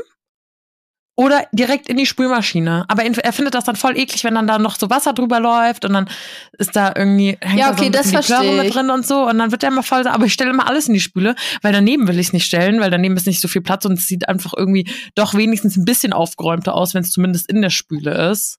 oder 1.17 1.47
direkt 1.53 1.87
in 1.87 1.97
die 1.97 2.05
Spülmaschine. 2.05 2.85
Aber 2.89 3.03
er 3.03 3.33
findet 3.33 3.53
das 3.53 3.63
dann 3.63 3.77
voll 3.77 3.97
eklig, 3.97 4.23
wenn 4.25 4.35
dann 4.35 4.47
da 4.47 4.59
noch 4.59 4.75
so 4.75 4.89
Wasser 4.89 5.13
drüber 5.13 5.39
läuft 5.39 5.85
und 5.85 5.93
dann 5.93 6.09
ist 6.57 6.75
da 6.75 6.91
irgendwie 6.95 7.37
hängt 7.39 7.59
Ja, 7.59 7.71
da 7.71 7.77
so 7.77 7.77
okay, 7.77 7.85
ein 7.85 7.91
das 7.93 8.09
die 8.09 8.17
Plörre 8.17 8.63
mit 8.63 8.73
drin 8.73 8.89
und 8.89 9.07
so 9.07 9.27
und 9.27 9.37
dann 9.37 9.51
wird 9.51 9.61
der 9.61 9.69
immer 9.69 9.83
voll. 9.83 10.05
Aber 10.07 10.25
ich 10.25 10.33
stelle 10.33 10.49
immer 10.49 10.67
alles 10.67 10.87
in 10.87 10.93
die 10.93 10.99
Spüle, 10.99 11.35
weil 11.61 11.71
daneben 11.71 12.07
will 12.07 12.19
ich 12.19 12.27
es 12.27 12.33
nicht 12.33 12.45
stellen, 12.45 12.81
weil 12.81 12.91
daneben 12.91 13.15
ist 13.15 13.27
nicht 13.27 13.39
so 13.39 13.47
viel 13.47 13.61
Platz 13.61 13.85
und 13.85 13.93
es 13.93 14.07
sieht 14.07 14.27
einfach 14.27 14.53
irgendwie 14.55 14.89
doch 15.15 15.33
wenigstens 15.35 15.77
ein 15.77 15.85
bisschen 15.85 16.11
aufgeräumter 16.11 16.73
aus, 16.73 16.93
wenn 16.93 17.03
es 17.03 17.11
zumindest 17.11 17.49
in 17.49 17.61
der 17.61 17.69
Spüle 17.69 18.31
ist. 18.31 18.57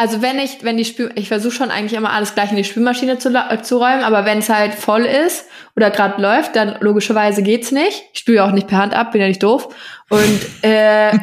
Also 0.00 0.22
wenn 0.22 0.38
ich, 0.38 0.64
wenn 0.64 0.78
die 0.78 0.86
Spül, 0.86 1.12
ich 1.14 1.28
versuche 1.28 1.52
schon 1.52 1.70
eigentlich 1.70 1.92
immer 1.92 2.10
alles 2.10 2.32
gleich 2.32 2.50
in 2.50 2.56
die 2.56 2.64
Spülmaschine 2.64 3.18
zu, 3.18 3.28
äh, 3.34 3.60
zu 3.60 3.76
räumen, 3.76 4.02
aber 4.02 4.24
wenn 4.24 4.38
es 4.38 4.48
halt 4.48 4.72
voll 4.72 5.04
ist 5.04 5.44
oder 5.76 5.90
gerade 5.90 6.22
läuft, 6.22 6.56
dann 6.56 6.78
logischerweise 6.80 7.42
geht's 7.42 7.70
nicht. 7.70 8.04
Ich 8.14 8.20
spüle 8.20 8.42
auch 8.42 8.52
nicht 8.52 8.66
per 8.66 8.78
Hand 8.78 8.94
ab, 8.94 9.12
bin 9.12 9.20
ja 9.20 9.28
nicht 9.28 9.42
doof. 9.42 9.68
Und 10.08 10.40
äh, 10.62 11.12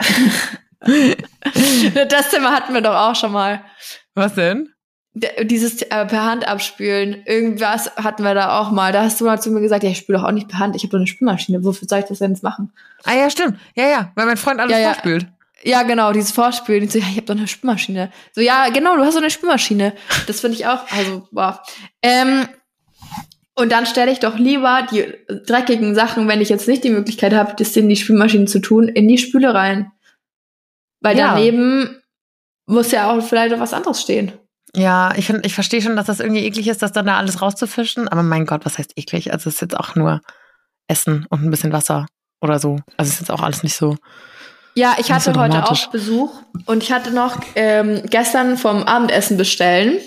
das 2.08 2.30
Thema 2.30 2.52
hatten 2.52 2.76
wir 2.76 2.82
doch 2.82 2.94
auch 2.94 3.16
schon 3.16 3.32
mal. 3.32 3.64
Was 4.14 4.36
denn? 4.36 4.70
Dieses 5.16 5.82
äh, 5.82 6.06
per 6.06 6.26
Hand 6.26 6.48
abspülen, 6.48 7.24
irgendwas 7.26 7.96
hatten 7.96 8.22
wir 8.22 8.36
da 8.36 8.60
auch 8.60 8.70
mal. 8.70 8.92
Da 8.92 9.02
hast 9.02 9.20
du 9.20 9.26
mal 9.26 9.42
zu 9.42 9.50
mir 9.50 9.62
gesagt, 9.62 9.82
ja, 9.86 9.90
ich 9.90 9.98
spüle 9.98 10.20
doch 10.20 10.26
auch 10.26 10.32
nicht 10.32 10.50
per 10.50 10.60
Hand, 10.60 10.76
ich 10.76 10.84
habe 10.84 10.92
doch 10.92 11.00
eine 11.00 11.08
Spülmaschine. 11.08 11.64
Wofür 11.64 11.88
soll 11.88 11.98
ich 11.98 12.06
das 12.06 12.20
denn 12.20 12.30
jetzt 12.30 12.44
machen? 12.44 12.72
Ah 13.06 13.16
ja, 13.16 13.32
stimmt. 13.32 13.58
Ja, 13.74 13.88
ja, 13.88 14.12
weil 14.14 14.28
mein 14.28 14.38
Freund 14.38 14.60
alles 14.60 14.78
ja. 14.78 14.94
vorspült. 14.94 15.24
Ja, 15.24 15.30
genau, 15.64 16.12
dieses 16.14 16.32
Vorspülen. 16.32 16.84
Ich 16.84 16.92
so, 16.92 17.00
ja, 17.00 17.06
ich 17.10 17.18
habe 17.18 17.26
doch 17.26 17.36
eine 17.36 17.48
Spülmaschine. 17.48 18.12
So, 18.34 18.42
ja, 18.42 18.70
genau, 18.70 18.96
du 18.96 19.04
hast 19.04 19.14
so 19.14 19.20
eine 19.20 19.30
Spülmaschine. 19.30 19.94
Das 20.28 20.40
finde 20.40 20.58
ich 20.58 20.68
auch, 20.68 20.90
also, 20.92 21.28
boah. 21.32 21.62
Ähm, 22.02 22.48
und 23.56 23.72
dann 23.72 23.86
stelle 23.88 24.12
ich 24.12 24.20
doch 24.20 24.38
lieber 24.38 24.88
die 24.92 25.14
dreckigen 25.48 25.96
Sachen, 25.96 26.28
wenn 26.28 26.42
ich 26.42 26.50
jetzt 26.50 26.68
nicht 26.68 26.84
die 26.84 26.92
Möglichkeit 26.92 27.34
habe, 27.34 27.56
das 27.58 27.76
in 27.76 27.90
die 27.90 27.96
Spülmaschine 27.96 28.46
zu 28.46 28.60
tun, 28.60 28.88
in 28.88 29.08
die 29.08 29.18
Spüle 29.18 29.54
rein. 29.54 29.92
Weil 31.02 31.18
Ja. 31.18 31.34
daneben 31.34 32.02
muss 32.68 32.92
ja 32.92 33.10
auch 33.10 33.22
vielleicht 33.24 33.52
noch 33.52 33.60
was 33.60 33.74
anderes 33.74 34.02
stehen. 34.02 34.34
Ja, 34.76 35.16
ich 35.16 35.30
ich 35.30 35.56
verstehe 35.56 35.82
schon, 35.82 35.96
dass 35.96 36.06
das 36.06 36.20
irgendwie 36.20 36.46
eklig 36.46 36.68
ist, 36.68 36.82
das 36.84 36.92
dann 36.92 37.08
da 37.08 37.18
alles 37.18 37.42
rauszufischen. 37.42 38.08
Aber 38.08 38.22
mein 38.22 38.46
Gott, 38.46 38.66
was 38.66 38.78
heißt 38.78 38.92
eklig? 38.96 39.32
Also 39.32 39.50
es 39.50 39.56
ist 39.56 39.62
jetzt 39.62 39.78
auch 39.78 39.96
nur 39.96 40.22
Essen 40.88 41.26
und 41.30 41.44
ein 41.44 41.50
bisschen 41.50 41.72
Wasser 41.74 42.06
oder 42.42 42.60
so. 42.60 42.74
Also 42.98 43.10
es 43.10 43.14
ist 43.16 43.20
jetzt 43.22 43.32
auch 43.32 43.42
alles 43.42 43.64
nicht 43.64 43.76
so. 43.76 43.96
Ja, 44.78 44.96
ich 45.00 45.12
hatte 45.12 45.34
so 45.34 45.40
heute 45.40 45.68
auch 45.68 45.88
Besuch 45.88 46.30
und 46.68 46.84
ich 46.84 46.92
hatte 46.92 47.10
noch 47.10 47.40
ähm, 47.56 48.04
gestern 48.12 48.58
vom 48.58 48.84
Abendessen 48.84 49.36
bestellen. 49.36 49.98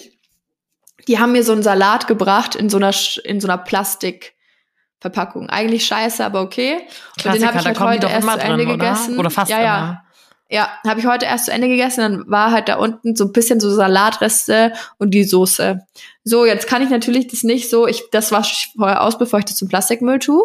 Die 1.09 1.18
haben 1.18 1.33
mir 1.33 1.42
so 1.42 1.50
einen 1.50 1.64
Salat 1.64 2.06
gebracht 2.06 2.54
in 2.54 2.70
so 2.70 2.76
einer 2.76 2.94
in 3.24 3.40
so 3.40 3.48
einer 3.48 3.59
Plastikverpackung. 3.59 5.50
Eigentlich 5.50 5.85
scheiße, 5.88 6.24
aber 6.24 6.42
okay. 6.42 6.87
Und 7.24 7.35
den 7.35 7.44
habe 7.44 7.59
ich 7.59 7.66
halt 7.66 7.80
heute 7.80 8.06
erst 8.06 8.28
zu 8.28 8.38
Ende 8.38 8.59
drin, 8.59 8.68
oder? 8.68 8.76
gegessen. 8.76 9.18
Oder 9.18 9.30
fast 9.30 9.50
ja, 9.50 9.56
immer. 9.56 9.66
ja. 9.66 10.04
Ja, 10.52 10.68
habe 10.87 11.00
ich 11.00 11.06
heute 11.06 11.26
erst 11.26 11.46
zu 11.46 11.52
Ende 11.52 11.66
gegessen. 11.66 12.00
Dann 12.02 12.30
war 12.30 12.52
halt 12.52 12.68
da 12.68 12.76
unten 12.76 13.16
so 13.16 13.24
ein 13.24 13.33
bisschen 13.33 13.59
so 13.59 13.74
Salatreste 13.74 14.72
und 14.98 15.11
die 15.11 15.24
Soße. 15.24 15.85
So, 16.22 16.46
jetzt 16.46 16.68
kann 16.68 16.80
ich 16.80 16.90
natürlich 16.90 17.26
das 17.26 17.42
nicht 17.42 17.70
so. 17.70 17.88
Ich 17.88 18.04
das 18.12 18.30
wasche 18.30 18.52
ich 18.52 18.72
vorher 18.76 19.02
aus, 19.02 19.18
bevor 19.18 19.40
ich 19.40 19.46
das 19.46 19.56
zum 19.56 19.66
Plastikmüll 19.66 20.20
tue. 20.20 20.44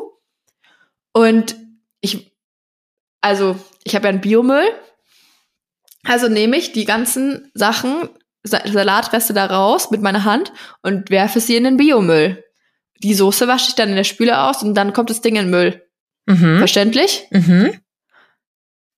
Und 1.14 1.56
ich, 2.02 2.32
also 3.22 3.56
ich 3.86 3.96
habe 3.96 4.06
ja 4.06 4.10
einen 4.10 4.22
Biomüll. 4.22 4.68
Also 6.04 6.28
nehme 6.28 6.58
ich 6.58 6.74
die 6.74 6.86
ganzen 6.86 7.50
Sachen, 7.54 8.10
Sa 8.44 8.62
Salatreste 8.68 9.34
da 9.34 9.46
raus 9.46 9.90
mit 9.90 10.02
meiner 10.02 10.24
Hand 10.24 10.52
und 10.84 11.10
werfe 11.10 11.40
sie 11.40 11.56
in 11.56 11.64
den 11.64 11.78
Biomüll. 11.78 12.44
Die 13.02 13.14
Soße 13.14 13.48
wasche 13.48 13.70
ich 13.70 13.76
dann 13.76 13.90
in 13.90 13.96
der 13.96 14.04
Spüle 14.04 14.40
aus 14.42 14.62
und 14.62 14.76
dann 14.76 14.94
kommt 14.94 15.10
das 15.10 15.22
Ding 15.22 15.36
in 15.36 15.46
den 15.46 15.52
Müll. 15.52 15.88
Mhm. 16.26 16.58
Verständlich? 16.60 17.28
Mhm. 17.32 17.80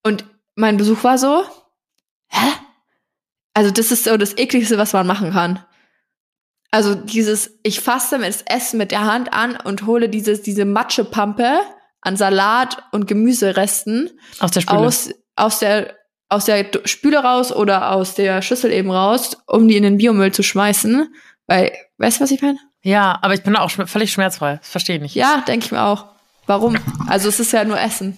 Und 0.03 0.25
mein 0.55 0.77
Besuch 0.77 1.03
war 1.03 1.17
so, 1.17 1.43
hä? 2.27 2.51
Also 3.53 3.71
das 3.71 3.91
ist 3.91 4.05
so 4.05 4.17
das 4.17 4.37
ekligste, 4.37 4.77
was 4.77 4.93
man 4.93 5.07
machen 5.07 5.31
kann. 5.31 5.63
Also 6.71 6.95
dieses, 6.95 7.57
ich 7.63 7.79
fasse 7.79 8.19
das 8.19 8.41
Essen 8.43 8.77
mit 8.77 8.91
der 8.91 9.05
Hand 9.05 9.33
an 9.33 9.57
und 9.57 9.85
hole 9.85 10.09
dieses, 10.09 10.41
diese 10.41 10.65
Matschepampe 10.65 11.61
an 12.07 12.15
Salat 12.17 12.77
und 12.91 13.07
Gemüseresten 13.07 14.09
Aus 14.39 14.51
der 14.51 14.61
Spüle. 14.61 14.79
aus, 14.79 15.09
aus 15.35 15.59
der, 15.59 15.95
aus 16.29 16.45
der 16.45 16.65
Spüle 16.85 17.19
raus 17.19 17.51
oder 17.51 17.91
aus 17.91 18.15
der 18.15 18.41
Schüssel 18.41 18.71
eben 18.71 18.89
raus, 18.91 19.37
um 19.45 19.67
die 19.67 19.77
in 19.77 19.83
den 19.83 19.97
Biomüll 19.97 20.31
zu 20.31 20.41
schmeißen. 20.43 21.13
Weil, 21.47 21.71
weißt 21.97 22.19
du, 22.19 22.23
was 22.23 22.31
ich 22.31 22.41
meine? 22.41 22.57
ja, 22.81 23.17
aber 23.21 23.33
ich 23.33 23.43
bin 23.43 23.53
da 23.53 23.61
auch 23.61 23.69
schm- 23.69 23.87
völlig 23.87 24.11
schmerzfrei. 24.13 24.57
Das 24.57 24.69
verstehe 24.69 24.95
ich 24.95 25.01
nicht. 25.01 25.15
Ja, 25.15 25.43
denke 25.47 25.65
ich 25.65 25.71
mir 25.71 25.83
auch. 25.83 26.05
Warum? 26.45 26.77
Also 27.07 27.27
es 27.29 27.39
ist 27.39 27.51
ja 27.51 27.63
nur 27.65 27.79
Essen. 27.79 28.17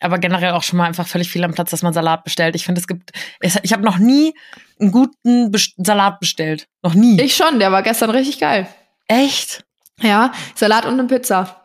Aber 0.00 0.18
generell 0.18 0.50
auch 0.52 0.64
schon 0.64 0.78
mal 0.78 0.86
einfach 0.86 1.06
völlig 1.06 1.30
viel 1.30 1.44
am 1.44 1.54
Platz, 1.54 1.70
dass 1.70 1.82
man 1.82 1.92
Salat 1.92 2.24
bestellt. 2.24 2.56
Ich 2.56 2.64
finde, 2.64 2.80
es 2.80 2.88
gibt. 2.88 3.12
Ich 3.40 3.72
habe 3.72 3.84
noch 3.84 3.98
nie 3.98 4.34
einen 4.80 4.90
guten 4.90 5.52
Best 5.52 5.74
Salat 5.76 6.18
bestellt. 6.18 6.66
Noch 6.82 6.94
nie. 6.94 7.20
Ich 7.20 7.36
schon, 7.36 7.60
der 7.60 7.70
war 7.70 7.84
gestern 7.84 8.10
richtig 8.10 8.40
geil. 8.40 8.66
Echt? 9.06 9.62
Ja, 10.00 10.32
Salat 10.56 10.86
und 10.86 10.94
eine 10.98 11.04
Pizza. 11.04 11.61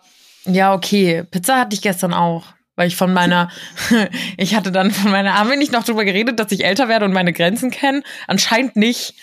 Ja, 0.47 0.73
okay. 0.73 1.23
Pizza 1.23 1.59
hatte 1.59 1.73
ich 1.75 1.81
gestern 1.81 2.13
auch. 2.13 2.45
Weil 2.75 2.87
ich 2.87 2.95
von 2.95 3.11
meiner, 3.11 3.49
ich 4.37 4.55
hatte 4.55 4.71
dann 4.71 4.91
von 4.91 5.11
meiner, 5.11 5.37
haben 5.37 5.49
wir 5.49 5.57
nicht 5.57 5.71
noch 5.71 5.83
drüber 5.83 6.05
geredet, 6.05 6.39
dass 6.39 6.51
ich 6.51 6.63
älter 6.63 6.87
werde 6.87 7.05
und 7.05 7.13
meine 7.13 7.33
Grenzen 7.33 7.71
kenne? 7.71 8.03
Anscheinend 8.27 8.75
nicht. 8.75 9.15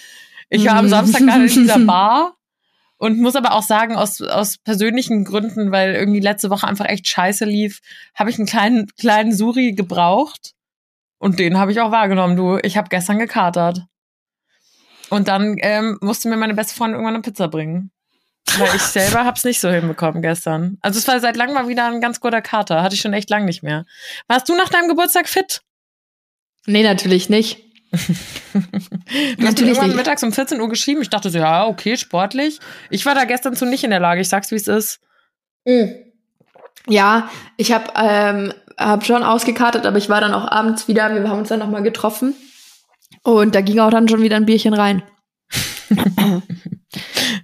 Ich 0.50 0.66
war 0.66 0.74
am 0.76 0.86
Mhm. 0.86 0.90
Samstag 0.90 1.20
gerade 1.22 1.42
in 1.42 1.48
dieser 1.48 1.78
Bar 1.78 2.34
und 2.96 3.20
muss 3.20 3.36
aber 3.36 3.52
auch 3.52 3.62
sagen, 3.62 3.94
aus, 3.96 4.20
aus 4.20 4.58
persönlichen 4.58 5.24
Gründen, 5.24 5.70
weil 5.70 5.94
irgendwie 5.94 6.20
letzte 6.20 6.50
Woche 6.50 6.66
einfach 6.66 6.86
echt 6.86 7.06
scheiße 7.06 7.44
lief, 7.44 7.80
habe 8.14 8.30
ich 8.30 8.38
einen 8.38 8.46
kleinen, 8.46 8.86
kleinen 8.98 9.32
Suri 9.32 9.72
gebraucht. 9.72 10.52
Und 11.18 11.38
den 11.38 11.56
habe 11.56 11.70
ich 11.72 11.80
auch 11.80 11.92
wahrgenommen, 11.92 12.36
du. 12.36 12.58
Ich 12.62 12.76
habe 12.76 12.88
gestern 12.88 13.18
gekatert. 13.18 13.84
Und 15.10 15.28
dann 15.28 15.56
ähm, 15.60 15.96
musste 16.00 16.28
mir 16.28 16.36
meine 16.36 16.54
beste 16.54 16.74
Freundin 16.74 16.94
irgendwann 16.94 17.14
eine 17.14 17.22
Pizza 17.22 17.48
bringen. 17.48 17.90
Weil 18.58 18.76
ich 18.76 18.82
selber 18.82 19.24
hab's 19.24 19.44
nicht 19.44 19.60
so 19.60 19.70
hinbekommen 19.70 20.22
gestern. 20.22 20.78
Also 20.80 20.98
es 20.98 21.08
war 21.08 21.18
seit 21.20 21.36
langem 21.36 21.54
mal 21.54 21.68
wieder 21.68 21.86
ein 21.86 22.00
ganz 22.00 22.20
guter 22.20 22.42
Kater. 22.42 22.82
Hatte 22.82 22.94
ich 22.94 23.00
schon 23.00 23.12
echt 23.12 23.30
lang 23.30 23.44
nicht 23.44 23.62
mehr. 23.62 23.84
Warst 24.28 24.48
du 24.48 24.54
nach 24.54 24.68
deinem 24.68 24.88
Geburtstag 24.88 25.28
fit? 25.28 25.62
Nee, 26.66 26.82
natürlich 26.82 27.28
nicht. 27.28 27.58
Du 29.38 29.46
hast 29.46 29.60
irgendwann 29.60 29.88
nicht. 29.88 29.96
mittags 29.96 30.22
um 30.22 30.32
14 30.32 30.60
Uhr 30.60 30.68
geschrieben. 30.68 31.02
Ich 31.02 31.10
dachte 31.10 31.30
so, 31.30 31.38
ja, 31.38 31.66
okay, 31.66 31.96
sportlich. 31.96 32.60
Ich 32.90 33.04
war 33.04 33.14
da 33.14 33.24
gestern 33.24 33.56
zu 33.56 33.66
nicht 33.66 33.84
in 33.84 33.90
der 33.90 34.00
Lage. 34.00 34.20
Ich 34.20 34.28
sag's, 34.28 34.50
wie 34.50 34.56
es 34.56 34.68
ist. 34.68 35.00
Ja, 36.88 37.30
ich 37.56 37.72
habe 37.72 37.92
ähm, 37.96 38.54
hab 38.78 39.04
schon 39.04 39.22
ausgekartet, 39.22 39.86
aber 39.86 39.98
ich 39.98 40.08
war 40.08 40.20
dann 40.20 40.34
auch 40.34 40.50
abends 40.50 40.86
wieder, 40.88 41.12
wir 41.14 41.28
haben 41.28 41.40
uns 41.40 41.48
dann 41.48 41.58
nochmal 41.58 41.82
getroffen. 41.82 42.34
Und 43.22 43.54
da 43.54 43.60
ging 43.60 43.78
auch 43.80 43.90
dann 43.90 44.08
schon 44.08 44.22
wieder 44.22 44.36
ein 44.36 44.46
Bierchen 44.46 44.74
rein. 44.74 45.02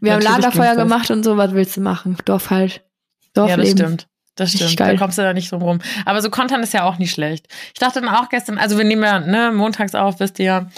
wir 0.00 0.12
haben 0.12 0.22
Lagerfeuer 0.22 0.74
das. 0.74 0.82
gemacht 0.82 1.10
und 1.10 1.24
so, 1.24 1.36
was 1.36 1.52
willst 1.52 1.76
du 1.76 1.80
machen? 1.80 2.16
Dorf 2.24 2.50
halt. 2.50 2.82
Ja, 3.36 3.46
das 3.46 3.46
Dorfleben. 3.46 3.78
stimmt. 3.78 4.06
Das 4.36 4.52
stimmt, 4.52 4.80
da 4.80 4.96
kommst 4.96 5.18
du 5.18 5.22
da 5.22 5.34
nicht 5.34 5.52
drum 5.52 5.60
rum. 5.60 5.80
Aber 6.06 6.22
so 6.22 6.30
Content 6.30 6.64
ist 6.64 6.72
ja 6.72 6.84
auch 6.84 6.96
nicht 6.96 7.10
schlecht. 7.10 7.46
Ich 7.74 7.80
dachte 7.80 8.00
dann 8.00 8.08
auch 8.08 8.30
gestern, 8.30 8.56
also 8.56 8.78
wir 8.78 8.84
nehmen 8.84 9.02
ja 9.02 9.20
ne, 9.20 9.52
montags 9.52 9.94
auf, 9.94 10.18
wisst 10.18 10.38
ihr. 10.38 10.70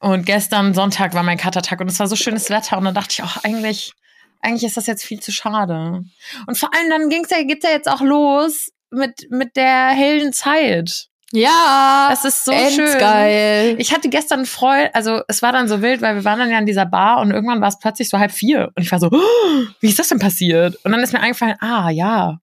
Und 0.00 0.26
gestern 0.26 0.74
Sonntag 0.74 1.14
war 1.14 1.22
mein 1.22 1.38
Katertag 1.38 1.80
und 1.80 1.88
es 1.88 1.98
war 1.98 2.08
so 2.08 2.16
schönes 2.16 2.50
Wetter 2.50 2.76
und 2.76 2.84
dann 2.84 2.94
dachte 2.94 3.12
ich 3.12 3.22
auch, 3.22 3.42
eigentlich, 3.42 3.94
eigentlich 4.42 4.64
ist 4.64 4.76
das 4.76 4.86
jetzt 4.86 5.04
viel 5.04 5.20
zu 5.20 5.32
schade. 5.32 6.04
Und 6.46 6.58
vor 6.58 6.74
allem 6.74 6.90
dann 6.90 7.08
ging's 7.08 7.30
ja, 7.30 7.42
geht's 7.42 7.64
ja 7.64 7.70
jetzt 7.70 7.88
auch 7.88 8.02
los 8.02 8.70
mit, 8.90 9.30
mit 9.30 9.56
der 9.56 9.88
hellen 9.88 10.34
Zeit. 10.34 11.08
Ja, 11.32 12.06
Das 12.10 12.24
ist 12.24 12.44
so 12.44 12.52
endgeil. 12.52 12.98
geil. 13.00 13.76
Ich 13.78 13.92
hatte 13.92 14.08
gestern 14.08 14.46
Freude, 14.46 14.94
also 14.94 15.22
es 15.26 15.42
war 15.42 15.52
dann 15.52 15.68
so 15.68 15.82
wild, 15.82 16.00
weil 16.00 16.14
wir 16.14 16.24
waren 16.24 16.38
dann 16.38 16.50
ja 16.50 16.58
in 16.58 16.66
dieser 16.66 16.86
Bar 16.86 17.18
und 17.20 17.32
irgendwann 17.32 17.60
war 17.60 17.68
es 17.68 17.78
plötzlich 17.78 18.08
so 18.08 18.18
halb 18.18 18.30
vier. 18.30 18.70
Und 18.76 18.82
ich 18.84 18.92
war 18.92 19.00
so, 19.00 19.08
"Oh, 19.10 19.62
wie 19.80 19.88
ist 19.88 19.98
das 19.98 20.08
denn 20.08 20.18
passiert? 20.20 20.76
Und 20.84 20.92
dann 20.92 21.00
ist 21.00 21.12
mir 21.12 21.20
eingefallen, 21.20 21.56
ah 21.60 21.90
ja, 21.90 22.38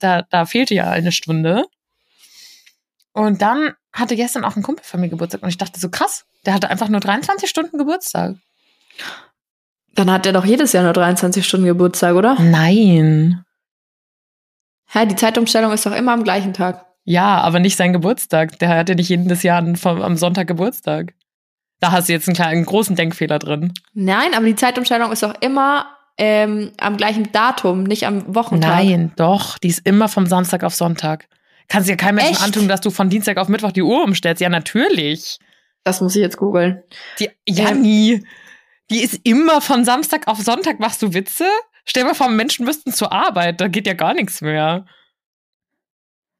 da, 0.00 0.22
da 0.22 0.46
fehlte 0.46 0.74
ja 0.74 0.90
eine 0.90 1.12
Stunde. 1.12 1.64
Und 3.12 3.42
dann 3.42 3.74
hatte 3.92 4.16
gestern 4.16 4.44
auch 4.44 4.56
ein 4.56 4.62
Kumpel 4.62 4.84
von 4.84 5.00
mir 5.00 5.08
Geburtstag 5.08 5.42
und 5.42 5.48
ich 5.50 5.58
dachte 5.58 5.78
so, 5.78 5.88
krass, 5.90 6.24
der 6.46 6.54
hatte 6.54 6.70
einfach 6.70 6.88
nur 6.88 7.00
23 7.00 7.48
Stunden 7.48 7.76
Geburtstag. 7.78 8.36
Dann 9.94 10.10
hat 10.10 10.26
er 10.26 10.32
doch 10.32 10.44
jedes 10.44 10.72
Jahr 10.72 10.84
nur 10.84 10.92
23 10.94 11.46
Stunden 11.46 11.66
Geburtstag, 11.66 12.14
oder? 12.14 12.36
Nein. 12.40 13.44
Hä, 14.88 15.04
die 15.06 15.16
Zeitumstellung 15.16 15.72
ist 15.72 15.84
doch 15.86 15.92
immer 15.94 16.12
am 16.12 16.24
gleichen 16.24 16.52
Tag. 16.54 16.85
Ja, 17.08 17.40
aber 17.40 17.60
nicht 17.60 17.76
sein 17.76 17.92
Geburtstag. 17.92 18.58
Der 18.58 18.68
hat 18.68 18.88
ja 18.88 18.94
nicht 18.96 19.08
jedes 19.08 19.42
Jahr 19.44 19.58
am 19.58 20.16
Sonntag 20.16 20.48
Geburtstag. 20.48 21.14
Da 21.78 21.92
hast 21.92 22.08
du 22.08 22.12
jetzt 22.12 22.26
einen 22.28 22.34
kleinen, 22.34 22.64
großen 22.64 22.96
Denkfehler 22.96 23.38
drin. 23.38 23.72
Nein, 23.94 24.34
aber 24.34 24.44
die 24.44 24.56
Zeitumstellung 24.56 25.12
ist 25.12 25.22
doch 25.22 25.34
immer 25.40 25.86
ähm, 26.18 26.72
am 26.78 26.96
gleichen 26.96 27.30
Datum, 27.30 27.84
nicht 27.84 28.06
am 28.06 28.34
Wochentag. 28.34 28.70
Nein, 28.84 29.12
doch. 29.16 29.56
Die 29.58 29.68
ist 29.68 29.86
immer 29.86 30.08
vom 30.08 30.26
Samstag 30.26 30.64
auf 30.64 30.74
Sonntag. 30.74 31.28
Kannst 31.68 31.88
dir 31.88 31.96
kein 31.96 32.16
Menschen 32.16 32.42
antun, 32.42 32.66
dass 32.66 32.80
du 32.80 32.90
von 32.90 33.08
Dienstag 33.08 33.36
auf 33.36 33.48
Mittwoch 33.48 33.72
die 33.72 33.82
Uhr 33.82 34.02
umstellst. 34.02 34.40
Ja, 34.40 34.48
natürlich. 34.48 35.38
Das 35.84 36.00
muss 36.00 36.16
ich 36.16 36.22
jetzt 36.22 36.38
googeln. 36.38 36.82
Die, 37.20 37.30
ja, 37.46 37.70
Ähm. 37.70 37.82
nie. 37.82 38.26
Die 38.90 39.02
ist 39.02 39.20
immer 39.24 39.60
von 39.60 39.84
Samstag 39.84 40.26
auf 40.26 40.38
Sonntag. 40.38 40.80
Machst 40.80 41.02
du 41.02 41.14
Witze? 41.14 41.44
Stell 41.84 42.02
dir 42.02 42.08
mal 42.08 42.14
vor, 42.14 42.28
Menschen 42.28 42.64
müssten 42.64 42.92
zur 42.92 43.12
Arbeit. 43.12 43.60
Da 43.60 43.68
geht 43.68 43.86
ja 43.86 43.94
gar 43.94 44.14
nichts 44.14 44.40
mehr. 44.40 44.86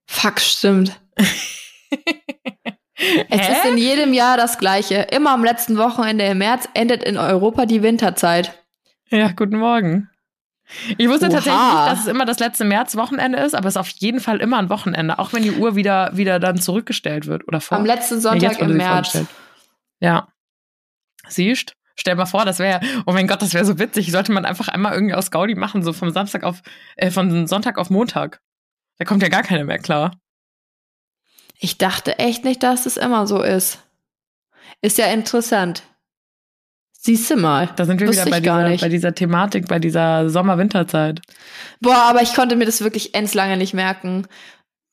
Fuck, 0.06 0.40
stimmt. 0.40 1.00
Es 3.28 3.46
Hä? 3.46 3.52
ist 3.52 3.64
in 3.66 3.76
jedem 3.76 4.14
Jahr 4.14 4.38
das 4.38 4.58
gleiche. 4.58 4.94
Immer 4.94 5.32
am 5.32 5.44
letzten 5.44 5.76
Wochenende 5.76 6.24
im 6.24 6.38
März 6.38 6.66
endet 6.72 7.04
in 7.04 7.18
Europa 7.18 7.66
die 7.66 7.82
Winterzeit. 7.82 8.54
Ja, 9.10 9.32
guten 9.32 9.58
Morgen. 9.58 10.08
Ich 10.96 11.08
wusste 11.08 11.26
Oha. 11.26 11.34
tatsächlich 11.34 11.62
nicht, 11.62 11.90
dass 11.90 12.00
es 12.00 12.06
immer 12.06 12.24
das 12.24 12.38
letzte 12.40 12.64
Märzwochenende 12.64 13.38
ist, 13.38 13.54
aber 13.54 13.68
es 13.68 13.74
ist 13.74 13.80
auf 13.80 13.88
jeden 13.88 14.20
Fall 14.20 14.40
immer 14.40 14.58
ein 14.58 14.70
Wochenende, 14.70 15.18
auch 15.18 15.32
wenn 15.32 15.42
die 15.42 15.52
Uhr 15.52 15.76
wieder, 15.76 16.10
wieder 16.16 16.40
dann 16.40 16.58
zurückgestellt 16.58 17.26
wird 17.26 17.46
oder 17.46 17.60
vor. 17.60 17.78
Am 17.78 17.84
letzten 17.84 18.20
Sonntag 18.20 18.60
wurde 18.60 18.72
im 18.72 18.78
März. 18.78 19.18
Ja. 20.00 20.28
Siehst? 21.28 21.74
Stell 21.98 22.14
mal 22.14 22.26
vor, 22.26 22.44
das 22.44 22.58
wäre, 22.58 22.80
oh 23.06 23.12
mein 23.12 23.26
Gott, 23.28 23.42
das 23.42 23.54
wäre 23.54 23.64
so 23.64 23.78
witzig. 23.78 24.10
Sollte 24.10 24.32
man 24.32 24.44
einfach 24.44 24.68
einmal 24.68 24.94
irgendwie 24.94 25.14
aus 25.14 25.30
Gaudi 25.30 25.54
machen, 25.54 25.82
so 25.82 25.92
vom 25.92 26.10
Samstag 26.10 26.44
auf, 26.44 26.62
äh, 26.96 27.10
von 27.10 27.46
Sonntag 27.46 27.78
auf 27.78 27.88
Montag. 27.90 28.40
Da 28.98 29.04
kommt 29.04 29.22
ja 29.22 29.28
gar 29.28 29.42
keiner 29.42 29.64
mehr 29.64 29.78
klar. 29.78 30.18
Ich 31.58 31.78
dachte 31.78 32.18
echt 32.18 32.44
nicht, 32.44 32.62
dass 32.62 32.86
es 32.86 32.96
immer 32.96 33.26
so 33.26 33.42
ist. 33.42 33.78
Ist 34.82 34.98
ja 34.98 35.06
interessant. 35.06 35.82
Siehst 36.92 37.30
du 37.30 37.36
mal. 37.36 37.68
Da 37.76 37.84
sind 37.84 38.00
wir 38.00 38.10
wieder 38.10 38.26
bei 38.26 38.40
dieser, 38.40 38.76
bei 38.78 38.88
dieser 38.88 39.14
Thematik, 39.14 39.68
bei 39.68 39.78
dieser 39.78 40.28
Sommer-Winterzeit. 40.28 41.20
Boah, 41.80 42.02
aber 42.02 42.22
ich 42.22 42.34
konnte 42.34 42.56
mir 42.56 42.66
das 42.66 42.82
wirklich 42.82 43.14
ends 43.14 43.32
lange 43.32 43.56
nicht 43.56 43.74
merken. 43.74 44.26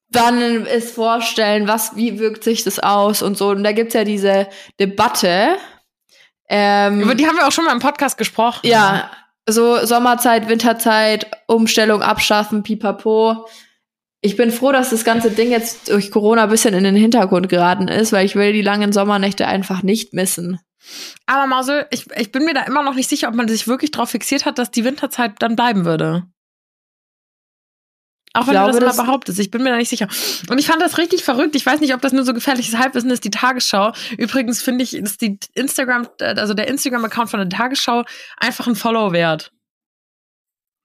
Dann 0.10 0.68
es 0.68 0.92
vorstellen, 0.92 1.68
was, 1.68 1.96
wie 1.96 2.20
wirkt 2.20 2.44
sich 2.44 2.64
das 2.64 2.80
aus 2.80 3.24
und 3.24 3.36
so. 3.36 3.50
Und 3.50 3.64
da 3.64 3.72
gibt's 3.72 3.96
ja 3.96 4.04
diese 4.04 4.48
Debatte. 4.80 5.58
Ähm, 6.48 7.02
Über 7.02 7.16
die 7.16 7.26
haben 7.26 7.36
wir 7.36 7.48
auch 7.48 7.52
schon 7.52 7.66
mal 7.66 7.74
im 7.74 7.80
Podcast 7.80 8.18
gesprochen. 8.18 8.60
ja, 8.64 9.10
so 9.50 9.84
Sommerzeit, 9.86 10.48
Winterzeit, 10.48 11.26
Umstellung 11.48 12.04
abschaffen, 12.04 12.62
pipapo. 12.64 13.48
Ich 14.26 14.38
bin 14.38 14.52
froh, 14.52 14.72
dass 14.72 14.90
das 14.92 15.04
ganze 15.04 15.32
Ding 15.32 15.52
jetzt 15.52 15.90
durch 15.90 16.10
Corona 16.10 16.44
ein 16.44 16.50
bisschen 16.50 16.74
in 16.74 16.86
den 16.86 16.96
Hintergrund 16.96 17.50
geraten 17.50 17.90
ist, 17.90 18.14
weil 18.14 18.26
ich 18.26 18.36
will 18.36 18.54
die 18.54 18.62
langen 18.62 18.94
Sommernächte 18.94 19.46
einfach 19.48 19.84
nicht 19.84 20.14
missen. 20.14 20.60
Aber 21.26 21.46
Mausel, 21.46 21.86
ich, 21.92 22.10
ich 22.16 22.32
bin 22.32 22.46
mir 22.46 22.54
da 22.54 22.62
immer 22.64 22.84
noch 22.84 22.96
nicht 22.96 23.10
sicher, 23.10 23.28
ob 23.28 23.36
man 23.36 23.50
sich 23.50 23.68
wirklich 23.68 23.92
darauf 23.92 24.10
fixiert 24.12 24.46
hat, 24.46 24.58
dass 24.58 24.72
die 24.72 24.86
Winterzeit 24.86 25.34
dann 25.40 25.58
bleiben 25.58 25.84
würde. 25.84 26.24
Auch 28.36 28.48
wenn 28.48 28.54
glaube, 28.54 28.72
du 28.72 28.80
das 28.80 28.86
das- 28.88 28.96
immer 28.98 29.06
behauptest. 29.06 29.40
Ich 29.40 29.52
bin 29.52 29.62
mir 29.62 29.70
da 29.70 29.78
nicht 29.78 29.90
sicher. 29.90 30.08
Und 30.50 30.58
ich 30.58 30.68
fand 30.68 30.82
das 30.82 30.98
richtig 30.98 31.24
verrückt. 31.24 31.56
Ich 31.56 31.66
weiß 31.66 31.82
nicht, 31.82 31.94
ob 31.94 32.02
das 32.02 32.14
nur 32.14 32.24
so 32.24 32.34
gefährliches 32.34 32.78
Halbwissen 32.78 33.12
ist, 33.12 33.24
die 33.26 33.30
Tagesschau. 33.30 33.92
Übrigens 34.18 34.62
finde 34.62 34.84
ich, 34.84 34.96
ist 34.96 35.22
die 35.22 35.38
Instagram, 35.54 36.08
also 36.20 36.54
der 36.54 36.68
Instagram-Account 36.70 37.30
von 37.30 37.40
der 37.42 37.50
Tagesschau 37.50 38.04
einfach 38.38 38.68
ein 38.68 38.76
Follow 38.76 39.12
wert. 39.12 39.52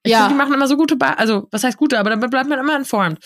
Ich 0.03 0.11
Ja. 0.11 0.19
finde, 0.19 0.33
die 0.33 0.37
machen 0.37 0.53
immer 0.53 0.67
so 0.67 0.77
gute, 0.77 0.95
Be 0.95 1.17
also 1.17 1.47
was 1.51 1.63
heißt 1.63 1.77
gute, 1.77 1.99
aber 1.99 2.09
damit 2.09 2.31
bleibt 2.31 2.49
man 2.49 2.59
immer 2.59 2.75
informed. 2.75 3.19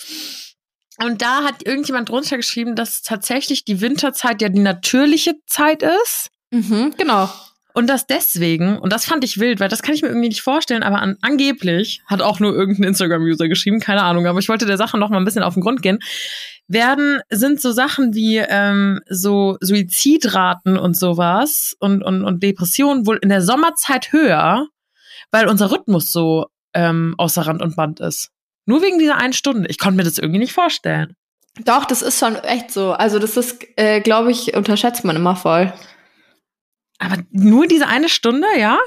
Und 1.04 1.22
da 1.22 1.44
hat 1.44 1.66
irgendjemand 1.66 2.10
drunter 2.10 2.38
geschrieben, 2.38 2.76
dass 2.76 3.02
tatsächlich 3.02 3.66
die 3.66 3.82
Winterzeit 3.82 4.42
ja 4.42 4.50
die 4.50 4.60
natürliche 4.60 5.34
Zeit 5.48 5.82
ist. 5.84 6.30
Mhm, 6.52 6.94
genau. 6.98 7.30
Und 7.76 7.88
das 7.88 8.06
deswegen, 8.06 8.78
und 8.78 8.94
das 8.94 9.06
fand 9.06 9.24
ich 9.24 9.40
wild, 9.40 9.60
weil 9.60 9.70
das 9.70 9.82
kann 9.82 9.96
ich 9.96 10.04
mir 10.04 10.10
irgendwie 10.10 10.28
nicht 10.28 10.44
vorstellen, 10.44 10.84
aber 10.84 11.02
an, 11.02 11.18
angeblich 11.22 12.02
hat 12.06 12.22
auch 12.22 12.40
nur 12.40 12.54
irgendein 12.54 12.90
Instagram-User 12.90 13.48
geschrieben, 13.48 13.80
keine 13.80 14.04
Ahnung, 14.04 14.28
aber 14.28 14.38
ich 14.38 14.48
wollte 14.50 14.68
der 14.68 14.78
Sache 14.78 15.00
noch 15.00 15.10
mal 15.10 15.18
ein 15.18 15.26
bisschen 15.26 15.42
auf 15.42 15.56
den 15.56 15.64
Grund 15.64 15.82
gehen. 15.82 15.98
Werden, 16.68 17.22
sind 17.32 17.60
so 17.60 17.72
Sachen 17.72 18.14
wie 18.14 18.38
ähm, 18.38 19.00
so 19.10 19.58
Suizidraten 19.60 20.78
und 20.78 20.96
sowas 20.96 21.76
und, 21.80 22.04
und, 22.04 22.24
und 22.24 22.44
Depressionen 22.44 23.08
wohl 23.08 23.18
in 23.22 23.30
der 23.30 23.42
Sommerzeit 23.42 24.12
höher, 24.12 24.68
weil 25.32 25.48
unser 25.48 25.72
Rhythmus 25.72 26.12
so 26.12 26.46
ähm, 26.74 27.16
außer 27.18 27.46
Rand 27.46 27.62
und 27.62 27.76
Band 27.76 28.00
ist. 28.00 28.32
Nur 28.66 28.82
wegen 28.82 29.00
dieser 29.00 29.18
einen 29.18 29.34
Stunde. 29.34 29.70
Ich 29.70 29.78
konnte 29.78 29.98
mir 29.98 30.04
das 30.04 30.18
irgendwie 30.18 30.40
nicht 30.40 30.54
vorstellen. 30.54 31.16
Doch, 31.66 31.86
das 31.86 32.02
ist 32.02 32.20
schon 32.20 32.36
echt 32.36 32.72
so. 32.72 32.94
Also 32.94 33.20
das 33.20 33.38
ist, 33.38 33.66
äh, 33.76 34.02
glaube 34.02 34.32
ich, 34.32 34.56
unterschätzt 34.56 35.06
man 35.06 35.16
immer 35.16 35.36
voll. 35.36 35.72
Aber 37.00 37.18
nur 37.32 37.68
diese 37.68 37.88
eine 37.88 38.10
Stunde, 38.10 38.48
ja? 38.58 38.80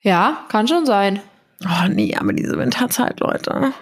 Ja, 0.00 0.44
kann 0.48 0.68
schon 0.68 0.86
sein. 0.86 1.20
Oh 1.64 1.88
nee, 1.88 2.14
aber 2.14 2.32
diese 2.32 2.58
Winterzeit, 2.58 3.18
Leute. 3.20 3.72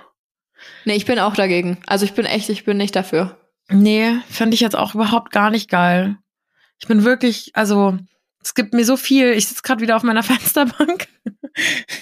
Nee, 0.84 0.94
ich 0.94 1.04
bin 1.04 1.18
auch 1.18 1.34
dagegen. 1.34 1.78
Also 1.86 2.04
ich 2.04 2.14
bin 2.14 2.24
echt, 2.24 2.48
ich 2.48 2.64
bin 2.64 2.76
nicht 2.76 2.96
dafür. 2.96 3.36
Nee, 3.68 4.16
fand 4.30 4.54
ich 4.54 4.60
jetzt 4.60 4.76
auch 4.76 4.94
überhaupt 4.94 5.32
gar 5.32 5.50
nicht 5.50 5.68
geil. 5.68 6.16
Ich 6.80 6.88
bin 6.88 7.04
wirklich, 7.04 7.50
also, 7.54 7.98
es 8.44 8.54
gibt 8.54 8.74
mir 8.74 8.84
so 8.84 8.96
viel. 8.96 9.32
Ich 9.32 9.48
sitze 9.48 9.62
gerade 9.62 9.80
wieder 9.80 9.96
auf 9.96 10.02
meiner 10.02 10.22
Fensterbank 10.22 11.08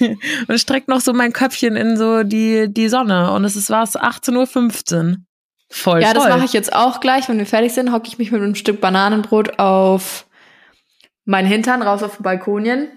und 0.49 0.59
strecke 0.59 0.91
noch 0.91 1.01
so 1.01 1.13
mein 1.13 1.33
Köpfchen 1.33 1.77
in 1.77 1.97
so 1.97 2.25
die, 2.25 2.67
die 2.73 2.89
Sonne. 2.89 3.33
Und 3.33 3.45
es 3.45 3.57
ist 3.57 3.71
was 3.71 3.97
18.15 3.97 5.11
Uhr. 5.11 5.17
Voll. 5.71 6.03
ja, 6.03 6.13
das 6.13 6.25
voll. 6.25 6.33
mache 6.33 6.45
ich 6.45 6.53
jetzt 6.53 6.75
auch 6.75 7.01
gleich. 7.01 7.29
Wenn 7.29 7.39
wir 7.39 7.47
fertig 7.47 7.73
sind, 7.73 7.93
hocke 7.93 8.09
ich 8.09 8.19
mich 8.19 8.31
mit 8.31 8.43
einem 8.43 8.55
Stück 8.55 8.81
Bananenbrot 8.81 9.59
auf 9.59 10.27
meinen 11.25 11.47
Hintern 11.47 11.81
raus 11.81 12.03
auf 12.03 12.17
den 12.17 12.25
Balkonien. 12.25 12.89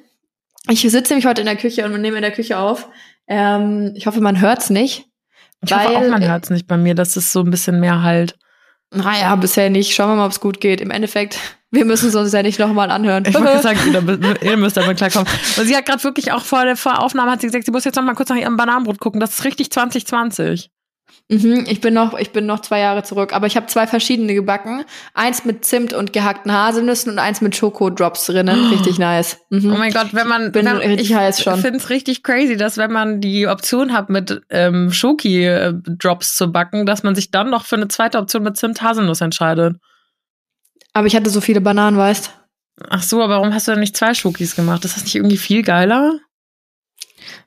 Ich 0.68 0.82
sitze 0.82 1.14
nämlich 1.14 1.28
heute 1.28 1.42
in 1.42 1.48
der 1.48 1.56
Küche 1.56 1.86
und 1.86 2.02
nehme 2.02 2.18
in 2.18 2.24
der 2.24 2.32
Küche 2.32 2.58
auf. 2.58 2.90
Ähm, 3.28 3.94
ich 3.96 4.08
hoffe, 4.08 4.20
man 4.20 4.42
hört's 4.42 4.70
nicht. 4.70 5.06
Ich 5.64 5.72
hoffe 5.74 5.90
auch, 5.90 6.02
weil- 6.02 6.10
man 6.10 6.28
hört 6.28 6.46
es 6.46 6.50
nicht 6.50 6.68
bei 6.68 6.76
mir, 6.78 6.96
dass 6.96 7.16
es 7.16 7.32
so 7.32 7.42
ein 7.42 7.52
bisschen 7.52 7.80
mehr 7.80 8.02
halt. 8.02 8.36
Naja, 8.96 9.36
bisher 9.36 9.70
nicht. 9.70 9.94
Schauen 9.94 10.10
wir 10.10 10.16
mal, 10.16 10.26
ob 10.26 10.32
es 10.32 10.40
gut 10.40 10.62
geht. 10.62 10.82
Im 10.82 10.92
Endeffekt, 10.92 11.38
wir 11.72 11.86
müssen 11.86 12.10
es 12.10 12.16
uns 12.16 12.32
ja 12.32 12.42
nicht 12.42 12.60
nochmal 12.60 12.92
anhören. 12.92 13.24
Ich 13.28 13.36
wollte 13.36 13.62
sagen, 13.62 13.80
ihr, 14.42 14.58
müsst 14.58 14.78
damit 14.78 14.98
klarkommen. 14.98 15.28
Und 15.58 15.66
sie 15.66 15.76
hat 15.76 15.86
gerade 15.86 16.04
wirklich 16.04 16.32
auch 16.32 16.44
vor 16.44 16.66
der 16.66 16.78
vor 16.78 16.94
der 16.94 17.02
Aufnahme 17.02 17.32
hat 17.32 17.42
sie 17.42 17.48
gesagt, 17.48 17.66
sie 17.66 17.72
muss 17.72 17.86
jetzt 17.86 17.96
noch 17.96 18.04
mal 18.04 18.16
kurz 18.16 18.30
nach 18.30 18.38
ihrem 18.38 18.58
Bananenbrot 18.58 19.00
gucken. 19.00 19.20
Das 19.20 19.32
ist 19.32 19.44
richtig 19.46 19.72
2020. 19.72 20.70
Mhm, 21.28 21.66
ich 21.68 21.82
bin 21.82 21.96
noch, 21.96 22.16
ich 22.20 22.32
bin 22.34 22.46
noch 22.46 22.60
zwei 22.60 22.80
Jahre 22.80 23.02
zurück, 23.02 23.34
aber 23.34 23.48
ich 23.48 23.56
habe 23.56 23.66
zwei 23.66 23.88
verschiedene 23.88 24.36
gebacken. 24.36 24.86
Eins 25.16 25.44
mit 25.44 25.66
Zimt 25.66 25.92
und 25.92 26.14
gehackten 26.14 26.52
Haselnüssen 26.52 27.12
und 27.14 27.18
eins 27.18 27.42
mit 27.42 27.56
Schokodrops 27.56 28.28
drinnen. 28.28 28.66
Richtig 28.72 29.00
nice. 29.00 29.40
Mhm. 29.50 29.74
Oh 29.74 29.78
mein 29.78 29.92
Gott, 29.92 30.14
wenn 30.14 30.28
man 30.28 30.52
Bin 30.52 30.68
wenn, 30.68 30.78
richtig 30.78 31.10
ich 31.10 31.16
heiß 31.16 31.42
schon. 31.42 31.58
finde 31.60 31.80
es 31.80 31.90
richtig 31.90 32.22
crazy, 32.22 32.58
dass 32.58 32.78
wenn 32.78 32.92
man 32.92 33.22
die 33.22 33.48
Option 33.48 33.92
hat, 33.92 34.10
mit 34.12 34.40
ähm, 34.52 34.92
Schoki-Drops 34.94 36.38
zu 36.38 36.52
backen, 36.52 36.86
dass 36.86 37.02
man 37.02 37.16
sich 37.16 37.32
dann 37.32 37.50
noch 37.50 37.66
für 37.66 37.76
eine 37.78 37.88
zweite 37.88 38.20
Option 38.20 38.44
mit 38.44 38.56
Zimt-Haselnuss 38.58 39.22
entscheidet. 39.22 39.78
aber 40.94 41.08
ich 41.08 41.16
hatte 41.16 41.32
so 41.32 41.42
viele 41.42 41.60
Bananen, 41.60 41.98
weißt. 41.98 42.32
Ach 42.90 43.02
so, 43.02 43.24
aber 43.24 43.36
warum 43.38 43.52
hast 43.52 43.68
du 43.68 43.72
denn 43.72 43.80
nicht 43.80 43.98
zwei 43.98 44.14
Schokis 44.14 44.56
gemacht? 44.56 44.86
Ist 44.86 44.96
das 44.96 45.06
nicht 45.06 45.16
irgendwie 45.16 45.38
viel 45.38 45.64
geiler? 45.64 46.20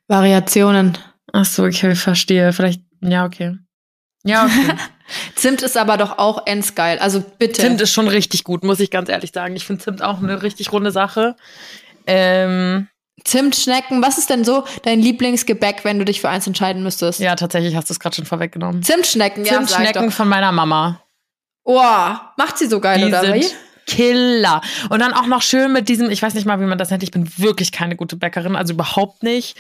Variationen. 0.09 0.99
Ach 1.33 1.45
so, 1.45 1.65
okay, 1.65 1.95
verstehe. 1.95 2.53
Vielleicht, 2.53 2.83
ja, 3.03 3.25
okay. 3.25 3.57
Ja, 4.25 4.45
okay. 4.45 4.75
Zimt 5.37 5.63
ist 5.63 5.77
aber 5.77 5.97
doch 5.97 6.19
auch 6.19 6.47
endgeil. 6.47 6.99
Also 6.99 7.25
bitte. 7.39 7.63
Zimt 7.63 7.81
ist 7.81 7.93
schon 7.93 8.09
richtig 8.09 8.45
gut, 8.45 8.65
muss 8.65 8.81
ich 8.81 8.91
ganz 8.91 9.09
ehrlich 9.09 9.33
sagen. 9.33 9.57
Ich 9.57 9.65
finde 9.65 9.83
Zimt 9.83 10.03
auch 10.03 10.19
eine 10.19 10.43
richtig 10.43 10.73
runde 10.73 10.91
Sache. 10.91 11.37
Ähm, 12.07 12.89
Zimtschnecken. 13.25 14.03
Was 14.03 14.19
ist 14.19 14.31
denn 14.31 14.45
so 14.45 14.65
dein 14.85 15.01
Lieblingsgebäck, 15.01 15.85
wenn 15.85 15.99
du 15.99 16.05
dich 16.05 16.21
für 16.21 16.29
eins 16.29 16.47
entscheiden 16.47 16.83
müsstest? 16.83 17.21
Ja, 17.21 17.35
tatsächlich 17.37 17.75
hast 17.77 17.89
du 17.91 17.93
es 17.95 18.01
gerade 18.01 18.17
schon 18.17 18.25
vorweggenommen. 18.27 18.83
Zimtschnecken, 18.83 19.45
ja. 19.45 19.55
Zimtschnecken 19.55 20.11
von 20.11 20.29
meiner 20.29 20.53
Mama. 20.53 21.03
Oh, 21.65 21.81
macht 22.37 22.59
sie 22.59 22.67
so 22.67 22.81
geil, 22.81 22.99
Die 22.99 23.05
oder 23.07 23.35
wie? 23.35 23.43
sind 23.43 23.57
Killer. 23.87 24.61
Und 24.91 25.01
dann 25.01 25.13
auch 25.15 25.27
noch 25.27 25.43
schön 25.43 25.73
mit 25.73 25.89
diesem, 25.89 26.11
ich 26.11 26.23
weiß 26.23 26.35
nicht 26.35 26.47
mal, 26.47 26.61
wie 26.61 26.65
man 26.65 26.79
das 26.79 26.91
nennt, 26.91 27.03
ich 27.03 27.11
bin 27.11 27.29
wirklich 27.39 27.73
keine 27.73 27.97
gute 27.97 28.17
Bäckerin, 28.17 28.55
also 28.55 28.75
überhaupt 28.75 29.23
nicht. 29.23 29.57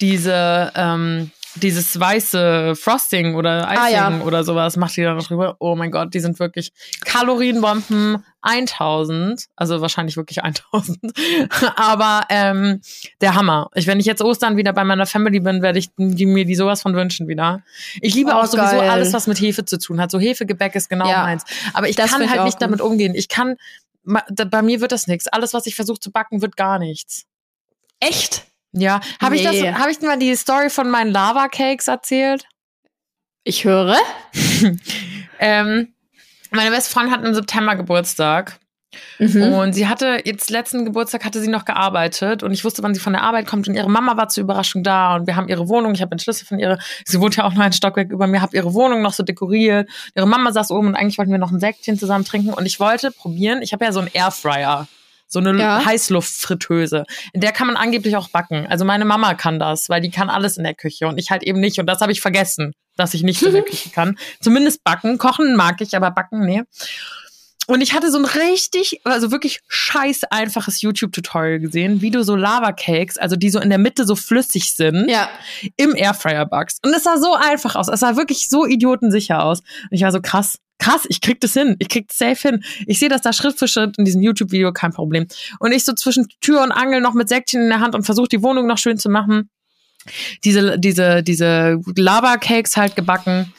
Diese, 0.00 0.72
ähm, 0.76 1.30
dieses 1.56 1.98
weiße 2.00 2.74
Frosting 2.76 3.34
oder 3.34 3.64
Icing 3.70 3.78
Ah, 3.78 3.88
ja. 3.88 4.20
oder 4.22 4.42
sowas 4.44 4.76
macht 4.76 4.96
die 4.96 5.02
da 5.02 5.14
noch 5.14 5.26
drüber. 5.26 5.56
Oh 5.60 5.76
mein 5.76 5.90
Gott, 5.90 6.14
die 6.14 6.20
sind 6.20 6.38
wirklich 6.38 6.72
Kalorienbomben 7.04 8.24
1000, 8.42 9.46
also 9.56 9.80
wahrscheinlich 9.80 10.16
wirklich 10.16 10.42
1000. 10.42 10.98
Aber 11.76 12.22
ähm, 12.30 12.80
der 13.20 13.34
Hammer. 13.34 13.68
Ich, 13.74 13.86
wenn 13.86 14.00
ich 14.00 14.06
jetzt 14.06 14.22
Ostern 14.22 14.56
wieder 14.56 14.72
bei 14.72 14.84
meiner 14.84 15.06
Family 15.06 15.40
bin, 15.40 15.62
werde 15.62 15.78
ich 15.78 15.90
die, 15.96 16.26
mir 16.26 16.44
die 16.44 16.54
sowas 16.54 16.82
von 16.82 16.94
wünschen 16.94 17.28
wieder. 17.28 17.62
Ich 18.00 18.14
liebe 18.14 18.30
Oh, 18.32 18.34
auch 18.34 18.46
sowieso 18.46 18.76
geil. 18.78 18.90
alles, 18.90 19.12
was 19.12 19.26
mit 19.26 19.40
Hefe 19.40 19.64
zu 19.64 19.78
tun 19.78 20.00
hat. 20.00 20.10
So 20.10 20.18
Hefegebäck 20.18 20.74
ist 20.74 20.88
genau 20.88 21.08
Ja. 21.08 21.22
meins. 21.22 21.44
Aber 21.74 21.88
ich 21.88 21.96
kann 21.96 22.22
ich 22.22 22.30
halt 22.30 22.40
auch 22.40 22.44
nicht 22.44 22.54
gut. 22.58 22.62
damit 22.62 22.80
umgehen. 22.80 23.14
Ich 23.14 23.28
kann, 23.28 23.56
bei 24.04 24.62
mir 24.62 24.80
wird 24.80 24.90
das 24.92 25.06
nichts. 25.06 25.28
Alles, 25.28 25.54
was 25.54 25.66
ich 25.66 25.74
versuche 25.76 26.00
zu 26.00 26.10
backen, 26.10 26.42
wird 26.42 26.56
gar 26.56 26.78
nichts. 26.78 27.24
Echt? 28.00 28.44
Ja, 28.72 29.00
habe 29.20 29.36
ich 29.36 29.42
das, 29.42 29.52
Nee. 29.52 29.72
habe 29.72 29.90
ich 29.90 29.98
dir 29.98 30.06
mal 30.06 30.18
die 30.18 30.34
Story 30.34 30.70
von 30.70 30.88
meinen 30.90 31.10
Lava 31.12 31.48
Cakes 31.48 31.88
erzählt? 31.88 32.44
Ich 33.44 33.64
höre. 33.64 33.96
Ähm, 35.44 35.92
meine 36.52 36.70
beste 36.70 36.90
Freundin 36.92 37.12
hat 37.12 37.24
im 37.24 37.34
September 37.34 37.74
Geburtstag 37.74 38.58
Mhm. 39.18 39.42
und 39.54 39.72
sie 39.72 39.88
hatte 39.88 40.20
jetzt 40.24 40.50
letzten 40.50 40.84
Geburtstag 40.84 41.24
hatte 41.24 41.40
sie 41.40 41.48
noch 41.48 41.64
gearbeitet 41.64 42.42
und 42.42 42.52
ich 42.52 42.62
wusste, 42.64 42.82
wann 42.82 42.94
sie 42.94 43.00
von 43.00 43.14
der 43.14 43.22
Arbeit 43.22 43.46
kommt 43.46 43.66
und 43.66 43.74
ihre 43.74 43.88
Mama 43.90 44.16
war 44.18 44.28
zur 44.28 44.42
Überraschung 44.44 44.82
da 44.84 45.16
und 45.16 45.26
wir 45.26 45.34
haben 45.34 45.48
ihre 45.48 45.66
Wohnung, 45.68 45.94
ich 45.94 46.02
habe 46.02 46.10
den 46.14 46.18
Schlüssel 46.18 46.44
von 46.46 46.58
ihrer, 46.58 46.78
sie 47.06 47.18
wohnt 47.18 47.34
ja 47.36 47.44
auch 47.44 47.54
noch 47.54 47.62
ein 47.62 47.72
Stockwerk 47.72 48.10
über 48.10 48.26
mir, 48.26 48.42
habe 48.42 48.54
ihre 48.54 48.74
Wohnung 48.74 49.00
noch 49.02 49.14
so 49.14 49.22
dekoriert. 49.22 49.88
Ihre 50.14 50.26
Mama 50.28 50.52
saß 50.52 50.70
oben 50.70 50.88
und 50.88 50.94
eigentlich 50.94 51.16
wollten 51.18 51.32
wir 51.32 51.38
noch 51.38 51.50
ein 51.50 51.58
Säckchen 51.58 51.98
zusammen 51.98 52.24
trinken 52.26 52.52
und 52.52 52.66
ich 52.66 52.78
wollte 52.78 53.10
probieren, 53.10 53.62
ich 53.62 53.72
habe 53.72 53.84
ja 53.84 53.92
so 53.92 54.00
einen 54.00 54.10
Airfryer. 54.12 54.86
So 55.32 55.38
eine 55.40 55.58
Ja. 55.58 55.82
Heißluftfritteuse. 55.84 57.04
In 57.32 57.40
der 57.40 57.52
kann 57.52 57.66
man 57.66 57.76
angeblich 57.76 58.16
auch 58.16 58.28
backen. 58.28 58.66
Also 58.66 58.84
meine 58.84 59.04
Mama 59.06 59.32
kann 59.34 59.58
das, 59.58 59.88
weil 59.88 60.00
die 60.02 60.10
kann 60.10 60.28
alles 60.28 60.58
in 60.58 60.64
der 60.64 60.74
Küche 60.74 61.06
und 61.08 61.18
ich 61.18 61.30
halt 61.30 61.42
eben 61.42 61.58
nicht. 61.58 61.78
Und 61.80 61.86
das 61.86 62.00
habe 62.02 62.12
ich 62.12 62.20
vergessen, 62.20 62.72
dass 62.96 63.14
ich 63.14 63.22
nicht 63.22 63.42
in 63.42 63.52
der 63.52 63.62
Küche 63.64 63.88
kann. 63.90 64.18
Zumindest 64.40 64.84
backen. 64.84 65.16
Kochen 65.16 65.56
mag 65.56 65.80
ich, 65.80 65.96
aber 65.96 66.10
backen, 66.10 66.40
nee. 66.44 66.62
Und 67.68 67.80
ich 67.80 67.94
hatte 67.94 68.10
so 68.10 68.18
ein 68.18 68.24
richtig, 68.24 69.00
also 69.04 69.30
wirklich 69.30 69.60
scheiß 69.68 70.24
einfaches 70.30 70.82
YouTube-Tutorial 70.82 71.60
gesehen, 71.60 72.02
wie 72.02 72.10
du 72.10 72.24
so 72.24 72.34
Lava-Cakes, 72.34 73.18
also 73.18 73.36
die 73.36 73.50
so 73.50 73.60
in 73.60 73.68
der 73.70 73.78
Mitte 73.78 74.04
so 74.04 74.16
flüssig 74.16 74.74
sind, 74.74 75.08
Ja. 75.08 75.28
im 75.76 75.94
Airfryer 75.94 76.44
backst. 76.44 76.84
Und 76.84 76.92
es 76.92 77.04
sah 77.04 77.18
so 77.18 77.34
einfach 77.34 77.76
aus. 77.76 77.88
Es 77.88 78.00
sah 78.00 78.16
wirklich 78.16 78.48
so 78.48 78.66
idiotensicher 78.66 79.44
aus. 79.44 79.60
Und 79.60 79.92
ich 79.92 80.02
war 80.02 80.10
so 80.10 80.20
krass, 80.20 80.58
krass, 80.80 81.02
ich 81.08 81.20
krieg 81.20 81.40
das 81.40 81.52
hin. 81.52 81.76
Ich 81.78 81.88
krieg 81.88 82.08
das 82.08 82.18
safe 82.18 82.48
hin. 82.48 82.64
Ich 82.88 82.98
sehe 82.98 83.08
das 83.08 83.22
da 83.22 83.32
Schritt 83.32 83.56
für 83.56 83.68
Schritt 83.68 83.96
in 83.96 84.04
diesem 84.04 84.22
YouTube-Video, 84.22 84.72
kein 84.72 84.92
Problem. 84.92 85.28
Und 85.60 85.70
ich 85.70 85.84
so 85.84 85.92
zwischen 85.92 86.26
Tür 86.40 86.62
und 86.62 86.72
Angel 86.72 87.00
noch 87.00 87.14
mit 87.14 87.28
Säckchen 87.28 87.62
in 87.62 87.68
der 87.68 87.78
Hand 87.78 87.94
und 87.94 88.02
versuche 88.02 88.28
die 88.28 88.42
Wohnung 88.42 88.66
noch 88.66 88.78
schön 88.78 88.98
zu 88.98 89.08
machen. 89.08 89.48
Diese, 90.42 90.80
diese, 90.80 91.22
diese 91.22 91.78
Lava-Cakes 91.94 92.76
halt 92.76 92.96
gebacken. 92.96 93.52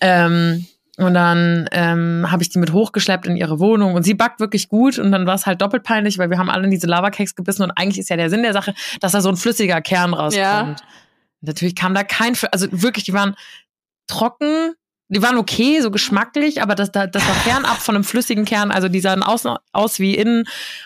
Ähm, 0.00 0.66
und 0.96 1.14
dann 1.14 1.68
ähm, 1.72 2.26
habe 2.30 2.42
ich 2.42 2.50
die 2.50 2.58
mit 2.58 2.72
hochgeschleppt 2.72 3.26
in 3.26 3.36
ihre 3.36 3.58
Wohnung 3.58 3.94
und 3.94 4.04
sie 4.04 4.14
backt 4.14 4.38
wirklich 4.38 4.68
gut 4.68 4.98
und 4.98 5.10
dann 5.10 5.26
war 5.26 5.34
es 5.34 5.44
halt 5.44 5.60
doppelt 5.60 5.82
peinlich, 5.82 6.18
weil 6.18 6.30
wir 6.30 6.38
haben 6.38 6.50
alle 6.50 6.64
in 6.64 6.70
diese 6.70 6.86
Lava-Cakes 6.86 7.34
gebissen 7.34 7.62
und 7.62 7.72
eigentlich 7.72 7.98
ist 7.98 8.10
ja 8.10 8.16
der 8.16 8.30
Sinn 8.30 8.42
der 8.42 8.52
Sache, 8.52 8.74
dass 9.00 9.12
da 9.12 9.20
so 9.20 9.28
ein 9.28 9.36
flüssiger 9.36 9.80
Kern 9.80 10.14
rauskommt. 10.14 10.36
Ja. 10.36 10.76
Natürlich 11.40 11.74
kam 11.74 11.94
da 11.94 12.04
kein, 12.04 12.34
also 12.52 12.68
wirklich, 12.70 13.04
die 13.04 13.12
waren 13.12 13.34
trocken, 14.06 14.74
die 15.08 15.20
waren 15.20 15.36
okay, 15.36 15.80
so 15.80 15.90
geschmacklich, 15.90 16.62
aber 16.62 16.76
das, 16.76 16.92
das 16.92 17.10
das 17.10 17.26
war 17.26 17.34
fernab 17.34 17.78
von 17.78 17.96
einem 17.96 18.04
flüssigen 18.04 18.44
Kern, 18.44 18.70
also 18.70 18.88
die 18.88 19.00
sahen 19.00 19.24
außen 19.24 19.56
aus 19.72 19.98
wie 19.98 20.14
innen 20.14 20.44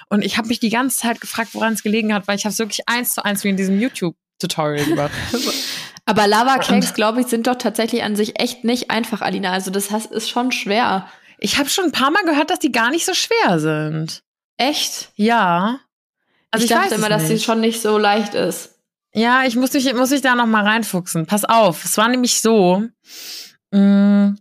und 0.08 0.24
ich 0.24 0.38
habe 0.38 0.48
mich 0.48 0.58
die 0.58 0.70
ganze 0.70 0.96
Zeit 0.96 1.20
gefragt, 1.20 1.50
woran 1.52 1.74
es 1.74 1.82
gelegen 1.82 2.14
hat, 2.14 2.26
weil 2.28 2.36
ich 2.36 2.44
habe 2.44 2.52
es 2.52 2.58
wirklich 2.58 2.88
eins 2.88 3.14
zu 3.14 3.24
eins 3.24 3.44
wie 3.44 3.50
in 3.50 3.58
diesem 3.58 3.78
YouTube-Tutorial 3.78 4.86
gemacht. 4.86 5.12
Aber 6.08 6.26
Lava-Cakes, 6.26 6.94
glaube 6.94 7.20
ich, 7.20 7.26
sind 7.26 7.46
doch 7.46 7.56
tatsächlich 7.56 8.02
an 8.02 8.16
sich 8.16 8.40
echt 8.40 8.64
nicht 8.64 8.90
einfach, 8.90 9.20
Alina. 9.20 9.52
Also 9.52 9.70
das 9.70 9.90
heißt, 9.90 10.10
ist 10.10 10.30
schon 10.30 10.52
schwer. 10.52 11.06
Ich 11.38 11.58
habe 11.58 11.68
schon 11.68 11.84
ein 11.84 11.92
paar 11.92 12.10
Mal 12.10 12.24
gehört, 12.24 12.48
dass 12.48 12.60
die 12.60 12.72
gar 12.72 12.90
nicht 12.90 13.04
so 13.04 13.12
schwer 13.12 13.60
sind. 13.60 14.22
Echt? 14.56 15.10
Ja. 15.16 15.80
Also 16.50 16.64
ich, 16.64 16.70
ich, 16.70 16.76
dachte 16.76 16.94
immer, 16.94 17.10
dass 17.10 17.28
sie 17.28 17.38
schon 17.38 17.60
nicht 17.60 17.82
so 17.82 17.98
leicht 17.98 18.32
ist. 18.32 18.78
Ja, 19.12 19.44
ich 19.44 19.54
muss 19.54 19.74
mich, 19.74 19.92
muss 19.92 20.10
ich 20.10 20.22
da 20.22 20.34
noch 20.34 20.46
mal 20.46 20.64
reinfuchsen. 20.64 21.26
Pass 21.26 21.44
auf, 21.44 21.84
es 21.84 21.98
war 21.98 22.08
nämlich 22.08 22.40
so. 22.40 22.84
Mh, 23.70 24.36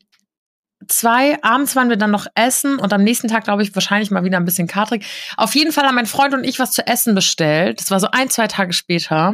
zwei, 0.87 1.41
abends 1.43 1.75
waren 1.75 1.89
wir 1.89 1.97
dann 1.97 2.11
noch 2.11 2.27
essen 2.35 2.77
und 2.77 2.93
am 2.93 3.03
nächsten 3.03 3.27
Tag, 3.27 3.43
glaube 3.43 3.63
ich, 3.63 3.73
wahrscheinlich 3.75 4.11
mal 4.11 4.23
wieder 4.23 4.37
ein 4.37 4.45
bisschen 4.45 4.67
katrig. 4.67 5.05
Auf 5.37 5.55
jeden 5.55 5.71
Fall 5.71 5.85
haben 5.85 5.95
mein 5.95 6.05
Freund 6.05 6.33
und 6.33 6.43
ich 6.43 6.59
was 6.59 6.71
zu 6.71 6.85
essen 6.85 7.15
bestellt. 7.15 7.79
Das 7.79 7.91
war 7.91 7.99
so 7.99 8.07
ein, 8.11 8.29
zwei 8.29 8.47
Tage 8.47 8.73
später. 8.73 9.33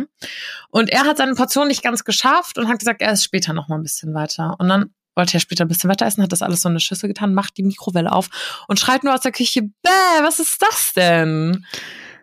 Und 0.70 0.90
er 0.90 1.06
hat 1.06 1.18
seine 1.18 1.36
Portion 1.36 1.68
nicht 1.68 1.84
ganz 1.84 2.04
geschafft 2.04 2.58
und 2.58 2.68
hat 2.68 2.80
gesagt, 2.80 3.02
er 3.02 3.12
ist 3.12 3.24
später 3.24 3.54
noch 3.54 3.68
mal 3.68 3.76
ein 3.76 3.84
bisschen 3.84 4.14
weiter. 4.14 4.56
Und 4.60 4.70
dann 4.70 4.94
wollte 5.16 5.36
er 5.36 5.40
später 5.40 5.66
ein 5.66 5.68
bisschen 5.68 5.90
weiter 5.90 6.06
essen, 6.06 6.24
hat 6.24 6.32
das 6.32 6.42
alles 6.42 6.62
so 6.62 6.70
in 6.70 6.74
eine 6.74 6.80
Schüssel 6.80 7.08
getan, 7.08 7.34
macht 7.34 7.58
die 7.58 7.64
Mikrowelle 7.64 8.12
auf 8.12 8.64
und 8.68 8.80
schreit 8.80 9.04
nur 9.04 9.14
aus 9.14 9.22
der 9.22 9.32
Küche, 9.32 9.62
bäh, 9.62 10.24
was 10.24 10.40
ist 10.40 10.62
das 10.62 10.94
denn? 10.94 11.66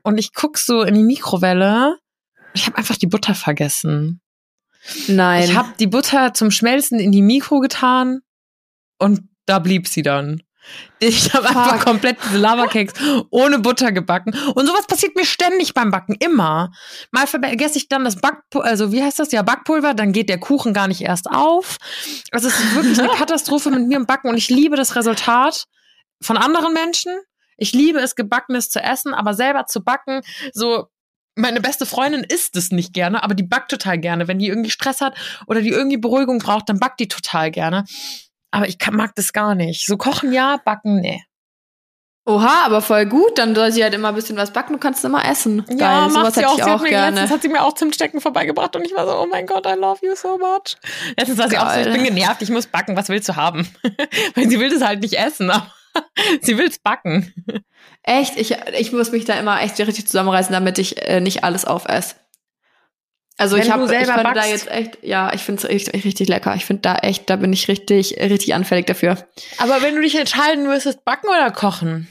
Und 0.02 0.18
ich 0.18 0.32
guck 0.34 0.58
so 0.58 0.82
in 0.82 0.94
die 0.94 1.02
Mikrowelle. 1.02 1.96
Ich 2.54 2.66
habe 2.66 2.78
einfach 2.78 2.96
die 2.96 3.06
Butter 3.06 3.34
vergessen. 3.34 4.20
Nein. 5.08 5.44
Ich 5.44 5.54
habe 5.54 5.72
die 5.78 5.86
Butter 5.86 6.34
zum 6.34 6.50
Schmelzen 6.50 6.98
in 6.98 7.12
die 7.12 7.22
Mikro 7.22 7.60
getan 7.60 8.22
und 9.00 9.28
da 9.46 9.58
blieb 9.58 9.88
sie 9.88 10.02
dann. 10.02 10.42
Ich 10.98 11.32
habe 11.32 11.48
einfach 11.48 11.84
komplett 11.84 12.18
diese 12.24 12.36
Lava-Cakes 12.36 12.92
ohne 13.30 13.58
Butter 13.58 13.92
gebacken. 13.92 14.34
Und 14.54 14.66
sowas 14.66 14.86
passiert 14.86 15.16
mir 15.16 15.24
ständig 15.24 15.72
beim 15.72 15.90
Backen, 15.90 16.14
immer. 16.20 16.70
Mal 17.10 17.26
vergesse 17.26 17.78
ich 17.78 17.88
dann 17.88 18.04
das 18.04 18.20
Backpulver, 18.20 18.68
also 18.68 18.92
wie 18.92 19.02
heißt 19.02 19.18
das? 19.18 19.32
Ja, 19.32 19.42
Backpulver, 19.42 19.94
dann 19.94 20.12
geht 20.12 20.28
der 20.28 20.38
Kuchen 20.38 20.74
gar 20.74 20.86
nicht 20.86 21.00
erst 21.00 21.30
auf. 21.30 21.78
Also 22.30 22.48
es 22.48 22.60
ist 22.60 22.74
wirklich 22.74 22.98
eine 22.98 23.08
Katastrophe 23.16 23.70
mit 23.70 23.88
mir 23.88 23.96
im 23.96 24.06
Backen 24.06 24.28
und 24.28 24.36
ich 24.36 24.50
liebe 24.50 24.76
das 24.76 24.94
Resultat 24.94 25.64
von 26.22 26.36
anderen 26.36 26.74
Menschen. 26.74 27.18
Ich 27.56 27.72
liebe 27.72 27.98
es, 27.98 28.14
Gebackenes 28.14 28.70
zu 28.70 28.80
essen, 28.80 29.14
aber 29.14 29.34
selber 29.34 29.66
zu 29.66 29.82
backen, 29.82 30.20
so 30.52 30.86
meine 31.36 31.60
beste 31.60 31.86
Freundin 31.86 32.24
isst 32.24 32.56
es 32.56 32.70
nicht 32.70 32.92
gerne, 32.92 33.22
aber 33.22 33.34
die 33.34 33.42
backt 33.42 33.70
total 33.70 33.98
gerne. 33.98 34.28
Wenn 34.28 34.38
die 34.38 34.48
irgendwie 34.48 34.70
Stress 34.70 35.00
hat 35.00 35.16
oder 35.46 35.62
die 35.62 35.70
irgendwie 35.70 35.96
Beruhigung 35.96 36.38
braucht, 36.38 36.68
dann 36.68 36.78
backt 36.78 37.00
die 37.00 37.08
total 37.08 37.50
gerne. 37.50 37.84
Aber 38.50 38.68
ich 38.68 38.78
kann, 38.78 38.94
mag 38.94 39.14
das 39.14 39.32
gar 39.32 39.54
nicht. 39.54 39.86
So 39.86 39.96
kochen 39.96 40.32
ja, 40.32 40.58
backen 40.64 41.00
nee. 41.00 41.22
Oha, 42.26 42.64
aber 42.66 42.80
voll 42.82 43.06
gut. 43.06 43.38
Dann 43.38 43.54
soll 43.54 43.72
sie 43.72 43.82
halt 43.82 43.94
immer 43.94 44.08
ein 44.08 44.14
bisschen 44.14 44.36
was 44.36 44.52
backen. 44.52 44.74
Du 44.74 44.78
kannst 44.78 45.04
immer 45.04 45.24
essen. 45.24 45.64
Geil, 45.66 45.78
ja, 45.78 46.08
sowas 46.08 46.22
macht 46.22 46.34
sie 46.34 46.46
auch. 46.46 46.58
ich 46.58 46.64
Sie 46.64 46.70
hat 46.70 46.78
auch 46.78 46.82
mir 46.82 46.90
gerne. 46.90 47.10
letztens 47.12 47.30
hat 47.32 47.42
sie 47.42 47.48
mir 47.48 47.62
auch 47.62 47.74
Zimtstecken 47.74 48.20
vorbeigebracht 48.20 48.76
und 48.76 48.84
ich 48.84 48.94
war 48.94 49.06
so, 49.06 49.18
oh 49.18 49.26
mein 49.26 49.46
Gott, 49.46 49.66
I 49.66 49.74
love 49.74 50.04
you 50.04 50.14
so 50.14 50.38
much. 50.38 50.76
Letztens 51.16 51.38
war 51.38 51.48
sie 51.48 51.58
auch 51.58 51.70
so, 51.70 51.78
ich 51.80 51.86
Geil. 51.86 51.94
bin 51.94 52.04
genervt, 52.04 52.42
ich 52.42 52.50
muss 52.50 52.66
backen, 52.66 52.96
was 52.96 53.08
willst 53.08 53.28
du 53.28 53.36
haben? 53.36 53.68
Weil 54.34 54.48
sie 54.48 54.60
will 54.60 54.70
das 54.70 54.82
halt 54.82 55.00
nicht 55.00 55.14
essen, 55.14 55.50
aber 55.50 55.72
sie 56.42 56.58
will 56.58 56.68
es 56.68 56.78
backen. 56.78 57.32
Echt? 58.02 58.36
Ich, 58.36 58.56
ich 58.78 58.92
muss 58.92 59.12
mich 59.12 59.24
da 59.24 59.34
immer 59.34 59.60
echt 59.62 59.78
richtig 59.78 60.06
zusammenreißen, 60.06 60.52
damit 60.52 60.78
ich 60.78 61.02
äh, 61.02 61.20
nicht 61.20 61.42
alles 61.42 61.64
aufesse. 61.64 62.16
Also 63.40 63.56
Wenn 63.56 63.62
ich 63.62 63.70
habe, 63.70 63.84
ich 63.84 63.88
selber 63.88 64.14
könnte 64.16 64.34
da 64.34 64.44
jetzt 64.44 64.70
echt, 64.70 64.98
ja, 65.02 65.32
ich 65.32 65.40
finde 65.40 65.62
es 65.62 65.68
richtig, 65.70 66.04
richtig 66.04 66.28
lecker. 66.28 66.54
Ich 66.56 66.66
finde 66.66 66.82
da 66.82 66.96
echt, 66.96 67.30
da 67.30 67.36
bin 67.36 67.52
ich 67.54 67.68
richtig, 67.68 68.18
richtig 68.20 68.54
anfällig 68.54 68.86
dafür. 68.86 69.16
Aber 69.56 69.80
wenn 69.80 69.94
du 69.94 70.02
dich 70.02 70.14
entscheiden 70.18 70.66
müsstest, 70.66 71.06
backen 71.06 71.28
oder 71.28 71.50
kochen? 71.50 72.06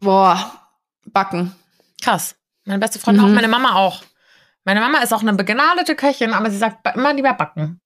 Boah, 0.00 0.52
backen. 1.06 1.54
Krass. 2.02 2.34
Meine 2.64 2.80
beste 2.80 2.98
Freundin 2.98 3.22
Mhm. 3.24 3.30
auch, 3.30 3.34
meine 3.34 3.48
Mama 3.48 3.74
auch. 3.76 4.02
Meine 4.64 4.80
Mama 4.80 4.98
ist 4.98 5.12
auch 5.12 5.20
eine 5.22 5.32
begnadete 5.34 5.94
Köchin, 5.94 6.32
aber 6.32 6.50
sie 6.50 6.58
sagt 6.58 6.86
immer 6.96 7.12
lieber 7.14 7.32
backen. 7.34 7.80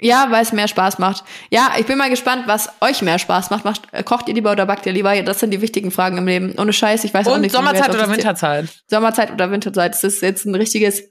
Ja, 0.00 0.26
weil 0.30 0.42
es 0.42 0.52
mehr 0.52 0.68
Spaß 0.68 0.98
macht. 0.98 1.24
Ja, 1.50 1.74
ich 1.78 1.86
bin 1.86 1.96
mal 1.96 2.10
gespannt, 2.10 2.44
was 2.46 2.68
euch 2.80 3.02
mehr 3.02 3.18
Spaß 3.20 3.50
macht. 3.50 3.64
macht 3.64 3.82
äh, 3.92 4.02
kocht 4.02 4.28
ihr 4.28 4.34
lieber 4.34 4.52
oder 4.52 4.66
backt 4.66 4.84
ihr 4.84 4.92
lieber? 4.92 5.20
Das 5.22 5.40
sind 5.40 5.50
die 5.50 5.60
wichtigen 5.60 5.92
Fragen 5.92 6.18
im 6.18 6.26
Leben. 6.26 6.54
Ohne 6.58 6.72
Scheiß, 6.72 7.04
ich 7.04 7.14
weiß 7.14 7.26
auch 7.28 7.36
Und 7.36 7.42
nicht. 7.42 7.52
wie 7.52 7.58
wir 7.58 7.64
Sommerzeit 7.64 7.94
oder 7.94 8.10
Winterzeit? 8.10 8.68
Sommerzeit 8.88 9.30
oder 9.32 9.50
Winterzeit. 9.50 9.92
Das 9.94 10.02
ist 10.04 10.20
jetzt 10.22 10.44
ein 10.44 10.54
richtiges 10.56 11.04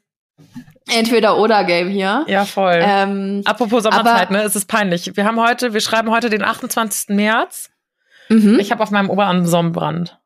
Entweder-Oder-Game 0.88 1.90
hier. 1.90 2.26
Ja, 2.28 2.46
voll. 2.46 2.80
Ähm, 2.84 3.42
Apropos 3.46 3.84
Sommerzeit, 3.84 4.28
aber- 4.30 4.38
ne? 4.38 4.44
Es 4.44 4.56
ist 4.56 4.66
peinlich. 4.68 5.16
Wir 5.16 5.26
haben 5.26 5.40
heute, 5.40 5.74
wir 5.74 5.82
schreiben 5.82 6.10
heute 6.12 6.30
den 6.30 6.44
28. 6.44 7.16
März. 7.16 7.70
mhm. 8.30 8.60
Ich 8.60 8.72
habe 8.72 8.82
auf 8.84 8.92
meinem 8.92 9.10
Oberarm 9.10 9.46
Sonnenbrand. 9.46 10.18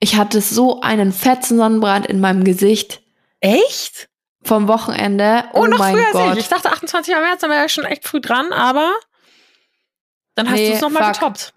Ich 0.00 0.16
hatte 0.16 0.40
so 0.40 0.80
einen 0.80 1.12
fetzen 1.12 1.56
Sonnenbrand 1.56 2.06
in 2.06 2.20
meinem 2.20 2.44
Gesicht 2.44 3.00
Echt? 3.40 4.08
vom 4.42 4.68
Wochenende. 4.68 5.44
Oh, 5.52 5.60
Oh, 5.60 5.66
noch 5.66 5.78
mein 5.78 5.94
früher 5.94 6.04
als 6.06 6.12
Gott. 6.12 6.32
ich. 6.34 6.38
Ich 6.40 6.48
dachte 6.48 6.70
28. 6.70 7.14
März, 7.14 7.40
dann 7.40 7.50
wäre 7.50 7.62
ja 7.62 7.68
schon 7.68 7.84
echt 7.84 8.06
früh 8.06 8.20
dran, 8.20 8.52
aber 8.52 8.92
dann 10.34 10.46
hast 10.48 10.56
Nee, 10.56 10.68
du 10.70 10.74
es 10.74 10.80
nochmal 10.82 11.12
getoppt. 11.12 11.54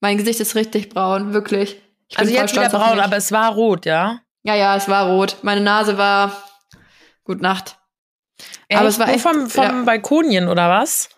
Mein 0.00 0.16
Gesicht 0.16 0.40
ist 0.40 0.54
richtig 0.54 0.88
braun, 0.88 1.32
wirklich. 1.34 1.80
Ich 2.08 2.16
bin 2.16 2.26
Also 2.26 2.32
jetzt 2.34 2.54
wieder 2.54 2.68
braun, 2.70 3.00
aber 3.00 3.16
es 3.16 3.30
war 3.32 3.52
rot, 3.52 3.84
ja? 3.86 4.20
Ja, 4.42 4.54
ja, 4.54 4.76
es 4.76 4.88
war 4.88 5.08
rot. 5.08 5.36
Meine 5.42 5.60
Nase 5.60 5.98
war 5.98 6.32
gut 7.24 7.40
Nacht. 7.42 7.78
Echt? 8.68 8.78
Aber 8.80 8.88
es 8.88 8.98
war 8.98 9.06
Nur 9.06 9.14
echt- 9.14 9.22
vom, 9.22 9.48
vom 9.50 9.64
ja. 9.64 9.82
Balkonien 9.84 10.48
oder 10.48 10.68
was? 10.68 11.08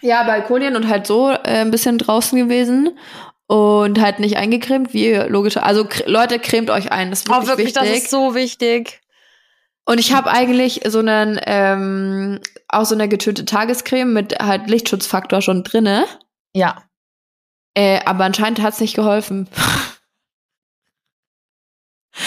Ja, 0.00 0.24
Balkonien 0.24 0.74
und 0.76 0.88
halt 0.88 1.06
so 1.06 1.30
äh, 1.30 1.36
ein 1.44 1.70
bisschen 1.70 1.98
draußen 1.98 2.36
gewesen 2.38 2.98
und 3.46 4.00
halt 4.00 4.18
nicht 4.18 4.36
eingecremt, 4.36 4.92
wie 4.94 5.14
logisch. 5.14 5.56
Also 5.56 5.86
Leute, 6.06 6.38
cremt 6.38 6.70
euch 6.70 6.90
ein, 6.90 7.10
das 7.10 7.20
ist 7.20 7.28
wirklich, 7.28 7.44
Oh, 7.44 7.48
wirklich, 7.48 7.66
wichtig. 7.68 7.82
das 7.88 7.98
ist 7.98 8.10
so 8.10 8.34
wichtig. 8.34 9.00
und 9.84 9.98
ich 9.98 10.12
habe 10.12 10.30
eigentlich 10.30 10.80
so 10.86 10.98
einen 11.00 11.40
ähm, 11.46 12.40
auch 12.68 12.84
so 12.84 12.94
eine 12.94 13.08
getönte 13.08 13.44
Tagescreme 13.44 14.12
mit 14.12 14.38
halt 14.40 14.68
Lichtschutzfaktor 14.68 15.42
schon 15.42 15.62
drinne, 15.64 16.06
Ja. 16.54 16.82
äh, 17.74 18.00
aber 18.04 18.24
anscheinend 18.24 18.60
hat's 18.62 18.80
nicht 18.80 18.94
geholfen. 18.94 19.48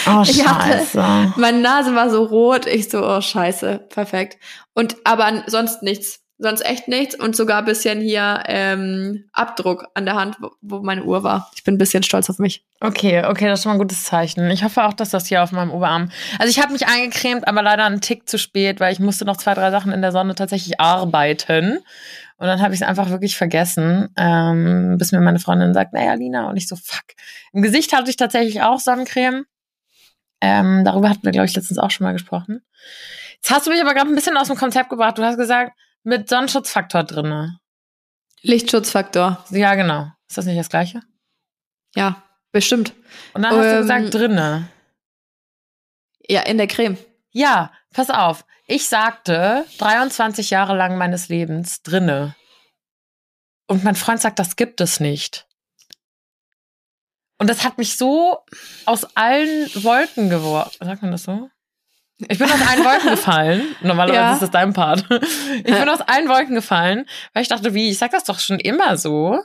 Oh, 0.08 0.24
Ich 0.28 0.46
hatte- 0.48 0.78
scheiße. 0.80 1.34
Meine 1.38 1.60
Nase 1.60 1.96
war 1.96 2.10
so 2.10 2.24
rot, 2.24 2.66
ich 2.66 2.90
so, 2.90 3.06
oh 3.06 3.22
scheiße, 3.22 3.86
perfekt. 3.90 4.38
Und 4.74 4.96
aber 5.04 5.44
sonst 5.48 5.84
nichts. 5.84 6.22
Sonst 6.38 6.66
echt 6.66 6.90
nichts 6.90 7.16
und 7.18 7.34
sogar 7.34 7.60
ein 7.60 7.66
bisschen 7.66 8.02
hier 8.02 8.44
ähm, 8.48 9.24
Abdruck 9.32 9.86
an 9.94 10.04
der 10.04 10.16
Hand, 10.16 10.36
wo, 10.42 10.52
wo 10.62 10.80
meine 10.84 11.06
Uhr 11.06 11.24
war. 11.24 11.50
Ich 11.56 11.64
bin 11.64 11.76
ein 11.76 11.78
bisschen 11.78 12.04
stolz 12.04 12.30
auf 12.30 12.40
mich. 12.40 12.66
Okay, 12.82 13.24
okay, 13.26 13.48
das 13.48 13.60
ist 13.60 13.64
schon 13.64 13.70
mal 13.70 13.76
ein 13.76 13.80
gutes 13.80 14.04
Zeichen. 14.04 14.50
Ich 14.52 14.62
hoffe 14.66 14.84
auch, 14.84 14.92
dass 14.92 15.12
das 15.12 15.28
hier 15.28 15.42
auf 15.44 15.54
meinem 15.54 15.72
Oberarm. 15.72 16.12
Also 16.38 16.50
ich 16.52 16.62
habe 16.62 16.74
mich 16.74 16.86
eingecremt, 16.88 17.48
aber 17.48 17.62
leider 17.62 17.86
einen 17.86 18.02
Tick 18.02 18.28
zu 18.28 18.38
spät, 18.38 18.82
weil 18.82 18.92
ich 18.92 19.00
musste 19.00 19.24
noch 19.24 19.38
zwei, 19.38 19.54
drei 19.54 19.72
Sachen 19.72 19.94
in 19.94 20.02
der 20.02 20.12
Sonne 20.12 20.36
tatsächlich 20.36 20.78
arbeiten. 20.82 21.78
Und 22.38 22.48
dann 22.48 22.62
habe 22.62 22.74
ich 22.74 22.82
es 22.82 22.88
einfach 22.88 23.12
wirklich 23.12 23.38
vergessen, 23.38 24.10
ähm, 24.18 24.98
bis 24.98 25.14
mir 25.14 25.22
meine 25.22 25.40
Freundin 25.40 25.74
sagt, 25.74 25.94
naja, 25.94 26.16
Lina, 26.16 26.50
und 26.50 26.58
ich 26.58 26.68
so, 26.68 26.76
fuck. 26.76 27.06
Im 27.54 27.62
Gesicht 27.62 27.94
hatte 27.94 28.10
ich 28.10 28.18
tatsächlich 28.18 28.62
auch 28.62 28.82
Sonnencreme. 28.82 29.46
Ähm, 30.46 30.84
darüber 30.86 31.10
hatten 31.10 31.24
wir, 31.24 31.32
glaube 31.32 31.48
ich, 31.48 31.56
letztens 31.56 31.80
auch 31.80 31.90
schon 31.90 32.06
mal 32.06 32.14
gesprochen. 32.14 32.64
Jetzt 33.36 33.50
hast 33.50 33.66
du 33.66 33.72
mich 33.72 33.82
aber 33.82 33.96
gerade 33.96 34.10
ein 34.10 34.16
bisschen 34.16 34.38
aus 34.38 34.48
dem 34.48 34.58
Konzept 34.58 34.90
gebracht. 34.92 35.18
Du 35.18 35.24
hast 35.24 35.38
gesagt, 35.38 35.72
mit 36.04 36.30
Sonnenschutzfaktor 36.30 37.04
drinne. 37.04 37.60
Lichtschutzfaktor. 38.44 39.44
Ja, 39.50 39.74
genau. 39.74 40.12
Ist 40.30 40.38
das 40.38 40.46
nicht 40.46 40.60
das 40.60 40.70
Gleiche? 40.70 41.02
Ja, 41.96 42.22
bestimmt. 42.52 42.94
Und 43.34 43.42
dann 43.42 43.52
hast 43.56 43.64
du 43.64 43.72
Ähm, 43.72 43.82
gesagt, 43.82 44.14
drinne. 44.14 44.68
Ja, 46.28 46.42
in 46.42 46.58
der 46.58 46.68
Creme. 46.68 46.98
Ja, 47.32 47.72
pass 47.92 48.10
auf. 48.12 48.46
Ich 48.68 48.88
sagte 48.88 49.66
23 49.80 50.52
Jahre 50.52 50.76
lang 50.76 50.98
meines 50.98 51.28
Lebens 51.28 51.82
drinne. 51.82 52.36
Und 53.68 53.84
mein 53.84 53.96
Freund 53.96 54.22
sagt, 54.22 54.38
das 54.38 54.56
gibt 54.56 54.80
es 54.82 55.00
nicht. 55.00 55.48
Und 57.38 57.50
das 57.50 57.64
hat 57.64 57.78
mich 57.78 57.98
so 57.98 58.40
aus 58.86 59.06
allen 59.16 59.68
Wolken 59.84 60.30
geworfen. 60.30 60.78
Sagt 60.86 61.02
man 61.02 61.12
das 61.12 61.24
so? 61.24 61.50
Ich 62.30 62.38
bin 62.40 62.50
aus 62.50 62.62
allen 62.70 62.86
Wolken 62.86 63.10
gefallen. 63.12 63.76
Normalerweise 63.82 64.20
Ja. 64.22 64.34
ist 64.34 64.42
das 64.42 64.52
dein 64.52 64.72
Part. 64.74 65.04
Ich 65.58 65.64
bin 65.64 65.90
aus 65.90 66.00
allen 66.02 66.30
Wolken 66.30 66.56
gefallen, 66.56 67.06
weil 67.34 67.44
ich 67.44 67.50
dachte, 67.50 67.74
wie, 67.74 67.90
ich 67.90 67.98
sag 67.98 68.12
das 68.12 68.24
doch 68.24 68.40
schon 68.40 68.60
immer 68.60 68.96
so. 68.98 69.40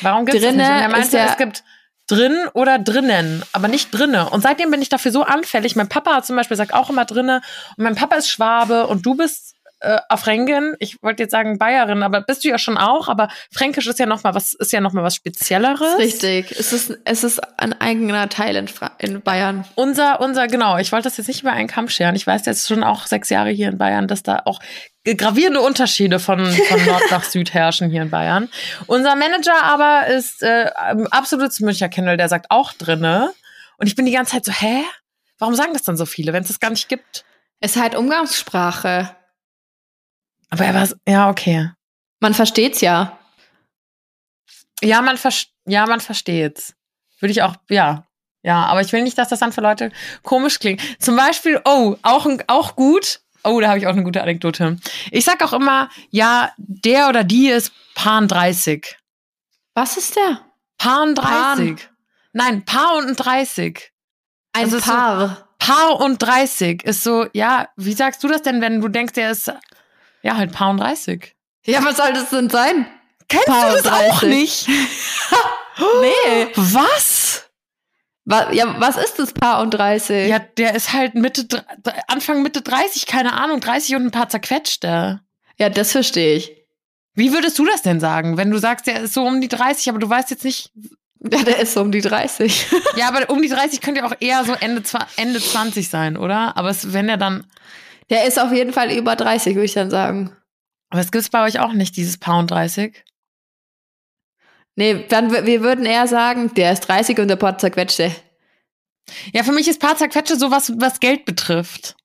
Warum 0.00 0.26
gibt 0.26 0.36
es 0.36 0.42
das 0.42 0.50
Drinne 0.52 0.62
nicht? 0.64 0.76
Und 0.76 0.82
er 0.82 0.88
meinte, 0.88 1.16
ja- 1.16 1.26
es 1.26 1.36
gibt 1.36 1.64
drin 2.08 2.36
oder 2.54 2.78
drinnen, 2.78 3.42
aber 3.52 3.66
nicht 3.66 3.90
drinne. 3.90 4.30
Und 4.30 4.42
seitdem 4.42 4.70
bin 4.70 4.80
ich 4.80 4.88
dafür 4.88 5.10
so 5.10 5.24
anfällig. 5.24 5.74
Mein 5.74 5.88
Papa 5.88 6.14
hat 6.14 6.26
zum 6.26 6.36
Beispiel 6.36 6.56
sagt 6.56 6.72
auch 6.72 6.88
immer 6.88 7.04
drinne. 7.04 7.42
Und 7.76 7.82
mein 7.82 7.96
Papa 7.96 8.14
ist 8.14 8.28
Schwabe 8.30 8.86
und 8.86 9.04
du 9.04 9.16
bist 9.16 9.55
äh, 9.80 9.98
auf 10.08 10.20
Fränkin. 10.20 10.74
Ich 10.78 11.02
wollte 11.02 11.22
jetzt 11.22 11.32
sagen 11.32 11.58
Bayerin, 11.58 12.02
aber 12.02 12.22
bist 12.22 12.44
du 12.44 12.48
ja 12.48 12.58
schon 12.58 12.78
auch. 12.78 13.08
Aber 13.08 13.28
Fränkisch 13.52 13.86
ist 13.86 13.98
ja 13.98 14.06
noch 14.06 14.22
mal 14.22 14.34
was, 14.34 14.54
ist 14.54 14.72
ja 14.72 14.80
noch 14.80 14.92
mal 14.92 15.02
was 15.02 15.14
Spezielleres. 15.14 15.98
Richtig. 15.98 16.52
Es 16.58 16.72
ist, 16.72 16.96
es 17.04 17.24
ist 17.24 17.40
ein 17.58 17.78
eigener 17.80 18.28
Teil 18.28 18.56
in, 18.56 18.68
Fra 18.68 18.92
in 18.98 19.20
Bayern. 19.20 19.64
Unser, 19.74 20.20
unser, 20.20 20.46
genau. 20.48 20.78
Ich 20.78 20.92
wollte 20.92 21.04
das 21.04 21.18
jetzt 21.18 21.28
nicht 21.28 21.42
über 21.42 21.52
einen 21.52 21.68
Kamm 21.68 21.88
scheren. 21.88 22.16
Ich 22.16 22.26
weiß 22.26 22.46
jetzt 22.46 22.66
schon 22.66 22.82
auch 22.82 23.06
sechs 23.06 23.28
Jahre 23.28 23.50
hier 23.50 23.68
in 23.68 23.78
Bayern, 23.78 24.08
dass 24.08 24.22
da 24.22 24.42
auch 24.46 24.60
gravierende 25.04 25.60
Unterschiede 25.60 26.18
von, 26.18 26.44
von 26.46 26.84
Nord 26.86 27.02
nach 27.10 27.24
Süd 27.24 27.52
herrschen 27.52 27.90
hier 27.90 28.02
in 28.02 28.10
Bayern. 28.10 28.48
Unser 28.86 29.14
Manager 29.14 29.62
aber 29.62 30.06
ist 30.08 30.42
äh, 30.42 30.70
absolutes 31.10 31.60
Münchner-Kindle, 31.60 32.16
der 32.16 32.28
sagt 32.28 32.50
auch 32.50 32.72
drinne. 32.72 33.32
Und 33.78 33.86
ich 33.86 33.94
bin 33.94 34.06
die 34.06 34.12
ganze 34.12 34.32
Zeit 34.32 34.44
so, 34.44 34.52
hä? 34.52 34.82
Warum 35.38 35.54
sagen 35.54 35.74
das 35.74 35.82
dann 35.82 35.98
so 35.98 36.06
viele, 36.06 36.32
wenn 36.32 36.42
es 36.42 36.48
das 36.48 36.60
gar 36.60 36.70
nicht 36.70 36.88
gibt? 36.88 37.24
Es 37.60 37.76
ist 37.76 37.82
halt 37.82 37.94
Umgangssprache. 37.94 39.14
Aber 40.50 40.64
er 40.64 40.74
war, 40.74 40.88
ja, 41.08 41.28
okay. 41.30 41.70
Man 42.20 42.34
versteht's 42.34 42.80
ja. 42.80 43.18
Ja, 44.82 45.02
man, 45.02 45.16
vers 45.16 45.46
ja, 45.66 45.86
man 45.86 46.00
versteht's. 46.00 46.74
Würde 47.20 47.32
ich 47.32 47.42
auch, 47.42 47.54
ja. 47.68 48.04
Ja, 48.42 48.64
aber 48.66 48.80
ich 48.80 48.92
will 48.92 49.02
nicht, 49.02 49.18
dass 49.18 49.28
das 49.28 49.40
dann 49.40 49.52
für 49.52 49.60
Leute 49.60 49.90
komisch 50.22 50.58
klingt. 50.60 50.80
Zum 51.02 51.16
Beispiel, 51.16 51.60
oh, 51.64 51.96
auch, 52.02 52.26
auch 52.46 52.76
gut. 52.76 53.20
Oh, 53.42 53.60
da 53.60 53.68
habe 53.68 53.78
ich 53.78 53.86
auch 53.86 53.92
eine 53.92 54.04
gute 54.04 54.22
Anekdote. 54.22 54.78
Ich 55.10 55.24
sag 55.24 55.42
auch 55.42 55.52
immer, 55.52 55.88
ja, 56.10 56.52
der 56.58 57.08
oder 57.08 57.24
die 57.24 57.48
ist 57.48 57.72
Pan 57.94 58.28
30. 58.28 58.96
Was 59.74 59.96
ist 59.96 60.16
der? 60.16 60.40
Pan 60.78 61.14
30. 61.14 61.88
Nein, 62.32 62.64
Paar 62.64 62.96
und 62.98 63.14
30. 63.16 63.92
Ein 64.52 64.64
Also 64.64 64.76
ist 64.76 64.84
so- 64.86 64.92
Paar. 64.92 65.48
Paar 65.58 66.00
und 66.00 66.18
30 66.18 66.84
ist 66.84 67.02
so, 67.02 67.26
ja, 67.32 67.68
wie 67.76 67.94
sagst 67.94 68.22
du 68.22 68.28
das 68.28 68.42
denn, 68.42 68.60
wenn 68.60 68.80
du 68.80 68.88
denkst, 68.88 69.14
der 69.14 69.30
ist, 69.30 69.50
ja, 70.26 70.36
halt 70.36 70.52
Paar 70.52 70.70
und 70.70 70.78
30? 70.78 71.34
ja, 71.66 71.82
was 71.84 71.96
soll 71.96 72.12
das 72.12 72.30
denn 72.30 72.50
sein? 72.50 72.86
Kennst 73.28 73.46
Paar 73.46 73.70
du 73.70 73.76
das 73.82 73.86
auch 73.86 74.20
30? 74.20 74.28
nicht? 74.28 74.68
Nee. 76.00 76.48
Was? 76.56 77.50
Wa 78.24 78.50
ja, 78.50 78.74
was 78.80 78.96
ist 78.96 79.18
das 79.18 79.32
Paar 79.32 79.60
und 79.60 79.72
30? 79.72 80.28
Ja, 80.28 80.38
der 80.38 80.74
ist 80.74 80.92
halt 80.94 81.14
Mitte, 81.14 81.46
Anfang 82.08 82.42
Mitte 82.42 82.62
30, 82.62 83.06
keine 83.06 83.34
Ahnung, 83.34 83.60
30 83.60 83.94
und 83.96 84.04
ein 84.06 84.10
paar 84.10 84.28
zerquetschte. 84.28 85.20
ja, 85.58 85.68
das 85.68 85.92
verstehe 85.92 86.36
ich. 86.36 86.52
Wie 87.14 87.32
würdest 87.32 87.58
du 87.58 87.64
das 87.66 87.82
denn 87.82 88.00
sagen, 88.00 88.36
wenn 88.36 88.50
du 88.50 88.58
sagst, 88.58 88.86
der 88.86 89.00
ist 89.02 89.14
so 89.14 89.22
um 89.24 89.40
die 89.40 89.48
30, 89.48 89.88
aber 89.90 89.98
du 89.98 90.08
weißt 90.08 90.30
jetzt 90.30 90.44
nicht, 90.44 90.70
Ja, 91.30 91.42
der 91.42 91.58
ist 91.60 91.74
so 91.74 91.82
um 91.82 91.92
die 91.92 92.00
30. 92.00 92.66
ja, 92.96 93.08
aber 93.08 93.28
um 93.30 93.40
die 93.42 93.48
30 93.48 93.80
könnte 93.82 94.00
ja 94.00 94.06
auch 94.06 94.16
eher 94.18 94.44
so 94.44 94.54
Ende, 94.54 94.82
Ende 95.16 95.40
20 95.40 95.88
sein, 95.88 96.16
oder? 96.16 96.56
Aber 96.56 96.70
es, 96.70 96.92
wenn 96.94 97.08
er 97.10 97.16
dann, 97.18 97.46
Der 98.10 98.24
ist 98.26 98.38
auf 98.38 98.52
jeden 98.52 98.72
Fall 98.72 98.92
über 98.92 99.16
30, 99.16 99.54
würde 99.54 99.64
ich 99.64 99.72
dann 99.74 99.90
sagen. 99.90 100.36
aber 100.90 101.00
es 101.00 101.10
gibt's 101.10 101.30
bei 101.30 101.44
euch 101.44 101.58
auch 101.60 101.72
nicht, 101.72 101.96
dieses 101.96 102.18
Paar 102.18 102.38
und 102.38 102.50
30? 102.50 103.04
Nee, 104.76 105.06
dann, 105.08 105.32
wir 105.32 105.62
würden 105.62 105.86
eher 105.86 106.06
sagen, 106.06 106.52
der 106.54 106.72
ist 106.72 106.80
30 106.80 107.18
und 107.18 107.28
der 107.28 107.36
Pott 107.36 107.60
zerquetschte. 107.60 108.14
Ja, 109.32 109.42
für 109.42 109.52
mich 109.52 109.68
ist 109.68 109.80
Paar 109.80 109.96
zerquetschte 109.96 110.36
sowas, 110.36 110.72
was 110.76 111.00
Geld 111.00 111.24
betrifft. 111.24 111.96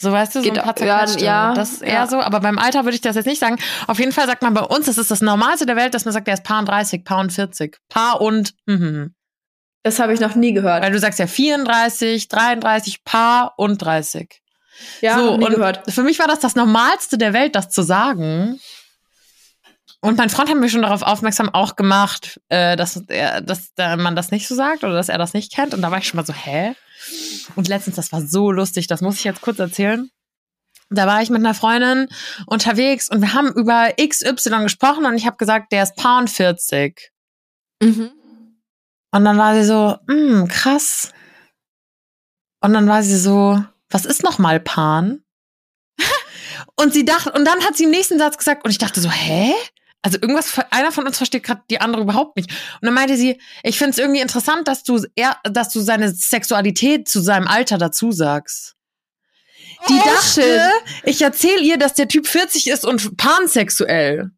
So 0.00 0.10
weißt 0.10 0.34
du, 0.34 0.38
so 0.40 0.44
Geht 0.48 0.58
ein 0.58 0.64
paar 0.64 0.74
auch- 0.74 0.80
ja, 0.80 0.98
zerquetschte. 1.00 1.24
ja, 1.26 1.52
das 1.54 1.72
ist 1.72 1.82
eher 1.82 1.92
ja. 1.92 2.06
so, 2.06 2.20
aber 2.20 2.40
beim 2.40 2.58
Alter 2.58 2.84
würde 2.84 2.94
ich 2.94 3.02
das 3.02 3.16
jetzt 3.16 3.26
nicht 3.26 3.38
sagen. 3.40 3.58
Auf 3.86 3.98
jeden 3.98 4.12
Fall 4.12 4.26
sagt 4.26 4.40
man 4.42 4.54
bei 4.54 4.62
uns, 4.62 4.86
das 4.86 4.96
ist 4.96 5.10
das 5.10 5.20
Normalste 5.20 5.66
der 5.66 5.76
Welt, 5.76 5.92
dass 5.92 6.06
man 6.06 6.14
sagt, 6.14 6.26
der 6.26 6.34
ist 6.34 6.44
Paar 6.44 6.60
und 6.60 6.66
30, 6.68 7.04
Paar 7.04 7.20
und 7.20 7.32
40. 7.32 7.76
Paar 7.90 8.20
und, 8.22 8.54
hm, 8.66 8.78
hm, 8.78 8.86
hm. 8.94 9.14
Das 9.82 9.98
habe 9.98 10.14
ich 10.14 10.20
noch 10.20 10.34
nie 10.34 10.52
gehört. 10.54 10.82
Weil 10.82 10.92
du 10.92 10.98
sagst 10.98 11.18
ja 11.18 11.26
34, 11.26 12.28
33, 12.28 13.04
Paar 13.04 13.54
und 13.58 13.76
30. 13.82 14.39
ja, 15.00 15.18
so, 15.18 15.32
und 15.32 15.48
gehört. 15.48 15.90
für 15.90 16.02
mich 16.02 16.18
war 16.18 16.26
das 16.26 16.40
das 16.40 16.54
Normalste 16.54 17.18
der 17.18 17.32
Welt, 17.32 17.54
das 17.54 17.70
zu 17.70 17.82
sagen. 17.82 18.60
Und 20.02 20.16
mein 20.16 20.30
Freund 20.30 20.48
hat 20.48 20.56
mich 20.56 20.72
schon 20.72 20.82
darauf 20.82 21.02
aufmerksam 21.02 21.50
auch 21.50 21.76
gemacht, 21.76 22.40
äh, 22.48 22.74
dass, 22.76 22.96
er, 23.08 23.42
dass 23.42 23.74
da 23.74 23.96
man 23.96 24.16
das 24.16 24.30
nicht 24.30 24.48
so 24.48 24.54
sagt 24.54 24.82
oder 24.82 24.94
dass 24.94 25.10
er 25.10 25.18
das 25.18 25.34
nicht 25.34 25.52
kennt. 25.52 25.74
Und 25.74 25.82
da 25.82 25.90
war 25.90 25.98
ich 25.98 26.08
schon 26.08 26.16
mal 26.16 26.24
so, 26.24 26.32
hä? 26.32 26.74
Und 27.54 27.68
letztens, 27.68 27.96
das 27.96 28.10
war 28.10 28.22
so 28.22 28.50
lustig, 28.50 28.86
das 28.86 29.02
muss 29.02 29.16
ich 29.16 29.24
jetzt 29.24 29.42
kurz 29.42 29.58
erzählen. 29.58 30.10
Da 30.88 31.06
war 31.06 31.22
ich 31.22 31.30
mit 31.30 31.38
einer 31.38 31.54
Freundin 31.54 32.08
unterwegs 32.46 33.08
und 33.10 33.20
wir 33.20 33.34
haben 33.34 33.52
über 33.52 33.92
XY 34.00 34.62
gesprochen 34.62 35.04
und 35.06 35.16
ich 35.16 35.26
habe 35.26 35.36
gesagt, 35.36 35.70
der 35.70 35.84
ist 35.84 35.96
Paar 35.96 36.18
und 36.18 36.30
40. 36.30 37.12
Mhm. 37.82 38.10
Und 39.12 39.24
dann 39.24 39.38
war 39.38 39.54
sie 39.54 39.64
so, 39.64 39.96
hm, 40.08 40.48
krass. 40.48 41.12
Und 42.60 42.72
dann 42.72 42.88
war 42.88 43.02
sie 43.02 43.16
so, 43.16 43.62
was 43.90 44.04
ist 44.04 44.22
nochmal 44.22 44.60
Pan? 44.60 45.22
und 46.76 46.92
sie 46.94 47.04
dachte, 47.04 47.32
und 47.32 47.44
dann 47.44 47.64
hat 47.64 47.76
sie 47.76 47.84
im 47.84 47.90
nächsten 47.90 48.18
Satz 48.18 48.38
gesagt, 48.38 48.64
und 48.64 48.70
ich 48.70 48.78
dachte 48.78 49.00
so, 49.00 49.10
hä? 49.10 49.52
Also 50.02 50.16
irgendwas, 50.18 50.58
einer 50.70 50.92
von 50.92 51.06
uns 51.06 51.18
versteht 51.18 51.42
gerade 51.42 51.62
die 51.68 51.80
andere 51.80 52.02
überhaupt 52.02 52.36
nicht. 52.36 52.50
Und 52.50 52.86
dann 52.86 52.94
meinte 52.94 53.16
sie, 53.18 53.38
ich 53.62 53.76
finde 53.76 53.90
es 53.90 53.98
irgendwie 53.98 54.20
interessant, 54.20 54.66
dass 54.66 54.82
du 54.82 55.04
er, 55.14 55.36
dass 55.44 55.68
du 55.70 55.80
seine 55.80 56.10
Sexualität 56.10 57.06
zu 57.06 57.20
seinem 57.20 57.46
Alter 57.46 57.76
dazu 57.76 58.10
sagst. 58.10 58.76
Die 59.88 59.94
Oh, 59.94 60.02
dachte, 60.04 60.42
shit. 60.42 61.00
ich 61.04 61.20
erzähle 61.22 61.60
ihr, 61.60 61.76
dass 61.78 61.94
der 61.94 62.08
Typ 62.08 62.26
40 62.26 62.68
ist 62.68 62.86
und 62.86 63.16
pansexuell. 63.18 64.30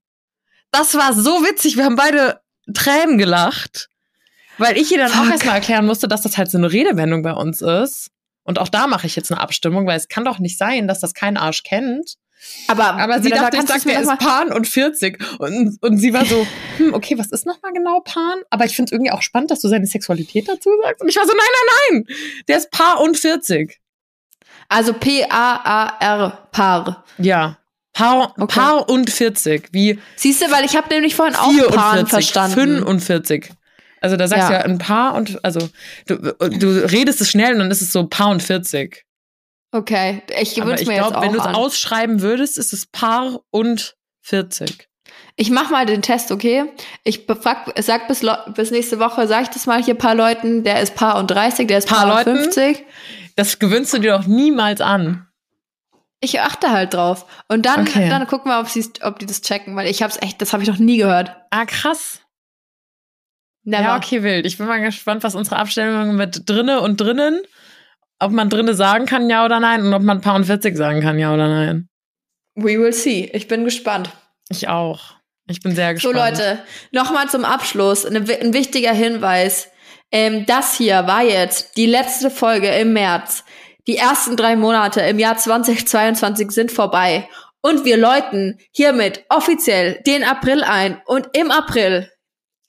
Das 0.73 0.95
war 0.95 1.15
so 1.15 1.45
witzig. 1.45 1.77
Wir 1.77 1.85
haben 1.85 1.97
beide 1.97 2.41
Tränen 2.75 3.19
gelacht. 3.19 3.89
Weil 4.59 4.77
ich 4.77 4.91
ihr 4.93 4.99
dann 4.99 5.13
auch 5.13 5.25
Fuck. 5.25 5.33
erstmal 5.33 5.55
erklären 5.57 5.87
musste, 5.87 6.09
dass 6.09 6.23
das 6.23 6.39
halt 6.39 6.51
so 6.51 6.59
eine 6.59 6.73
Redewendung 6.73 7.23
bei 7.23 7.33
uns 7.33 7.63
ist. 7.63 8.11
Und 8.45 8.59
auch 8.59 8.68
da 8.68 8.86
mache 8.86 9.07
ich 9.07 9.16
jetzt 9.16 9.30
eine 9.30 9.40
Abstimmung, 9.40 9.86
weil 9.86 9.97
es 9.97 10.09
kann 10.09 10.24
doch 10.24 10.38
nicht 10.38 10.59
sein, 10.59 10.88
dass 10.88 11.01
das 11.01 11.14
kein 11.14 11.36
Arsch 11.36 11.62
kennt. 11.62 12.16
Aber, 12.66 12.95
Aber 12.95 13.22
sie 13.22 13.30
dachte, 13.30 13.57
ich 13.57 13.66
sag, 13.66 13.84
noch 13.86 14.01
ist 14.01 14.18
Pan 14.18 14.53
und 14.53 14.66
40. 14.66 15.22
Und, 15.38 15.78
und 15.80 15.99
sie 15.99 16.12
war 16.12 16.24
so, 16.24 16.45
hm, 16.78 16.93
okay, 16.93 17.16
was 17.16 17.30
ist 17.30 17.47
nochmal 17.47 17.72
genau 17.72 18.01
Pan? 18.01 18.43
Aber 18.51 18.64
ich 18.64 18.74
finde 18.74 18.88
es 18.88 18.93
irgendwie 18.93 19.12
auch 19.12 19.22
spannend, 19.22 19.51
dass 19.51 19.61
du 19.61 19.68
seine 19.68 19.86
Sexualität 19.86 20.49
dazu 20.49 20.70
sagst. 20.82 21.03
Und 21.03 21.09
ich 21.09 21.16
war 21.16 21.24
so, 21.24 21.32
nein, 21.32 21.47
nein, 21.93 22.05
nein, 22.07 22.16
der 22.49 22.59
ist 22.59 22.70
Paar 22.70 23.01
und 23.01 23.16
40. 23.16 23.78
Also 24.68 24.93
P-A-A-R, 24.93 26.49
Paar. 26.51 27.05
Ja. 27.18 27.59
Paar, 27.93 28.34
Okay. 28.38 28.59
Paar 28.59 28.88
und 28.88 29.11
40. 29.11 29.68
Wie 29.72 29.99
Siehst 30.16 30.43
du, 30.43 30.51
weil 30.51 30.64
ich 30.64 30.76
habe 30.76 30.88
nämlich 30.88 31.14
vorhin 31.14 31.36
auch 31.36 31.51
44, 31.51 31.76
Paaren 31.76 32.07
verstanden. 32.07 32.55
45. 32.55 33.51
Also 34.03 34.17
da 34.17 34.29
sagst 34.29 34.49
du 34.49 34.53
Ja. 34.53 34.59
ja 34.61 34.65
ein 34.65 34.79
Paar 34.79 35.15
und, 35.15 35.43
also 35.45 35.69
du, 36.07 36.17
du 36.17 36.91
redest 36.91 37.21
es 37.21 37.31
schnell 37.31 37.53
und 37.55 37.61
dann 37.61 37.71
ist 37.71 37.81
es 37.83 37.93
so 37.93 38.07
Paar 38.07 38.31
und 38.31 38.43
40. 38.43 39.05
Okay, 39.75 40.23
ich 40.41 40.55
gewünsche 40.55 40.85
mir 40.87 40.97
jetzt 40.97 41.01
glaube, 41.09 41.17
auch 41.19 41.23
wenn 41.23 41.33
du 41.33 41.39
es 41.39 41.47
ausschreiben 41.47 42.21
würdest, 42.21 42.59
ist 42.59 42.73
es 42.75 42.87
Paar 42.87 43.41
und 43.51 43.97
40. 44.23 44.89
Ich 45.37 45.51
mach 45.51 45.71
mal 45.71 45.87
den 45.87 46.03
Test, 46.03 46.31
okay? 46.31 46.65
Ich 47.05 47.27
befrag, 47.27 47.73
sag 47.81 48.07
bis, 48.07 48.21
bis 48.55 48.71
nächste 48.71 48.99
Woche, 48.99 49.27
sag 49.27 49.43
ich 49.45 49.49
das 49.49 49.67
mal 49.67 49.83
hier 49.83 49.95
paar 49.95 50.15
Leuten, 50.15 50.63
der 50.63 50.81
ist 50.81 50.95
Paar 50.95 51.17
und 51.19 51.31
30, 51.31 51.69
der 51.69 51.79
ist 51.79 51.89
Paar 51.89 52.07
Paar, 52.07 52.19
und 52.19 52.27
Leuten? 52.27 52.53
50. 52.53 52.85
Das 53.37 53.59
gewöhnst 53.59 53.95
du 53.95 53.99
dir 53.99 54.13
doch 54.19 54.27
niemals 54.27 54.81
an. 54.83 55.27
Ich 56.21 56.41
achte 56.41 56.71
halt 56.71 56.95
drauf. 56.95 57.25
Und 57.49 57.65
dann, 57.67 57.81
Okay. 57.83 58.09
dann 58.09 58.27
gucken 58.27 58.51
wir, 58.53 58.61
ob, 58.61 58.69
ob 59.03 59.19
die 59.19 59.27
das 59.27 59.41
checken, 59.41 59.75
weil 59.75 59.89
ich 59.89 60.03
hab's 60.03 60.19
echt, 60.21 60.41
das 60.43 60.53
habe 60.53 60.63
ich 60.63 60.69
noch 60.69 60.79
nie 60.79 60.99
gehört. 60.99 61.35
Ah, 61.51 61.65
krass. 61.65 62.21
Never. 63.65 63.83
Ja, 63.83 63.97
okay, 63.97 64.23
wild. 64.23 64.47
Ich 64.47 64.59
bin 64.59 64.67
mal 64.67 64.81
gespannt, 64.81 65.23
was 65.23 65.35
unsere 65.35 65.57
Abstellung 65.57 66.17
mit 66.17 66.49
drinne 66.49 66.81
und 66.81 67.01
drinnen, 67.01 67.41
ob 68.19 68.33
man 68.33 68.49
drinne 68.49 68.75
sagen 68.75 69.07
kann, 69.07 69.31
ja 69.31 69.45
oder 69.45 69.61
nein, 69.61 69.85
und 69.87 69.95
ob 69.95 70.03
man 70.03 70.21
Paar 70.21 70.35
und 70.35 70.45
40 70.45 70.77
sagen 70.77 71.01
kann, 71.01 71.19
ja 71.19 71.33
oder 71.33 71.49
nein. 71.49 71.89
We 72.55 72.79
will 72.79 72.93
see. 72.93 73.31
Ich 73.33 73.49
bin 73.49 73.65
gespannt. 73.65 74.11
Ich 74.49 74.69
auch. 74.69 75.15
Ich 75.49 75.61
bin 75.61 75.75
sehr 75.75 75.97
So, 75.99 76.11
gespannt. 76.11 76.39
Leute, 76.39 76.59
nochmal 76.93 77.29
zum 77.29 77.45
Abschluss. 77.45 78.05
Eine, 78.05 78.29
wi- 78.29 78.41
ein 78.41 78.53
wichtiger 78.53 78.93
Hinweis. 78.93 79.69
Ähm, 80.11 80.45
das 80.47 80.77
hier 80.77 81.07
war 81.07 81.23
jetzt 81.23 81.77
die 81.77 81.87
letzte 81.87 82.31
Folge 82.31 82.69
im 82.69 82.93
März. 82.93 83.45
Die 83.89 83.97
ersten 83.97 84.37
drei 84.37 84.55
Monate 84.57 85.01
im 85.01 85.19
Jahr 85.19 85.37
2022 85.37 86.51
sind 86.51 86.71
vorbei. 86.71 87.29
Und 87.63 87.85
wir 87.85 87.97
läuten 87.97 88.59
hiermit 88.73 89.25
offiziell 89.29 90.01
den 90.07 90.25
April 90.25 90.63
ein. 90.65 91.01
Und 91.07 91.29
im 91.33 91.51
April, 91.51 92.11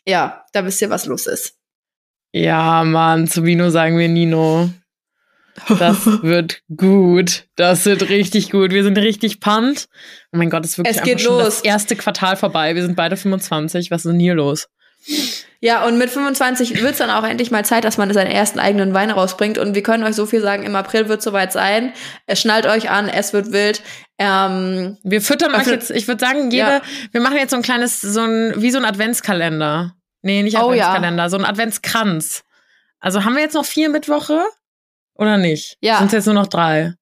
ja, 0.08 0.46
da 0.54 0.66
wisst 0.66 0.82
ihr, 0.82 0.90
was 0.90 1.06
los 1.06 1.28
ist. 1.28 1.56
Ja, 2.32 2.84
Mann, 2.84 3.28
zu 3.28 3.44
Vino 3.44 3.70
sagen 3.70 3.98
wir 3.98 4.10
Nino. 4.10 4.70
Das 5.78 6.06
wird 6.24 6.62
gut. 6.76 7.48
Das 7.56 7.86
wird 7.86 8.10
richtig 8.10 8.50
gut. 8.50 8.72
Wir 8.72 8.84
sind 8.84 8.98
richtig 8.98 9.40
pumped. 9.40 9.88
Oh 10.32 10.38
mein 10.38 10.50
Gott, 10.50 10.66
es 10.66 10.72
ist 10.72 10.78
wirklich 10.80 10.98
Es 10.98 11.04
geht 11.04 11.24
los. 11.24 11.44
das 11.44 11.62
erste 11.62 11.96
Quartal 11.96 12.36
vorbei. 12.38 12.74
Wir 12.74 12.82
sind 12.82 12.96
beide 12.96 13.18
25. 13.18 13.92
Was 13.92 14.04
ist 14.06 14.12
denn 14.12 14.20
hier 14.20 14.34
los? 14.34 14.68
Ja, 15.60 15.86
und 15.86 15.98
mit 15.98 16.10
25 16.10 16.82
wird's 16.82 16.98
dann 16.98 17.10
auch 17.10 17.24
endlich 17.24 17.50
mal 17.52 17.64
Zeit, 17.64 17.84
dass 17.86 17.98
man 17.98 18.12
seinen 18.14 18.32
ersten 18.32 18.60
eigenen 18.60 18.94
Wein 18.94 19.12
rausbringt. 19.12 19.58
Und 19.58 19.76
wir 19.76 19.84
können 19.84 20.04
euch 20.04 20.16
so 20.16 20.26
viel 20.26 20.42
sagen, 20.42 20.64
im 20.64 20.76
April 20.76 21.08
wird 21.08 21.22
soweit 21.22 21.54
sein. 21.54 21.94
Es 22.26 22.42
schnallt 22.42 22.66
euch 22.66 22.90
an, 22.90 23.08
es 23.08 23.32
wird 23.34 23.52
wild. 23.54 23.82
Ähm, 24.18 24.98
Wir 25.04 25.22
füttern 25.22 25.56
euch 25.56 25.68
jetzt, 25.68 25.90
ich 25.92 26.08
würde 26.08 26.20
sagen, 26.26 26.52
jede, 26.52 26.68
Ja. 26.68 26.82
wir 27.12 27.22
machen 27.22 27.38
jetzt 27.38 27.52
so 27.52 27.56
ein 27.56 27.62
kleines, 27.64 28.02
so 28.02 28.22
ein, 28.22 28.54
wie 28.62 28.72
so 28.72 28.78
ein 28.78 28.86
Adventskalender. 28.86 29.96
Nee, 30.22 30.44
nicht 30.44 30.58
Oh 30.58 30.74
ja. 30.74 30.88
Adventskalender, 30.90 31.30
so 31.30 31.38
ein 31.38 31.46
Adventskranz. 31.46 32.44
Also 33.00 33.24
haben 33.26 33.36
wir 33.36 33.42
jetzt 33.44 33.56
noch 33.56 33.66
vier 33.66 33.90
Mittwoche? 33.90 34.42
Oder 35.16 35.38
nicht? 35.38 35.78
Ja. 35.82 36.00
Sind 36.00 36.12
jetzt 36.14 36.26
nur 36.26 36.36
noch 36.36 36.48
drei? 36.48 36.94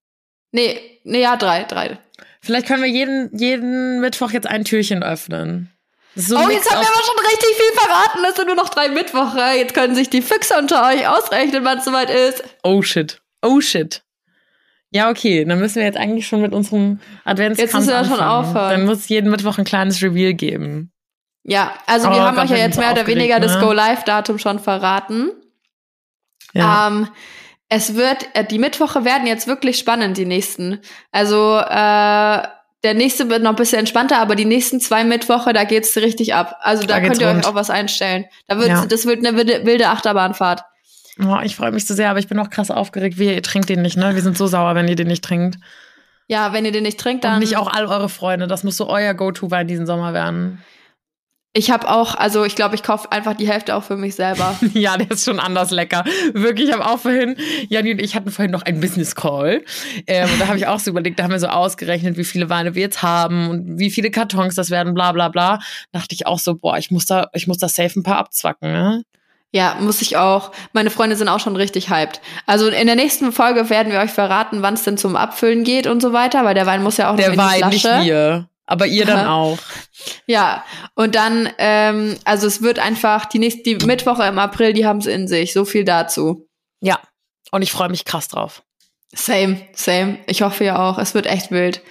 nee, 0.52 0.99
nee, 1.04 1.22
ja, 1.22 1.36
drei, 1.38 1.64
drei. 1.64 1.97
Vielleicht 2.41 2.68
können 2.68 2.84
wir 2.84 2.89
jeden, 2.89 3.36
jeden 3.38 4.02
Mittwoch 4.02 4.32
jetzt 4.32 4.47
ein 4.47 4.66
Türchen 4.66 5.02
öffnen. 5.04 5.72
Das 6.16 6.28
so 6.28 6.36
Oh, 6.38 6.49
jetzt 6.49 6.70
haben 6.70 6.82
wir 6.82 6.88
aber 6.88 7.03
schon 7.03 7.26
richtig 7.26 7.55
viel 7.55 7.80
verraten. 7.80 8.20
Es 8.30 8.36
sind 8.36 8.47
nur 8.47 8.55
noch 8.55 8.70
drei 8.70 8.89
Mittwoche. 8.89 9.39
Jetzt 9.57 9.74
können 9.74 9.95
sich 9.95 10.09
die 10.09 10.22
Füchse 10.22 10.57
unter 10.57 10.86
euch 10.88 11.07
ausrechnen, 11.07 11.64
wann 11.64 11.78
es 11.80 11.86
soweit 11.86 12.09
ist. 12.09 12.43
Oh 12.64 12.82
shit. 12.82 13.22
Oh 13.41 13.62
shit. 13.62 14.03
Ja, 14.93 15.09
okay, 15.09 15.45
dann 15.45 15.59
müssen 15.59 15.76
wir 15.76 15.84
jetzt 15.84 15.97
eigentlich 15.97 16.28
schon 16.28 16.41
mit 16.41 16.51
unserem 16.53 16.99
Adventskranz 17.24 17.59
Jetzt 17.59 17.74
müssen 17.74 17.88
wir 17.88 18.03
schon 18.03 18.20
anfangen. 18.20 18.45
aufhören. 18.49 18.70
Dann 18.72 18.86
muss 18.86 18.97
es 18.99 19.09
jeden 19.09 19.32
Mittwoch 19.32 19.57
ein 19.57 19.64
kleines 19.64 20.01
Reveal 20.03 20.34
geben. 20.34 20.91
Ja, 21.43 21.74
also 21.88 22.09
Oh 22.09 22.12
wir 22.12 22.22
haben 22.22 22.36
Gott, 22.36 22.45
euch 22.45 22.51
ja 22.51 22.57
jetzt 22.57 22.78
mehr 22.78 22.91
oder 22.91 23.07
weniger 23.07 23.39
das 23.39 23.55
ne? 23.55 23.62
Go-Live-Datum 23.62 24.38
schon 24.38 24.59
verraten. 24.59 25.32
Ja. 26.53 26.88
Ähm, 26.88 27.07
es 27.70 27.95
wird, 27.95 28.28
äh, 28.34 28.43
die 28.43 28.59
Mittwoche 28.59 29.05
werden 29.05 29.26
jetzt 29.28 29.47
wirklich 29.47 29.78
spannend, 29.80 30.18
die 30.18 30.26
nächsten. 30.26 30.82
Also, 31.14 31.57
äh, 31.57 32.47
der 32.84 32.94
nächste 32.96 33.30
wird 33.30 33.44
noch 33.44 33.52
ein 33.52 33.56
bisschen 33.56 33.80
entspannter, 33.80 34.18
aber 34.18 34.36
die 34.36 34.46
nächsten 34.46 34.80
zwei 34.80 35.04
Mittwoche, 35.04 35.54
da 35.54 35.64
geht's 35.66 35.96
richtig 35.98 36.34
ab. 36.34 36.58
Also 36.62 36.86
da, 36.88 36.96
Da 36.96 37.02
könnt 37.02 37.20
ihr 37.22 37.28
rund. 37.28 37.40
euch 37.46 37.48
auch 37.52 37.56
was 37.56 37.70
einstellen. 37.70 38.26
Da 38.48 38.58
wird, 38.58 38.70
Ja. 38.70 38.86
das 38.86 39.06
wird 39.06 39.26
eine 39.26 39.38
wilde, 39.38 39.66
wilde 39.66 39.88
Achterbahnfahrt. 39.90 40.62
Oh, 41.24 41.38
ich 41.44 41.56
freue 41.56 41.72
mich 41.72 41.86
so 41.86 41.94
sehr, 41.94 42.10
aber 42.10 42.20
ich 42.20 42.28
bin 42.28 42.40
auch 42.40 42.50
krass 42.50 42.72
aufgeregt. 42.72 43.20
Wie, 43.20 43.32
ihr 43.34 43.44
trinkt 43.44 43.70
den 43.70 43.82
nicht, 43.82 43.98
ne? 43.98 44.16
Wir 44.16 44.22
sind 44.22 44.38
so 44.38 44.48
sauer, 44.48 44.74
wenn 44.76 44.88
ihr 44.88 44.96
den 44.96 45.08
nicht 45.08 45.24
trinkt. 45.24 45.58
Ja, 46.28 46.54
wenn 46.54 46.66
ihr 46.66 46.72
den 46.72 46.84
nicht 46.84 47.00
trinkt, 47.00 47.24
dann. 47.26 47.34
Und 47.36 47.40
nicht 47.42 47.58
auch 47.58 47.68
all 47.72 47.86
eure 47.86 48.08
Freunde. 48.10 48.48
Das 48.48 48.64
muss 48.64 48.78
so 48.78 48.88
euer 48.90 49.14
Go-To-Wein 49.14 49.68
diesen 49.68 49.86
Sommer 49.86 50.14
werden. 50.14 50.64
Ich 51.54 51.70
habe 51.70 51.89
auch, 51.89 52.16
also 52.16 52.45
ich 52.45 52.56
glaube, 52.56 52.76
ich 52.76 52.84
kaufe 52.84 53.12
einfach 53.12 53.34
die 53.36 53.47
Hälfte 53.47 53.76
auch 53.76 53.84
für 53.84 53.97
mich 53.97 54.16
selber. 54.16 54.56
Ja, 54.74 54.95
der 54.97 55.12
ist 55.12 55.26
schon 55.26 55.39
anders 55.39 55.72
lecker. 55.72 56.06
Wirklich, 56.34 56.70
ich 56.70 56.74
habe 56.74 56.86
auch 56.86 56.99
vorhin, 56.99 57.36
Janni 57.68 57.91
und 57.91 57.99
ich 57.99 58.16
hatten 58.16 58.32
vorhin 58.32 58.52
noch 58.52 58.62
einen 58.62 58.80
Business 58.80 59.16
Call. 59.16 59.64
Ähm, 60.08 60.30
und 60.32 60.39
da 60.39 60.47
habe 60.47 60.58
ich 60.58 60.68
auch 60.68 60.80
so 60.80 60.91
überlegt, 60.91 61.20
da 61.20 61.24
haben 61.24 61.32
wir 61.32 61.39
so 61.39 61.47
ausgerechnet, 61.47 62.16
wie 62.18 62.24
viele 62.24 62.49
Weine 62.49 62.74
wir 62.74 62.82
jetzt 62.82 63.02
haben 63.04 63.49
und 63.49 63.80
wie 63.80 63.91
viele 63.91 64.12
Kartons 64.12 64.56
das 64.56 64.70
werden, 64.70 64.93
bla 64.93 65.12
bla 65.12 65.28
bla. 65.28 65.60
Da 65.91 65.99
dachte 65.99 66.16
ich 66.16 66.26
auch 66.26 66.39
so, 66.39 66.56
boah, 66.56 66.78
ich 66.78 66.89
muss 66.89 67.06
da, 67.06 67.28
ich 67.34 67.47
muss 67.47 67.58
da 67.58 67.68
safe 67.68 67.99
ein 67.99 68.04
paar 68.04 68.18
abzwacken, 68.18 68.72
ne? 68.72 69.04
Ja, 69.54 69.76
muss 69.82 70.02
ich 70.02 70.16
auch. 70.16 70.52
Meine 70.72 70.89
Freunde 70.89 71.18
sind 71.18 71.28
auch 71.28 71.41
schon 71.41 71.58
richtig 71.58 71.89
hyped. 71.89 72.22
Also 72.45 72.70
in 72.70 72.88
der 72.88 72.95
nächsten 72.95 73.34
Folge 73.34 73.70
werden 73.70 73.91
wir 73.91 73.99
euch 73.99 74.12
verraten, 74.12 74.62
wann 74.62 74.76
es 74.76 74.84
denn 74.84 74.97
zum 74.97 75.18
Abfüllen 75.18 75.66
geht 75.66 75.88
und 75.88 76.02
so 76.02 76.14
weiter, 76.14 76.45
weil 76.45 76.54
der 76.56 76.66
Wein 76.66 76.82
muss 76.82 76.95
ja 76.95 77.12
auch 77.12 77.18
Der 77.18 77.28
noch 77.28 77.34
in 77.34 77.39
die 77.39 77.62
Wein, 77.62 77.70
nicht 77.70 77.82
Flasche. 77.82 78.06
wir. 78.06 78.47
Aber 78.72 78.88
ihr 78.88 79.05
dann 79.05 79.28
auch. 79.28 79.57
Ja, 80.28 80.63
und 80.95 81.15
dann, 81.15 81.49
ähm, 81.57 82.17
also 82.24 82.47
es 82.47 82.61
wird 82.61 82.80
einfach, 82.80 83.26
die 83.26 83.38
nächste, 83.39 83.63
die 83.63 83.86
Mittwoche 83.86 84.24
im 84.24 84.39
April, 84.39 84.72
die 84.72 84.86
haben 84.86 84.99
es 84.99 85.07
in 85.07 85.28
sich. 85.28 85.51
So 85.51 85.65
viel 85.65 85.84
dazu. 85.84 86.47
Ja. 86.80 86.99
Und 87.51 87.63
ich 87.63 87.72
freue 87.74 87.89
mich 87.89 88.05
krass 88.05 88.30
drauf. 88.30 88.63
Same, 89.13 89.61
same. 89.74 90.19
Ich 90.28 90.41
hoffe 90.41 90.63
ja 90.63 90.80
auch. 90.89 90.97
Es 90.97 91.13
wird 91.13 91.26
echt 91.26 91.51
wild. 91.51 91.82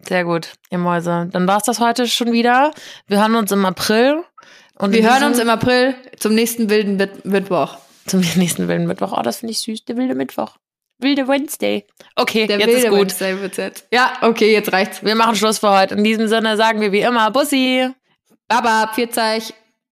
Sehr 0.00 0.24
gut, 0.24 0.54
ihr 0.70 0.78
Mäuse. 0.78 1.28
Dann 1.30 1.46
war's 1.46 1.62
das 1.62 1.78
heute 1.78 2.08
schon 2.08 2.32
wieder. 2.32 2.72
Wir 3.06 3.20
hören 3.20 3.36
uns 3.36 3.52
im 3.52 3.64
April. 3.64 4.24
Und 4.76 4.92
Wir 4.92 5.08
hören 5.08 5.22
uns 5.24 5.38
im 5.38 5.50
April 5.50 5.94
zum 6.18 6.34
nächsten 6.34 6.68
wilden 6.70 6.96
Mitt- 6.96 7.24
Mittwoch. 7.24 7.78
zum 8.06 8.20
nächsten 8.36 8.66
wilden 8.66 8.86
Mittwoch. 8.88 9.12
Oh, 9.16 9.22
das 9.22 9.38
finde 9.38 9.52
ich 9.52 9.60
süß. 9.60 9.84
Der 9.84 9.96
wilde 9.96 10.14
Mittwoch. 10.16 10.56
Wilde 10.98 11.28
Wednesday. 11.28 11.86
Okay, 12.16 12.46
Der 12.46 12.58
jetzt 12.58 12.72
ist 12.74 12.88
gut. 12.88 12.98
Wednesday 12.98 13.40
wird's 13.40 13.56
jetzt. 13.56 13.86
Ja, 13.92 14.12
okay, 14.22 14.52
jetzt 14.52 14.72
reicht's. 14.72 15.04
Wir 15.04 15.14
machen 15.14 15.36
Schluss 15.36 15.58
für 15.58 15.70
heute. 15.70 15.94
In 15.94 16.04
diesem 16.04 16.28
Sinne 16.28 16.56
sagen 16.56 16.80
wir 16.80 16.92
wie 16.92 17.00
immer 17.00 17.30
Bussi. 17.30 17.88
Baba, 18.48 18.90
Pfiat 18.92 19.16
euch. 19.18 19.54